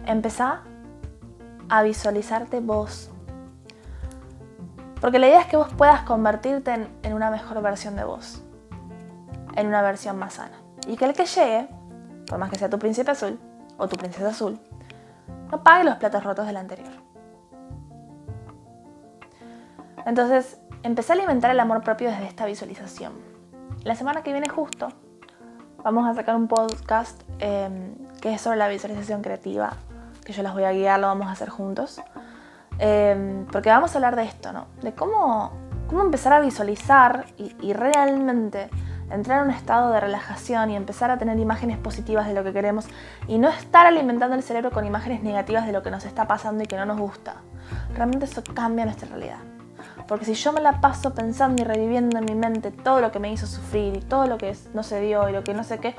Empezá 0.05 0.61
a 1.67 1.83
visualizarte 1.83 2.59
vos. 2.59 3.09
Porque 4.99 5.19
la 5.19 5.27
idea 5.27 5.41
es 5.41 5.47
que 5.47 5.57
vos 5.57 5.73
puedas 5.75 6.03
convertirte 6.03 6.87
en, 7.01 7.13
una 7.13 7.31
mejor 7.31 7.61
versión 7.61 7.95
de 7.95 8.03
vos. 8.03 8.43
En 9.55 9.67
una 9.67 9.81
versión 9.81 10.17
más 10.17 10.35
sana. 10.35 10.57
Y 10.87 10.95
que 10.95 11.05
el 11.05 11.13
que 11.13 11.25
llegue, 11.25 11.67
por 12.27 12.37
más 12.37 12.49
que 12.49 12.57
sea 12.57 12.69
tu 12.69 12.79
príncipe 12.79 13.11
azul 13.11 13.39
o 13.77 13.87
tu 13.87 13.97
princesa 13.97 14.29
azul, 14.29 14.59
no 15.51 15.63
pague 15.63 15.83
los 15.83 15.95
platos 15.95 16.23
rotos 16.23 16.47
del 16.47 16.57
anterior. 16.57 16.91
Entonces, 20.05 20.59
empecé 20.83 21.13
a 21.13 21.15
alimentar 21.15 21.51
el 21.51 21.59
amor 21.59 21.81
propio 21.83 22.09
desde 22.09 22.25
esta 22.25 22.45
visualización. 22.45 23.13
La 23.83 23.95
semana 23.95 24.23
que 24.23 24.31
viene 24.31 24.49
justo 24.49 24.89
vamos 25.83 26.07
a 26.07 26.13
sacar 26.13 26.35
un 26.35 26.47
podcast 26.47 27.21
em, 27.39 27.95
que 28.21 28.33
es 28.33 28.41
sobre 28.41 28.57
la 28.57 28.67
visualización 28.67 29.21
creativa 29.21 29.73
que 30.23 30.33
yo 30.33 30.43
las 30.43 30.53
voy 30.53 30.63
a 30.63 30.71
guiar, 30.71 30.99
lo 30.99 31.07
vamos 31.07 31.27
a 31.27 31.31
hacer 31.31 31.49
juntos. 31.49 32.01
Em, 32.79 33.45
porque 33.47 33.69
vamos 33.69 33.93
a 33.93 33.97
hablar 33.97 34.15
de 34.15 34.23
esto, 34.23 34.51
¿no? 34.53 34.67
De 34.81 34.93
cómo, 34.93 35.51
cómo 35.87 36.01
empezar 36.01 36.33
a 36.33 36.39
visualizar 36.39 37.25
y, 37.37 37.73
realmente 37.73 38.69
entrar 39.13 39.41
en 39.41 39.49
un 39.49 39.53
estado 39.53 39.91
de 39.91 39.99
relajación 39.99 40.69
y 40.69 40.75
empezar 40.75 41.11
a 41.11 41.17
tener 41.17 41.39
imágenes 41.39 41.77
positivas 41.77 42.27
de 42.27 42.33
lo 42.33 42.43
que 42.43 42.53
queremos 42.53 42.87
y 43.27 43.37
no 43.37 43.49
estar 43.49 43.85
alimentando 43.85 44.35
el 44.35 44.43
cerebro 44.43 44.71
con 44.71 44.85
imágenes 44.85 45.23
negativas 45.23 45.65
de 45.65 45.73
lo 45.73 45.83
que 45.83 45.91
nos 45.91 46.05
está 46.05 46.27
pasando 46.27 46.63
y 46.63 46.67
que 46.67 46.77
no 46.77 46.85
nos 46.85 46.99
gusta. 46.99 47.35
Realmente 47.95 48.25
eso 48.25 48.43
cambia 48.53 48.85
nuestra 48.85 49.09
realidad. 49.09 49.39
Porque 50.07 50.25
si 50.25 50.33
yo 50.33 50.51
me 50.51 50.61
la 50.61 50.81
paso 50.81 51.13
pensando 51.13 51.61
y 51.61 51.65
reviviendo 51.65 52.17
en 52.17 52.25
mi 52.25 52.35
mente 52.35 52.71
todo 52.71 53.01
lo 53.01 53.11
que 53.11 53.19
me 53.19 53.31
hizo 53.31 53.47
sufrir 53.47 53.95
y 53.95 54.01
todo 54.01 54.27
lo 54.27 54.37
que 54.37 54.55
no 54.73 54.83
se 54.83 54.99
dio 55.01 55.29
y 55.29 55.31
lo 55.31 55.43
que 55.43 55.53
no 55.53 55.63
sé 55.63 55.79
qué, 55.79 55.95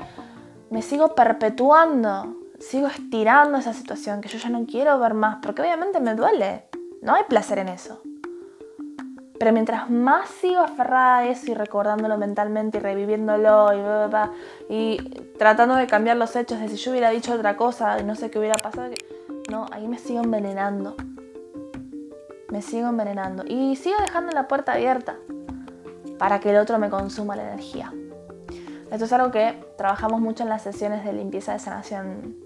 me 0.69 0.81
sigo 0.81 1.15
perpetuando 1.15 2.35
sigo 2.63 2.87
estirando 2.87 3.57
esa 3.57 3.73
situación 3.73 4.21
que 4.21 4.29
yo 4.29 4.37
ya 4.37 4.49
no 4.49 4.65
quiero 4.65 4.97
ver 4.99 5.13
más, 5.13 5.37
porque 5.41 5.61
obviamente 5.61 5.99
me 5.99 6.15
duele. 6.15 6.65
No 7.01 7.13
hay 7.13 7.23
placer 7.25 7.59
en 7.59 7.69
eso. 7.69 8.01
Pero 9.39 9.51
mientras 9.51 9.89
más 9.89 10.29
sigo 10.29 10.59
aferrada 10.59 11.17
a 11.17 11.27
eso 11.27 11.51
y 11.51 11.53
recordándolo 11.53 12.17
mentalmente 12.17 12.77
y 12.77 12.81
reviviéndolo 12.81 13.71
y, 14.69 14.73
y 14.73 14.97
tratando 15.37 15.75
de 15.75 15.87
cambiar 15.87 16.17
los 16.17 16.35
hechos 16.35 16.59
de 16.59 16.69
si 16.69 16.75
yo 16.77 16.91
hubiera 16.91 17.09
dicho 17.09 17.33
otra 17.33 17.57
cosa 17.57 17.99
y 17.99 18.03
no 18.03 18.15
sé 18.15 18.29
qué 18.29 18.39
hubiera 18.39 18.55
pasado, 18.55 18.93
no, 19.49 19.65
ahí 19.71 19.87
me 19.87 19.97
sigo 19.97 20.21
envenenando. 20.21 20.95
Me 22.49 22.61
sigo 22.61 22.87
envenenando. 22.89 23.43
Y 23.47 23.75
sigo 23.75 23.97
dejando 23.99 24.31
la 24.31 24.47
puerta 24.47 24.73
abierta 24.73 25.17
para 26.19 26.39
que 26.39 26.51
el 26.51 26.57
otro 26.57 26.77
me 26.77 26.89
consuma 26.89 27.35
la 27.35 27.43
energía. 27.43 27.91
Esto 28.91 29.05
es 29.05 29.13
algo 29.13 29.31
que 29.31 29.59
trabajamos 29.77 30.21
mucho 30.21 30.43
en 30.43 30.49
las 30.49 30.61
sesiones 30.61 31.03
de 31.03 31.13
limpieza 31.13 31.53
de 31.53 31.59
sanación 31.59 32.43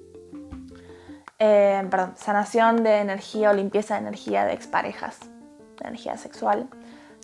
eh, 1.39 1.86
perdón, 1.91 2.14
sanación 2.16 2.84
de 2.84 2.97
energía 2.97 3.51
o 3.51 3.53
limpieza 3.53 3.93
de 3.95 4.01
energía 4.01 4.45
de 4.45 4.53
exparejas, 4.53 5.20
de 5.20 5.88
energía 5.88 6.18
sexual, 6.18 6.68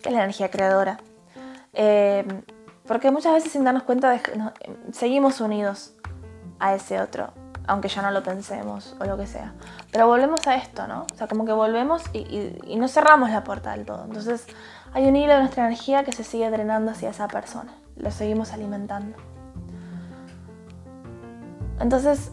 que 0.04 0.10
es 0.10 0.14
la 0.14 0.22
energía 0.22 0.50
creadora. 0.50 0.98
Eh, 1.72 2.24
porque 2.86 3.10
muchas 3.10 3.32
veces 3.32 3.50
sin 3.50 3.64
darnos 3.64 3.84
cuenta 3.84 4.10
de, 4.10 4.20
seguimos 4.92 5.40
unidos 5.40 5.94
a 6.60 6.74
ese 6.74 7.00
otro, 7.00 7.32
aunque 7.66 7.88
ya 7.88 8.02
no 8.02 8.10
lo 8.10 8.22
pensemos 8.22 8.94
o 9.00 9.04
lo 9.06 9.16
que 9.16 9.26
sea. 9.26 9.54
Pero 9.90 10.06
volvemos 10.06 10.46
a 10.46 10.56
esto, 10.56 10.86
¿no? 10.86 11.06
O 11.10 11.16
sea, 11.16 11.26
como 11.26 11.46
que 11.46 11.52
volvemos 11.52 12.02
y, 12.12 12.58
y 12.66 12.76
no 12.76 12.86
cerramos 12.86 13.30
la 13.30 13.44
puerta 13.44 13.72
del 13.72 13.86
todo. 13.86 14.04
Entonces 14.04 14.46
hay 14.92 15.06
un 15.06 15.16
hilo 15.16 15.32
de 15.32 15.40
nuestra 15.40 15.64
energía 15.64 16.04
que 16.04 16.12
se 16.12 16.22
sigue 16.22 16.50
drenando 16.50 16.92
hacia 16.92 17.08
esa 17.08 17.26
persona. 17.26 17.72
Lo 17.96 18.10
seguimos 18.10 18.52
alimentando. 18.52 19.16
Entonces, 21.80 22.30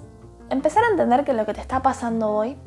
empezar 0.50 0.84
a 0.84 0.90
entender 0.90 1.24
que 1.24 1.32
lo 1.32 1.46
que 1.46 1.54
te 1.54 1.62
está 1.62 1.82
pasando 1.82 2.32
hoy 2.32 2.58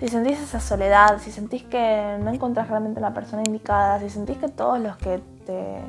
si 0.00 0.08
sentís 0.08 0.40
esa 0.40 0.60
soledad, 0.60 1.18
si 1.18 1.30
sentís 1.30 1.62
que 1.64 2.16
no 2.22 2.30
encontrás 2.30 2.68
realmente 2.68 3.00
la 3.00 3.12
persona 3.12 3.42
indicada, 3.44 4.00
si 4.00 4.08
sentís 4.08 4.38
que 4.38 4.48
todos 4.48 4.80
los 4.80 4.96
que 4.96 5.18
te 5.44 5.82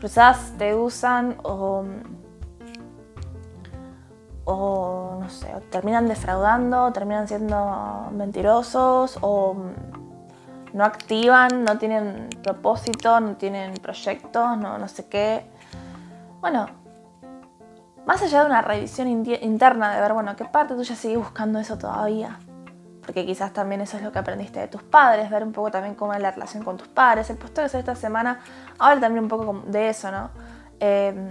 cruzás 0.00 0.52
te 0.58 0.74
usan 0.74 1.36
o, 1.44 1.84
o 4.44 5.18
no 5.20 5.28
sé, 5.30 5.46
terminan 5.70 6.08
defraudando, 6.08 6.92
terminan 6.92 7.28
siendo 7.28 8.08
mentirosos 8.10 9.16
o 9.20 9.54
no 10.72 10.84
activan, 10.84 11.62
no 11.62 11.78
tienen 11.78 12.28
propósito, 12.42 13.20
no 13.20 13.36
tienen 13.36 13.74
proyectos, 13.74 14.58
no, 14.58 14.76
no 14.76 14.88
sé 14.88 15.06
qué. 15.06 15.48
Bueno, 16.40 16.66
más 18.06 18.22
allá 18.22 18.40
de 18.40 18.46
una 18.46 18.60
revisión 18.60 19.06
interna 19.06 19.94
de 19.94 20.00
ver, 20.00 20.14
bueno, 20.14 20.34
qué 20.34 20.46
parte 20.46 20.74
tuya 20.74 20.96
sigue 20.96 21.16
buscando 21.16 21.60
eso 21.60 21.78
todavía 21.78 22.40
porque 23.06 23.24
quizás 23.24 23.52
también 23.52 23.80
eso 23.80 23.96
es 23.96 24.02
lo 24.02 24.10
que 24.10 24.18
aprendiste 24.18 24.58
de 24.58 24.66
tus 24.66 24.82
padres, 24.82 25.30
ver 25.30 25.44
un 25.44 25.52
poco 25.52 25.70
también 25.70 25.94
cómo 25.94 26.12
es 26.12 26.20
la 26.20 26.32
relación 26.32 26.64
con 26.64 26.76
tus 26.76 26.88
padres. 26.88 27.30
El 27.30 27.36
puesto 27.36 27.60
de 27.60 27.68
esta 27.68 27.94
semana 27.94 28.40
habla 28.80 29.00
también 29.00 29.24
un 29.24 29.30
poco 29.30 29.62
de 29.66 29.88
eso, 29.88 30.10
¿no? 30.10 30.30
Em, 30.80 31.28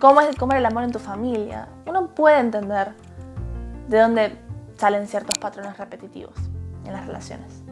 ¿cómo, 0.00 0.20
es, 0.20 0.34
¿Cómo 0.36 0.52
era 0.52 0.58
el 0.58 0.66
amor 0.66 0.82
en 0.82 0.90
tu 0.90 0.98
familia? 0.98 1.68
Uno 1.86 2.08
puede 2.08 2.40
entender 2.40 2.92
de 3.86 4.00
dónde 4.00 4.38
salen 4.76 5.06
ciertos 5.06 5.38
patrones 5.38 5.78
repetitivos 5.78 6.34
en 6.84 6.92
las 6.92 7.06
relaciones. 7.06 7.62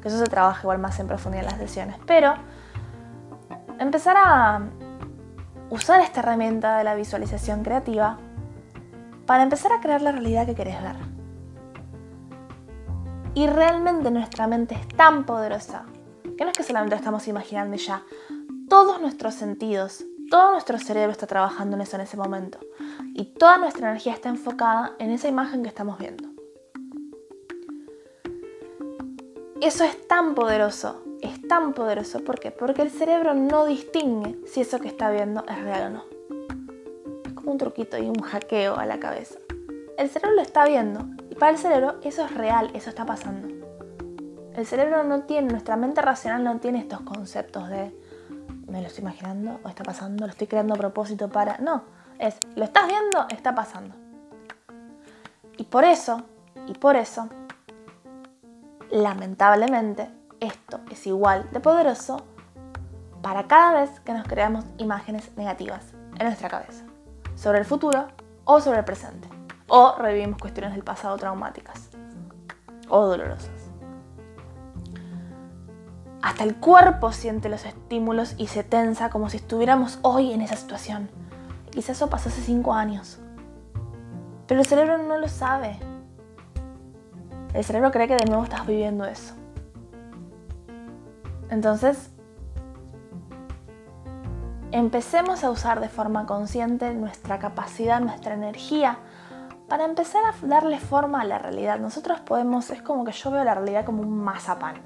Que 0.00 0.06
eso 0.06 0.18
se 0.18 0.26
trabaja 0.26 0.60
igual 0.62 0.78
más 0.78 0.98
en 1.00 1.08
profundidad 1.08 1.44
en 1.44 1.50
las 1.50 1.58
sesiones. 1.58 1.96
Pero 2.06 2.34
empezar 3.80 4.16
a 4.16 4.60
usar 5.68 6.00
esta 6.00 6.20
herramienta 6.20 6.78
de 6.78 6.84
la 6.84 6.94
visualización 6.94 7.64
creativa 7.64 8.18
para 9.26 9.42
empezar 9.42 9.72
a 9.72 9.80
crear 9.80 10.00
la 10.00 10.12
realidad 10.12 10.46
que 10.46 10.54
querés 10.54 10.80
ver. 10.80 11.13
Y 13.34 13.48
realmente 13.48 14.12
nuestra 14.12 14.46
mente 14.46 14.76
es 14.76 14.88
tan 14.96 15.26
poderosa 15.26 15.86
que 16.36 16.44
no 16.44 16.50
es 16.50 16.56
que 16.56 16.62
solamente 16.62 16.94
estamos 16.94 17.26
imaginando 17.26 17.76
ya. 17.76 18.04
Todos 18.68 19.00
nuestros 19.00 19.34
sentidos, 19.34 20.04
todo 20.30 20.52
nuestro 20.52 20.78
cerebro 20.78 21.10
está 21.10 21.26
trabajando 21.26 21.74
en 21.74 21.82
eso 21.82 21.96
en 21.96 22.02
ese 22.02 22.16
momento. 22.16 22.60
Y 23.12 23.34
toda 23.34 23.58
nuestra 23.58 23.88
energía 23.88 24.12
está 24.12 24.28
enfocada 24.28 24.94
en 25.00 25.10
esa 25.10 25.28
imagen 25.28 25.62
que 25.64 25.68
estamos 25.68 25.98
viendo. 25.98 26.28
Eso 29.60 29.82
es 29.82 30.06
tan 30.06 30.36
poderoso, 30.36 31.02
es 31.20 31.42
tan 31.48 31.72
poderoso. 31.72 32.20
¿Por 32.20 32.38
qué? 32.38 32.52
Porque 32.52 32.82
el 32.82 32.90
cerebro 32.90 33.34
no 33.34 33.66
distingue 33.66 34.38
si 34.46 34.60
eso 34.60 34.78
que 34.78 34.88
está 34.88 35.10
viendo 35.10 35.44
es 35.48 35.60
real 35.60 35.86
o 35.86 35.90
no. 35.90 36.04
Es 37.26 37.32
como 37.32 37.50
un 37.50 37.58
truquito 37.58 37.98
y 37.98 38.06
un 38.06 38.20
hackeo 38.20 38.76
a 38.76 38.86
la 38.86 39.00
cabeza. 39.00 39.40
El 39.98 40.08
cerebro 40.08 40.36
lo 40.36 40.42
está 40.42 40.66
viendo 40.66 41.06
y 41.34 41.36
para 41.36 41.50
el 41.50 41.58
cerebro 41.58 41.96
eso 42.04 42.24
es 42.24 42.32
real, 42.32 42.70
eso 42.74 42.90
está 42.90 43.04
pasando. 43.04 43.48
El 44.54 44.64
cerebro 44.66 45.02
no 45.02 45.22
tiene, 45.22 45.48
nuestra 45.48 45.74
mente 45.74 46.00
racional 46.00 46.44
no 46.44 46.60
tiene 46.60 46.78
estos 46.78 47.00
conceptos 47.00 47.68
de 47.68 47.92
me 48.68 48.80
lo 48.80 48.86
estoy 48.86 49.02
imaginando 49.02 49.58
o 49.64 49.68
está 49.68 49.82
pasando, 49.82 50.26
lo 50.26 50.30
estoy 50.30 50.46
creando 50.46 50.74
a 50.74 50.76
propósito 50.76 51.28
para... 51.28 51.58
No, 51.58 51.82
es 52.20 52.38
lo 52.54 52.62
estás 52.62 52.86
viendo, 52.86 53.26
está 53.30 53.52
pasando. 53.52 53.96
Y 55.56 55.64
por 55.64 55.82
eso, 55.82 56.22
y 56.68 56.74
por 56.74 56.94
eso, 56.94 57.28
lamentablemente, 58.92 60.08
esto 60.38 60.82
es 60.92 61.04
igual 61.04 61.48
de 61.50 61.58
poderoso 61.58 62.24
para 63.22 63.48
cada 63.48 63.80
vez 63.80 63.98
que 64.00 64.12
nos 64.12 64.28
creamos 64.28 64.64
imágenes 64.78 65.36
negativas 65.36 65.94
en 66.16 66.26
nuestra 66.26 66.48
cabeza, 66.48 66.84
sobre 67.34 67.58
el 67.58 67.64
futuro 67.64 68.06
o 68.44 68.60
sobre 68.60 68.78
el 68.78 68.84
presente 68.84 69.33
o 69.76 69.96
revivimos 69.98 70.38
cuestiones 70.38 70.72
del 70.72 70.84
pasado 70.84 71.16
traumáticas 71.16 71.88
o 72.88 73.06
dolorosas. 73.06 73.50
Hasta 76.22 76.44
el 76.44 76.54
cuerpo 76.54 77.10
siente 77.10 77.48
los 77.48 77.64
estímulos 77.64 78.36
y 78.38 78.46
se 78.46 78.62
tensa 78.62 79.10
como 79.10 79.28
si 79.30 79.38
estuviéramos 79.38 79.98
hoy 80.02 80.32
en 80.32 80.42
esa 80.42 80.54
situación. 80.54 81.10
Quizás 81.70 81.96
eso 81.96 82.08
pasó 82.08 82.28
hace 82.28 82.40
cinco 82.40 82.72
años. 82.72 83.18
Pero 84.46 84.60
el 84.60 84.66
cerebro 84.66 84.98
no 84.98 85.18
lo 85.18 85.26
sabe. 85.26 85.76
El 87.52 87.64
cerebro 87.64 87.90
cree 87.90 88.06
que 88.06 88.14
de 88.14 88.26
nuevo 88.26 88.44
estás 88.44 88.68
viviendo 88.68 89.04
eso. 89.04 89.34
Entonces, 91.50 92.10
empecemos 94.70 95.42
a 95.42 95.50
usar 95.50 95.80
de 95.80 95.88
forma 95.88 96.26
consciente 96.26 96.94
nuestra 96.94 97.40
capacidad, 97.40 98.00
nuestra 98.00 98.34
energía 98.34 99.00
para 99.74 99.86
empezar 99.86 100.22
a 100.24 100.46
darle 100.46 100.78
forma 100.78 101.22
a 101.22 101.24
la 101.24 101.36
realidad, 101.36 101.80
nosotros 101.80 102.20
podemos, 102.20 102.70
es 102.70 102.80
como 102.80 103.04
que 103.04 103.10
yo 103.10 103.32
veo 103.32 103.42
la 103.42 103.56
realidad 103.56 103.84
como 103.84 104.02
un 104.02 104.22
mazapán. 104.22 104.76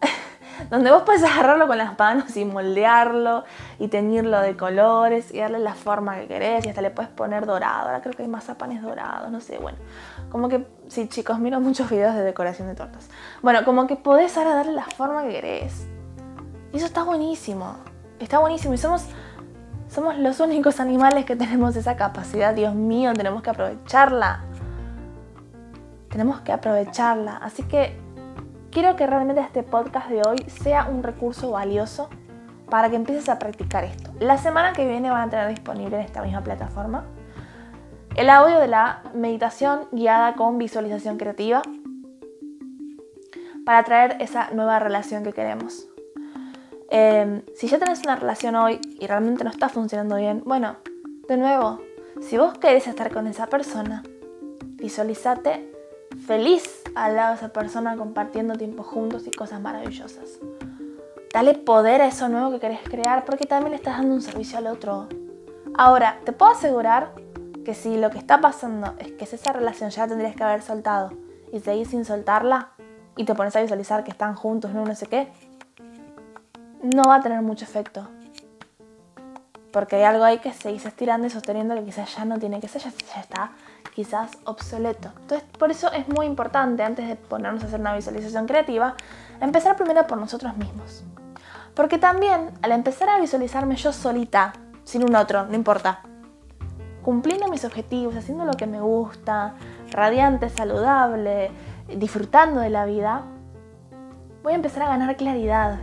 Donde 0.68 0.90
vos 0.90 1.04
puedes 1.04 1.22
agarrarlo 1.22 1.68
con 1.68 1.78
las 1.78 1.96
manos 1.96 2.36
y 2.36 2.44
moldearlo 2.44 3.44
y 3.78 3.86
teñirlo 3.86 4.40
de 4.40 4.56
colores 4.56 5.32
y 5.32 5.38
darle 5.38 5.60
la 5.60 5.74
forma 5.74 6.16
que 6.16 6.26
querés 6.26 6.66
y 6.66 6.70
hasta 6.70 6.82
le 6.82 6.90
puedes 6.90 7.08
poner 7.12 7.46
dorado. 7.46 7.86
Ahora 7.86 8.00
creo 8.00 8.12
que 8.12 8.24
hay 8.24 8.28
mazapanes 8.28 8.82
dorados, 8.82 9.30
no 9.30 9.40
sé, 9.40 9.58
bueno. 9.58 9.78
Como 10.28 10.48
que, 10.48 10.66
sí 10.88 11.06
chicos, 11.06 11.38
miro 11.38 11.60
muchos 11.60 11.88
videos 11.88 12.16
de 12.16 12.24
decoración 12.24 12.66
de 12.66 12.74
tortas. 12.74 13.08
Bueno, 13.42 13.64
como 13.64 13.86
que 13.86 13.94
podés 13.94 14.36
ahora 14.36 14.56
darle 14.56 14.72
la 14.72 14.86
forma 14.86 15.22
que 15.22 15.30
querés. 15.30 15.86
Y 16.72 16.78
eso 16.78 16.86
está 16.86 17.04
buenísimo. 17.04 17.76
Está 18.18 18.40
buenísimo 18.40 18.74
y 18.74 18.78
somos 18.78 19.04
somos 19.90 20.16
los 20.18 20.40
únicos 20.40 20.80
animales 20.80 21.24
que 21.24 21.36
tenemos 21.36 21.76
esa 21.76 21.96
capacidad. 21.96 22.54
Dios 22.54 22.74
mío, 22.74 23.12
tenemos 23.12 23.42
que 23.42 23.50
aprovecharla. 23.50 24.44
Tenemos 26.08 26.40
que 26.40 26.52
aprovecharla. 26.52 27.36
Así 27.36 27.64
que 27.64 27.98
quiero 28.70 28.96
que 28.96 29.06
realmente 29.06 29.40
este 29.40 29.62
podcast 29.62 30.08
de 30.08 30.22
hoy 30.26 30.38
sea 30.48 30.86
un 30.86 31.02
recurso 31.02 31.50
valioso 31.50 32.08
para 32.70 32.88
que 32.88 32.96
empieces 32.96 33.28
a 33.28 33.38
practicar 33.38 33.84
esto. 33.84 34.10
La 34.20 34.38
semana 34.38 34.72
que 34.72 34.86
viene 34.86 35.10
van 35.10 35.28
a 35.28 35.30
tener 35.30 35.48
disponible 35.48 35.96
en 35.96 36.02
esta 36.02 36.22
misma 36.22 36.42
plataforma 36.42 37.04
el 38.16 38.28
audio 38.28 38.58
de 38.58 38.68
la 38.68 39.02
meditación 39.14 39.88
guiada 39.92 40.34
con 40.34 40.58
visualización 40.58 41.16
creativa 41.16 41.62
para 43.64 43.84
traer 43.84 44.16
esa 44.20 44.50
nueva 44.50 44.78
relación 44.78 45.22
que 45.22 45.32
queremos. 45.32 45.89
Em, 46.92 47.42
si 47.54 47.68
ya 47.68 47.78
tenés 47.78 48.00
una 48.00 48.16
relación 48.16 48.56
hoy 48.56 48.80
y 48.98 49.06
realmente 49.06 49.44
no 49.44 49.50
está 49.50 49.68
funcionando 49.68 50.16
bien, 50.16 50.42
bueno, 50.44 50.76
de 51.28 51.36
nuevo, 51.36 51.78
si 52.20 52.36
vos 52.36 52.58
querés 52.58 52.88
estar 52.88 53.12
con 53.12 53.28
esa 53.28 53.46
persona, 53.46 54.02
visualizate 54.72 55.72
feliz 56.26 56.82
al 56.96 57.14
lado 57.14 57.30
de 57.30 57.36
esa 57.36 57.52
persona 57.52 57.96
compartiendo 57.96 58.54
tiempo 58.56 58.82
juntos 58.82 59.26
y 59.28 59.30
cosas 59.30 59.60
maravillosas. 59.60 60.40
Dale 61.32 61.54
poder 61.54 62.02
a 62.02 62.08
eso 62.08 62.28
nuevo 62.28 62.50
que 62.50 62.58
querés 62.58 62.80
crear 62.82 63.24
porque 63.24 63.46
también 63.46 63.70
le 63.70 63.76
estás 63.76 63.98
dando 63.98 64.14
un 64.14 64.20
servicio 64.20 64.58
al 64.58 64.66
otro. 64.66 65.06
Ahora, 65.74 66.18
te 66.24 66.32
puedo 66.32 66.50
asegurar 66.50 67.12
que 67.64 67.74
si 67.74 67.98
lo 67.98 68.10
que 68.10 68.18
está 68.18 68.40
pasando 68.40 68.94
es 68.98 69.12
que 69.12 69.24
esa 69.24 69.52
relación 69.52 69.90
ya 69.90 70.08
tendrías 70.08 70.34
que 70.34 70.42
haber 70.42 70.62
soltado 70.62 71.12
y 71.52 71.60
seguís 71.60 71.90
sin 71.90 72.04
soltarla 72.04 72.72
y 73.16 73.24
te 73.24 73.34
pones 73.36 73.54
a 73.54 73.62
visualizar 73.62 74.02
que 74.02 74.10
están 74.10 74.34
juntos, 74.34 74.72
no, 74.72 74.84
no 74.84 74.94
sé 74.96 75.06
qué, 75.06 75.32
no 76.82 77.04
va 77.08 77.16
a 77.16 77.20
tener 77.20 77.42
mucho 77.42 77.64
efecto. 77.64 78.08
Porque 79.72 79.96
hay 79.96 80.02
algo 80.02 80.24
ahí 80.24 80.38
que 80.38 80.52
se 80.52 80.70
dice 80.70 80.88
estirando 80.88 81.26
y 81.26 81.30
sosteniendo 81.30 81.74
que 81.74 81.84
quizás 81.84 82.16
ya 82.16 82.24
no 82.24 82.38
tiene 82.38 82.60
que 82.60 82.68
ser, 82.68 82.82
ya, 82.82 83.20
está 83.20 83.52
quizás 83.94 84.30
obsoleto. 84.44 85.12
Entonces, 85.20 85.46
por 85.58 85.70
eso 85.70 85.92
es 85.92 86.08
muy 86.08 86.26
importante, 86.26 86.82
antes 86.82 87.06
de 87.06 87.16
ponernos 87.16 87.62
a 87.62 87.66
hacer 87.66 87.80
una 87.80 87.94
visualización 87.94 88.46
creativa, 88.46 88.94
empezar 89.40 89.76
primero 89.76 90.06
por 90.06 90.18
nosotros 90.18 90.56
mismos. 90.56 91.04
Porque 91.74 91.98
también, 91.98 92.50
al 92.62 92.72
empezar 92.72 93.08
a 93.08 93.20
visualizarme 93.20 93.76
yo 93.76 93.92
solita, 93.92 94.52
sin 94.84 95.04
un 95.04 95.14
otro, 95.14 95.46
no 95.46 95.54
importa, 95.54 96.00
cumpliendo 97.02 97.48
mis 97.48 97.64
objetivos, 97.64 98.16
haciendo 98.16 98.44
lo 98.44 98.52
que 98.52 98.66
me 98.66 98.80
gusta, 98.80 99.54
radiante, 99.90 100.48
saludable, 100.48 101.50
disfrutando 101.96 102.60
de 102.60 102.70
la 102.70 102.84
vida, 102.86 103.22
voy 104.42 104.52
a 104.52 104.56
empezar 104.56 104.82
a 104.84 104.88
ganar 104.88 105.16
claridad, 105.16 105.78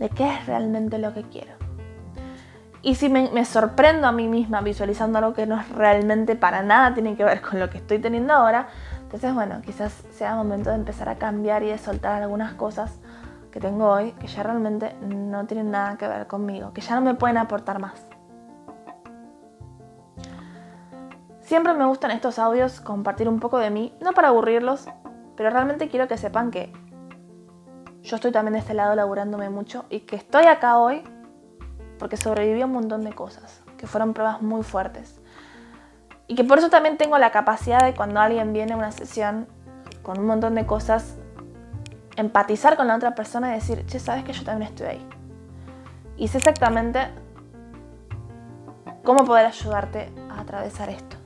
de 0.00 0.08
qué 0.08 0.34
es 0.34 0.46
realmente 0.46 0.98
lo 0.98 1.14
que 1.14 1.22
quiero. 1.22 1.52
Y 2.82 2.94
si 2.94 3.10
me, 3.10 3.44
sorprendo 3.44 4.08
a 4.08 4.12
mí 4.12 4.26
misma 4.26 4.62
visualizando 4.62 5.18
algo 5.18 5.34
que 5.34 5.46
no 5.46 5.60
es 5.60 5.68
realmente 5.68 6.34
para 6.34 6.62
nada 6.62 6.94
tiene 6.94 7.14
que 7.14 7.24
ver 7.24 7.42
con 7.42 7.60
lo 7.60 7.68
que 7.68 7.76
estoy 7.78 7.98
teniendo 7.98 8.32
ahora, 8.32 8.68
entonces 9.02 9.34
bueno, 9.34 9.60
quizás 9.62 9.92
sea 10.10 10.34
momento 10.34 10.70
de 10.70 10.76
empezar 10.76 11.10
a 11.10 11.16
cambiar 11.16 11.62
y 11.62 11.66
de 11.66 11.76
soltar 11.76 12.22
algunas 12.22 12.54
cosas 12.54 12.98
que 13.52 13.60
tengo 13.60 13.86
hoy 13.86 14.12
que 14.12 14.28
ya 14.28 14.42
realmente 14.42 14.94
no 15.02 15.46
tienen 15.46 15.70
nada 15.70 15.98
que 15.98 16.08
ver 16.08 16.26
conmigo, 16.26 16.72
que 16.72 16.80
ya 16.80 16.94
no 16.94 17.02
me 17.02 17.14
pueden 17.14 17.36
aportar 17.36 17.78
más. 17.78 18.02
Siempre 21.40 21.74
me 21.74 21.84
gustan 21.84 22.12
estos 22.12 22.38
audios 22.38 22.80
compartir 22.80 23.28
un 23.28 23.40
poco 23.40 23.58
de 23.58 23.70
mí, 23.70 23.94
no 24.00 24.12
para 24.12 24.28
aburrirlos, 24.28 24.88
pero 25.36 25.50
realmente 25.50 25.88
quiero 25.88 26.08
que 26.08 26.16
sepan 26.16 26.50
que 26.50 26.72
yo 28.02 28.16
estoy 28.16 28.32
también 28.32 28.54
de 28.54 28.60
este 28.60 28.74
lado 28.74 28.94
laburándome 28.94 29.50
mucho 29.50 29.84
y 29.90 30.00
que 30.00 30.16
estoy 30.16 30.46
acá 30.46 30.78
hoy 30.78 31.02
porque 31.98 32.16
sobreviví 32.16 32.62
un 32.62 32.72
montón 32.72 33.04
de 33.04 33.12
cosas, 33.12 33.62
que 33.76 33.86
fueron 33.86 34.14
pruebas 34.14 34.40
muy 34.40 34.62
fuertes. 34.62 35.20
Y 36.26 36.34
que 36.34 36.44
por 36.44 36.58
eso 36.58 36.70
también 36.70 36.96
tengo 36.96 37.18
la 37.18 37.30
capacidad 37.30 37.84
de 37.84 37.94
cuando 37.94 38.20
alguien 38.20 38.52
viene 38.52 38.72
a 38.72 38.76
una 38.76 38.90
sesión, 38.90 39.46
con 40.02 40.18
un 40.18 40.26
montón 40.26 40.54
de 40.54 40.64
cosas, 40.64 41.16
empatizar 42.16 42.76
con 42.76 42.86
la 42.86 42.96
otra 42.96 43.14
persona 43.14 43.50
y 43.50 43.54
decir, 43.54 43.84
che, 43.86 43.98
sabes 43.98 44.24
que 44.24 44.32
yo 44.32 44.44
también 44.44 44.70
estoy 44.70 44.86
ahí. 44.86 45.06
Y 46.16 46.28
sé 46.28 46.38
exactamente 46.38 47.08
cómo 49.04 49.24
poder 49.24 49.46
ayudarte 49.46 50.10
a 50.30 50.40
atravesar 50.40 50.88
esto. 50.88 51.16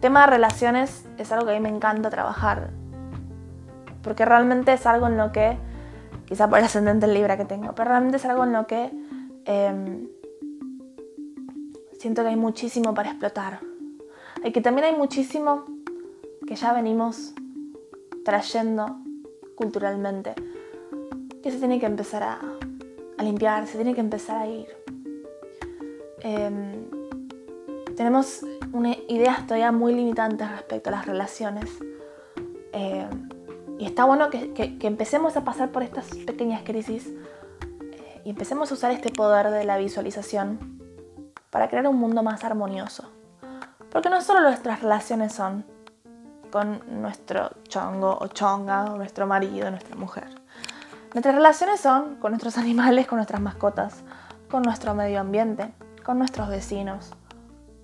Tema 0.00 0.22
de 0.22 0.26
relaciones 0.26 1.08
es 1.16 1.32
algo 1.32 1.46
que 1.46 1.52
a 1.52 1.54
mí 1.54 1.60
me 1.60 1.74
encanta 1.74 2.10
trabajar, 2.10 2.70
porque 4.06 4.24
realmente 4.24 4.72
es 4.72 4.86
algo 4.86 5.08
en 5.08 5.16
lo 5.16 5.32
que, 5.32 5.58
quizá 6.26 6.48
por 6.48 6.60
el 6.60 6.64
ascendente 6.64 7.08
Libra 7.08 7.36
que 7.36 7.44
tengo, 7.44 7.74
pero 7.74 7.88
realmente 7.88 8.18
es 8.18 8.24
algo 8.24 8.44
en 8.44 8.52
lo 8.52 8.64
que 8.64 8.92
em, 9.46 10.06
siento 11.98 12.22
que 12.22 12.28
hay 12.28 12.36
muchísimo 12.36 12.94
para 12.94 13.10
explotar. 13.10 13.58
Y 14.44 14.52
que 14.52 14.60
también 14.60 14.86
hay 14.86 14.94
muchísimo 14.94 15.64
que 16.46 16.54
ya 16.54 16.72
venimos 16.72 17.34
trayendo 18.24 18.98
culturalmente, 19.56 20.34
que 21.42 21.50
se 21.50 21.58
tiene 21.58 21.80
que 21.80 21.86
empezar 21.86 22.22
a, 22.22 22.38
limpiar, 23.24 23.66
se 23.66 23.74
tiene 23.74 23.92
que 23.92 24.02
empezar 24.02 24.36
a 24.36 24.46
ir. 24.46 24.68
Em, 26.20 26.84
tenemos 27.96 28.44
ideas 29.08 29.44
todavía 29.48 29.72
muy 29.72 29.94
limitantes 29.94 30.48
respecto 30.48 30.90
a 30.90 30.92
las 30.92 31.06
relaciones. 31.06 31.68
Em, 32.72 33.35
y 33.78 33.86
está 33.86 34.04
bueno 34.04 34.30
que, 34.30 34.78
empecemos 34.82 35.36
a 35.36 35.44
pasar 35.44 35.70
por 35.70 35.82
estas 35.82 36.06
pequeñas 36.26 36.62
crisis 36.64 37.08
eh, 37.92 38.22
y 38.24 38.30
empecemos 38.30 38.70
a 38.70 38.74
usar 38.74 38.90
este 38.90 39.10
poder 39.10 39.50
de 39.50 39.64
la 39.64 39.76
visualización 39.76 40.80
para 41.50 41.68
crear 41.68 41.86
un 41.86 41.96
mundo 41.96 42.22
más 42.22 42.44
armonioso. 42.44 43.10
Porque 43.90 44.10
no 44.10 44.20
solo 44.20 44.40
nuestras 44.40 44.82
relaciones 44.82 45.32
son 45.32 45.64
con 46.50 46.82
nuestro 47.02 47.50
chongo 47.68 48.16
o 48.20 48.28
chonga, 48.28 48.84
o 48.84 48.96
nuestro 48.96 49.26
marido, 49.26 49.70
nuestra 49.70 49.96
mujer. 49.96 50.28
Nuestras 51.12 51.34
relaciones 51.34 51.80
son 51.80 52.16
con 52.16 52.32
nuestros 52.32 52.58
animales, 52.58 53.06
con 53.06 53.16
nuestras 53.16 53.40
mascotas, 53.40 54.02
con 54.50 54.62
nuestro 54.62 54.94
medio 54.94 55.20
ambiente, 55.20 55.72
con 56.04 56.18
nuestros 56.18 56.48
vecinos, 56.48 57.12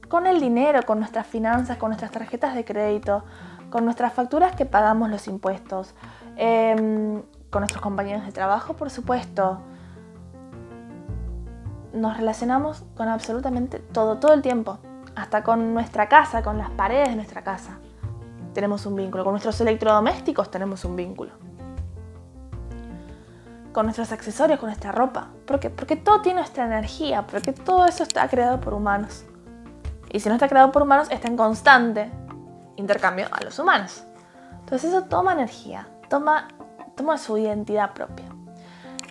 con 0.09 0.27
el 0.27 0.41
dinero, 0.41 0.83
con 0.85 0.99
nuestras 0.99 1.27
finanzas, 1.27 1.77
con 1.77 1.91
nuestras 1.91 2.13
tarjetas 2.13 2.55
de 2.55 2.65
crédito, 2.65 3.25
con 3.73 3.87
nuestras 3.87 4.13
facturas 4.13 4.55
que 4.55 4.67
pagamos 4.67 5.11
los 5.11 5.27
impuestos, 5.27 5.95
em, 6.37 7.23
con 7.51 7.63
nuestros 7.63 7.83
compañeros 7.83 8.25
de 8.27 8.31
trabajo, 8.31 8.75
por 8.75 8.91
supuesto. 8.91 9.59
Nos 11.95 12.17
relacionamos 12.19 12.85
con 12.95 13.09
absolutamente 13.09 13.79
todo, 13.79 14.19
todo 14.19 14.35
el 14.35 14.43
tiempo, 14.43 14.79
hasta 15.17 15.43
con 15.43 15.73
nuestra 15.73 16.09
casa, 16.09 16.43
con 16.43 16.59
las 16.59 16.71
paredes 16.71 17.09
de 17.09 17.17
nuestra 17.17 17.43
casa. 17.43 17.79
Tenemos 18.53 18.85
un 18.85 18.95
vínculo, 18.95 19.25
con 19.25 19.33
nuestros 19.33 19.59
electrodomésticos 19.63 20.51
tenemos 20.51 20.85
un 20.85 20.95
vínculo. 20.95 21.33
Con 23.73 23.87
nuestros 23.87 24.13
accesorios, 24.13 24.61
con 24.61 24.69
nuestra 24.69 24.93
ropa. 24.93 25.29
¿Por 25.47 25.61
qué? 25.61 25.71
Porque 25.71 25.97
todo 25.97 26.21
tiene 26.21 26.41
nuestra 26.41 26.67
energía, 26.67 27.27
porque 27.27 27.55
todo 27.55 27.87
eso 27.87 28.03
está 28.03 28.29
creado 28.29 28.61
por 28.61 28.75
humanos. 28.75 29.25
Y 30.11 30.21
si 30.21 30.29
no 30.29 30.35
está 30.35 30.47
creado 30.47 30.73
por 30.73 30.83
humanos, 30.83 31.09
está 31.11 31.29
en 31.29 31.39
constante 31.39 32.11
intercambio 32.77 33.27
a 33.31 33.43
los 33.45 33.59
humanos. 33.59 34.05
Entonces 34.61 34.91
eso 34.91 35.05
toma 35.05 35.33
energía, 35.33 35.89
toma, 36.09 36.49
toma 36.97 37.19
su 37.19 37.37
identidad 37.39 37.93
propia. 37.93 38.27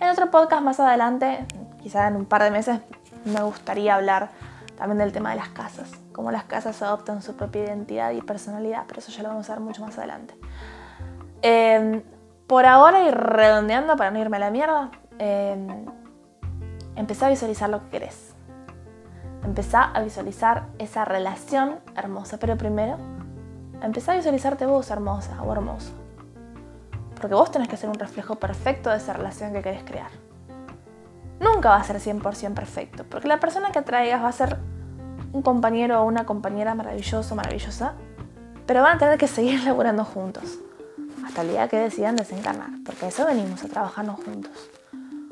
En 0.00 0.08
otro 0.08 0.30
podcast 0.30 0.62
más 0.62 0.80
adelante, 0.80 1.46
quizá 1.80 2.08
en 2.08 2.16
un 2.16 2.24
par 2.24 2.42
de 2.42 2.50
meses, 2.50 2.80
me 3.24 3.42
gustaría 3.42 3.94
hablar 3.94 4.30
también 4.76 4.98
del 4.98 5.12
tema 5.12 5.30
de 5.30 5.36
las 5.36 5.50
casas, 5.50 5.92
cómo 6.12 6.32
las 6.32 6.44
casas 6.44 6.82
adoptan 6.82 7.22
su 7.22 7.36
propia 7.36 7.64
identidad 7.64 8.10
y 8.10 8.20
personalidad, 8.20 8.84
pero 8.88 9.00
eso 9.00 9.12
ya 9.12 9.22
lo 9.22 9.28
vamos 9.28 9.48
a 9.48 9.52
ver 9.52 9.60
mucho 9.60 9.84
más 9.84 9.96
adelante. 9.98 10.34
Em, 11.42 12.02
por 12.46 12.66
ahora 12.66 13.02
y 13.04 13.10
redondeando 13.10 13.96
para 13.96 14.10
no 14.10 14.18
irme 14.18 14.38
a 14.38 14.40
la 14.40 14.50
mierda, 14.50 14.90
eh, 15.18 15.86
empezá 16.96 17.26
a 17.26 17.30
visualizar 17.30 17.70
lo 17.70 17.80
que 17.84 17.90
querés. 17.90 18.34
Empezá 19.44 19.84
a 19.84 20.00
visualizar 20.00 20.66
esa 20.78 21.04
relación 21.04 21.80
hermosa, 21.96 22.38
pero 22.38 22.56
primero 22.56 22.98
empezá 23.82 24.12
a 24.12 24.16
visualizarte 24.16 24.66
vos 24.66 24.90
hermosa 24.90 25.42
o 25.42 25.52
hermoso. 25.52 25.92
Porque 27.14 27.34
vos 27.34 27.50
tenés 27.50 27.68
que 27.68 27.76
ser 27.76 27.88
un 27.88 27.98
reflejo 27.98 28.36
perfecto 28.36 28.90
de 28.90 28.96
esa 28.96 29.12
relación 29.12 29.52
que 29.52 29.62
querés 29.62 29.84
crear. 29.84 30.10
Nunca 31.40 31.70
va 31.70 31.76
a 31.76 31.84
ser 31.84 31.96
100% 31.96 32.54
perfecto, 32.54 33.04
porque 33.08 33.28
la 33.28 33.40
persona 33.40 33.72
que 33.72 33.80
atraigas 33.80 34.22
va 34.22 34.28
a 34.28 34.32
ser 34.32 34.58
un 35.32 35.42
compañero 35.42 36.00
o 36.00 36.04
una 36.04 36.24
compañera 36.24 36.74
maravilloso, 36.74 37.34
maravillosa, 37.34 37.94
pero 38.66 38.82
van 38.82 38.96
a 38.96 38.98
tener 38.98 39.18
que 39.18 39.26
seguir 39.26 39.62
laburando 39.64 40.04
juntos, 40.04 40.60
hasta 41.24 41.42
el 41.42 41.48
día 41.48 41.68
que 41.68 41.78
decidan 41.78 42.16
desencarnar, 42.16 42.70
porque 42.84 43.08
eso 43.08 43.26
venimos 43.26 43.64
a 43.64 43.68
trabajarnos 43.68 44.22
juntos. 44.24 44.70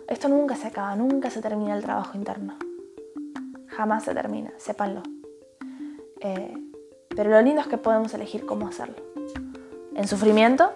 Esto 0.09 0.28
nunca 0.28 0.57
se 0.57 0.66
acaba, 0.66 0.96
nunca 0.96 1.30
se 1.30 1.40
termina 1.40 1.76
el 1.76 1.82
trabajo 1.82 2.16
interno. 2.16 2.57
Jamás 3.68 4.03
se 4.03 4.12
termina, 4.12 4.51
sépanlo. 4.59 5.03
Eh, 6.20 6.69
pero 7.14 7.30
lo 7.30 7.40
lindo 7.42 7.61
es 7.61 7.66
que 7.66 7.78
podemos 7.78 8.14
elegir 8.14 8.46
cómo 8.46 8.68
hacerlo. 8.68 8.96
En 9.94 10.06
sufrimiento, 10.06 10.72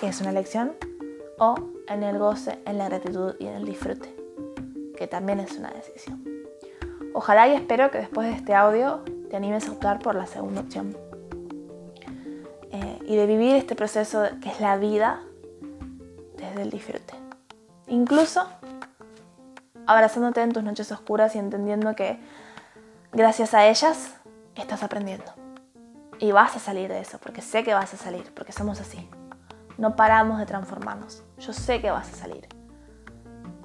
que 0.00 0.08
es 0.08 0.20
una 0.20 0.30
elección, 0.30 0.72
o 1.38 1.54
en 1.88 2.02
el 2.02 2.18
goce, 2.18 2.58
en 2.64 2.78
la 2.78 2.88
gratitud 2.88 3.34
y 3.38 3.46
en 3.46 3.54
el 3.54 3.64
disfrute, 3.64 4.14
que 4.96 5.06
también 5.06 5.40
es 5.40 5.56
una 5.58 5.70
decisión. 5.70 6.22
Ojalá 7.14 7.48
y 7.48 7.52
espero 7.54 7.90
que 7.90 7.98
después 7.98 8.28
de 8.28 8.34
este 8.34 8.54
audio 8.54 9.00
te 9.30 9.36
animes 9.36 9.68
a 9.68 9.72
optar 9.72 9.98
por 10.00 10.14
la 10.14 10.26
segunda 10.26 10.60
opción. 10.60 10.96
Eh, 12.70 12.98
y 13.06 13.16
de 13.16 13.26
vivir 13.26 13.56
este 13.56 13.74
proceso 13.74 14.24
que 14.42 14.50
es 14.50 14.60
la 14.60 14.76
vida 14.76 15.22
desde 16.36 16.62
el 16.62 16.70
disfrute. 16.70 17.14
Incluso 17.86 18.46
abrazándote 19.86 20.42
en 20.42 20.52
tus 20.52 20.62
noches 20.62 20.92
oscuras 20.92 21.34
y 21.36 21.38
entendiendo 21.38 21.94
que 21.94 22.18
gracias 23.12 23.54
a 23.54 23.66
ellas 23.66 24.14
estás 24.56 24.82
aprendiendo. 24.82 25.45
Y 26.18 26.32
vas 26.32 26.56
a 26.56 26.58
salir 26.58 26.88
de 26.88 27.00
eso, 27.00 27.18
porque 27.18 27.42
sé 27.42 27.62
que 27.62 27.74
vas 27.74 27.92
a 27.92 27.96
salir, 27.96 28.32
porque 28.34 28.52
somos 28.52 28.80
así. 28.80 29.08
No 29.76 29.96
paramos 29.96 30.38
de 30.38 30.46
transformarnos. 30.46 31.22
Yo 31.38 31.52
sé 31.52 31.82
que 31.82 31.90
vas 31.90 32.10
a 32.10 32.16
salir. 32.16 32.48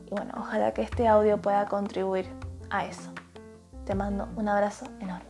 Y 0.06 0.10
bueno, 0.10 0.34
ojalá 0.38 0.74
que 0.74 0.82
este 0.82 1.08
audio 1.08 1.42
pueda 1.42 1.66
contribuir 1.68 2.28
a 2.70 2.86
eso. 2.86 3.14
Te 3.86 3.96
mando 3.96 4.28
un 4.36 4.50
abrazo 4.50 4.86
enorme. 5.00 5.26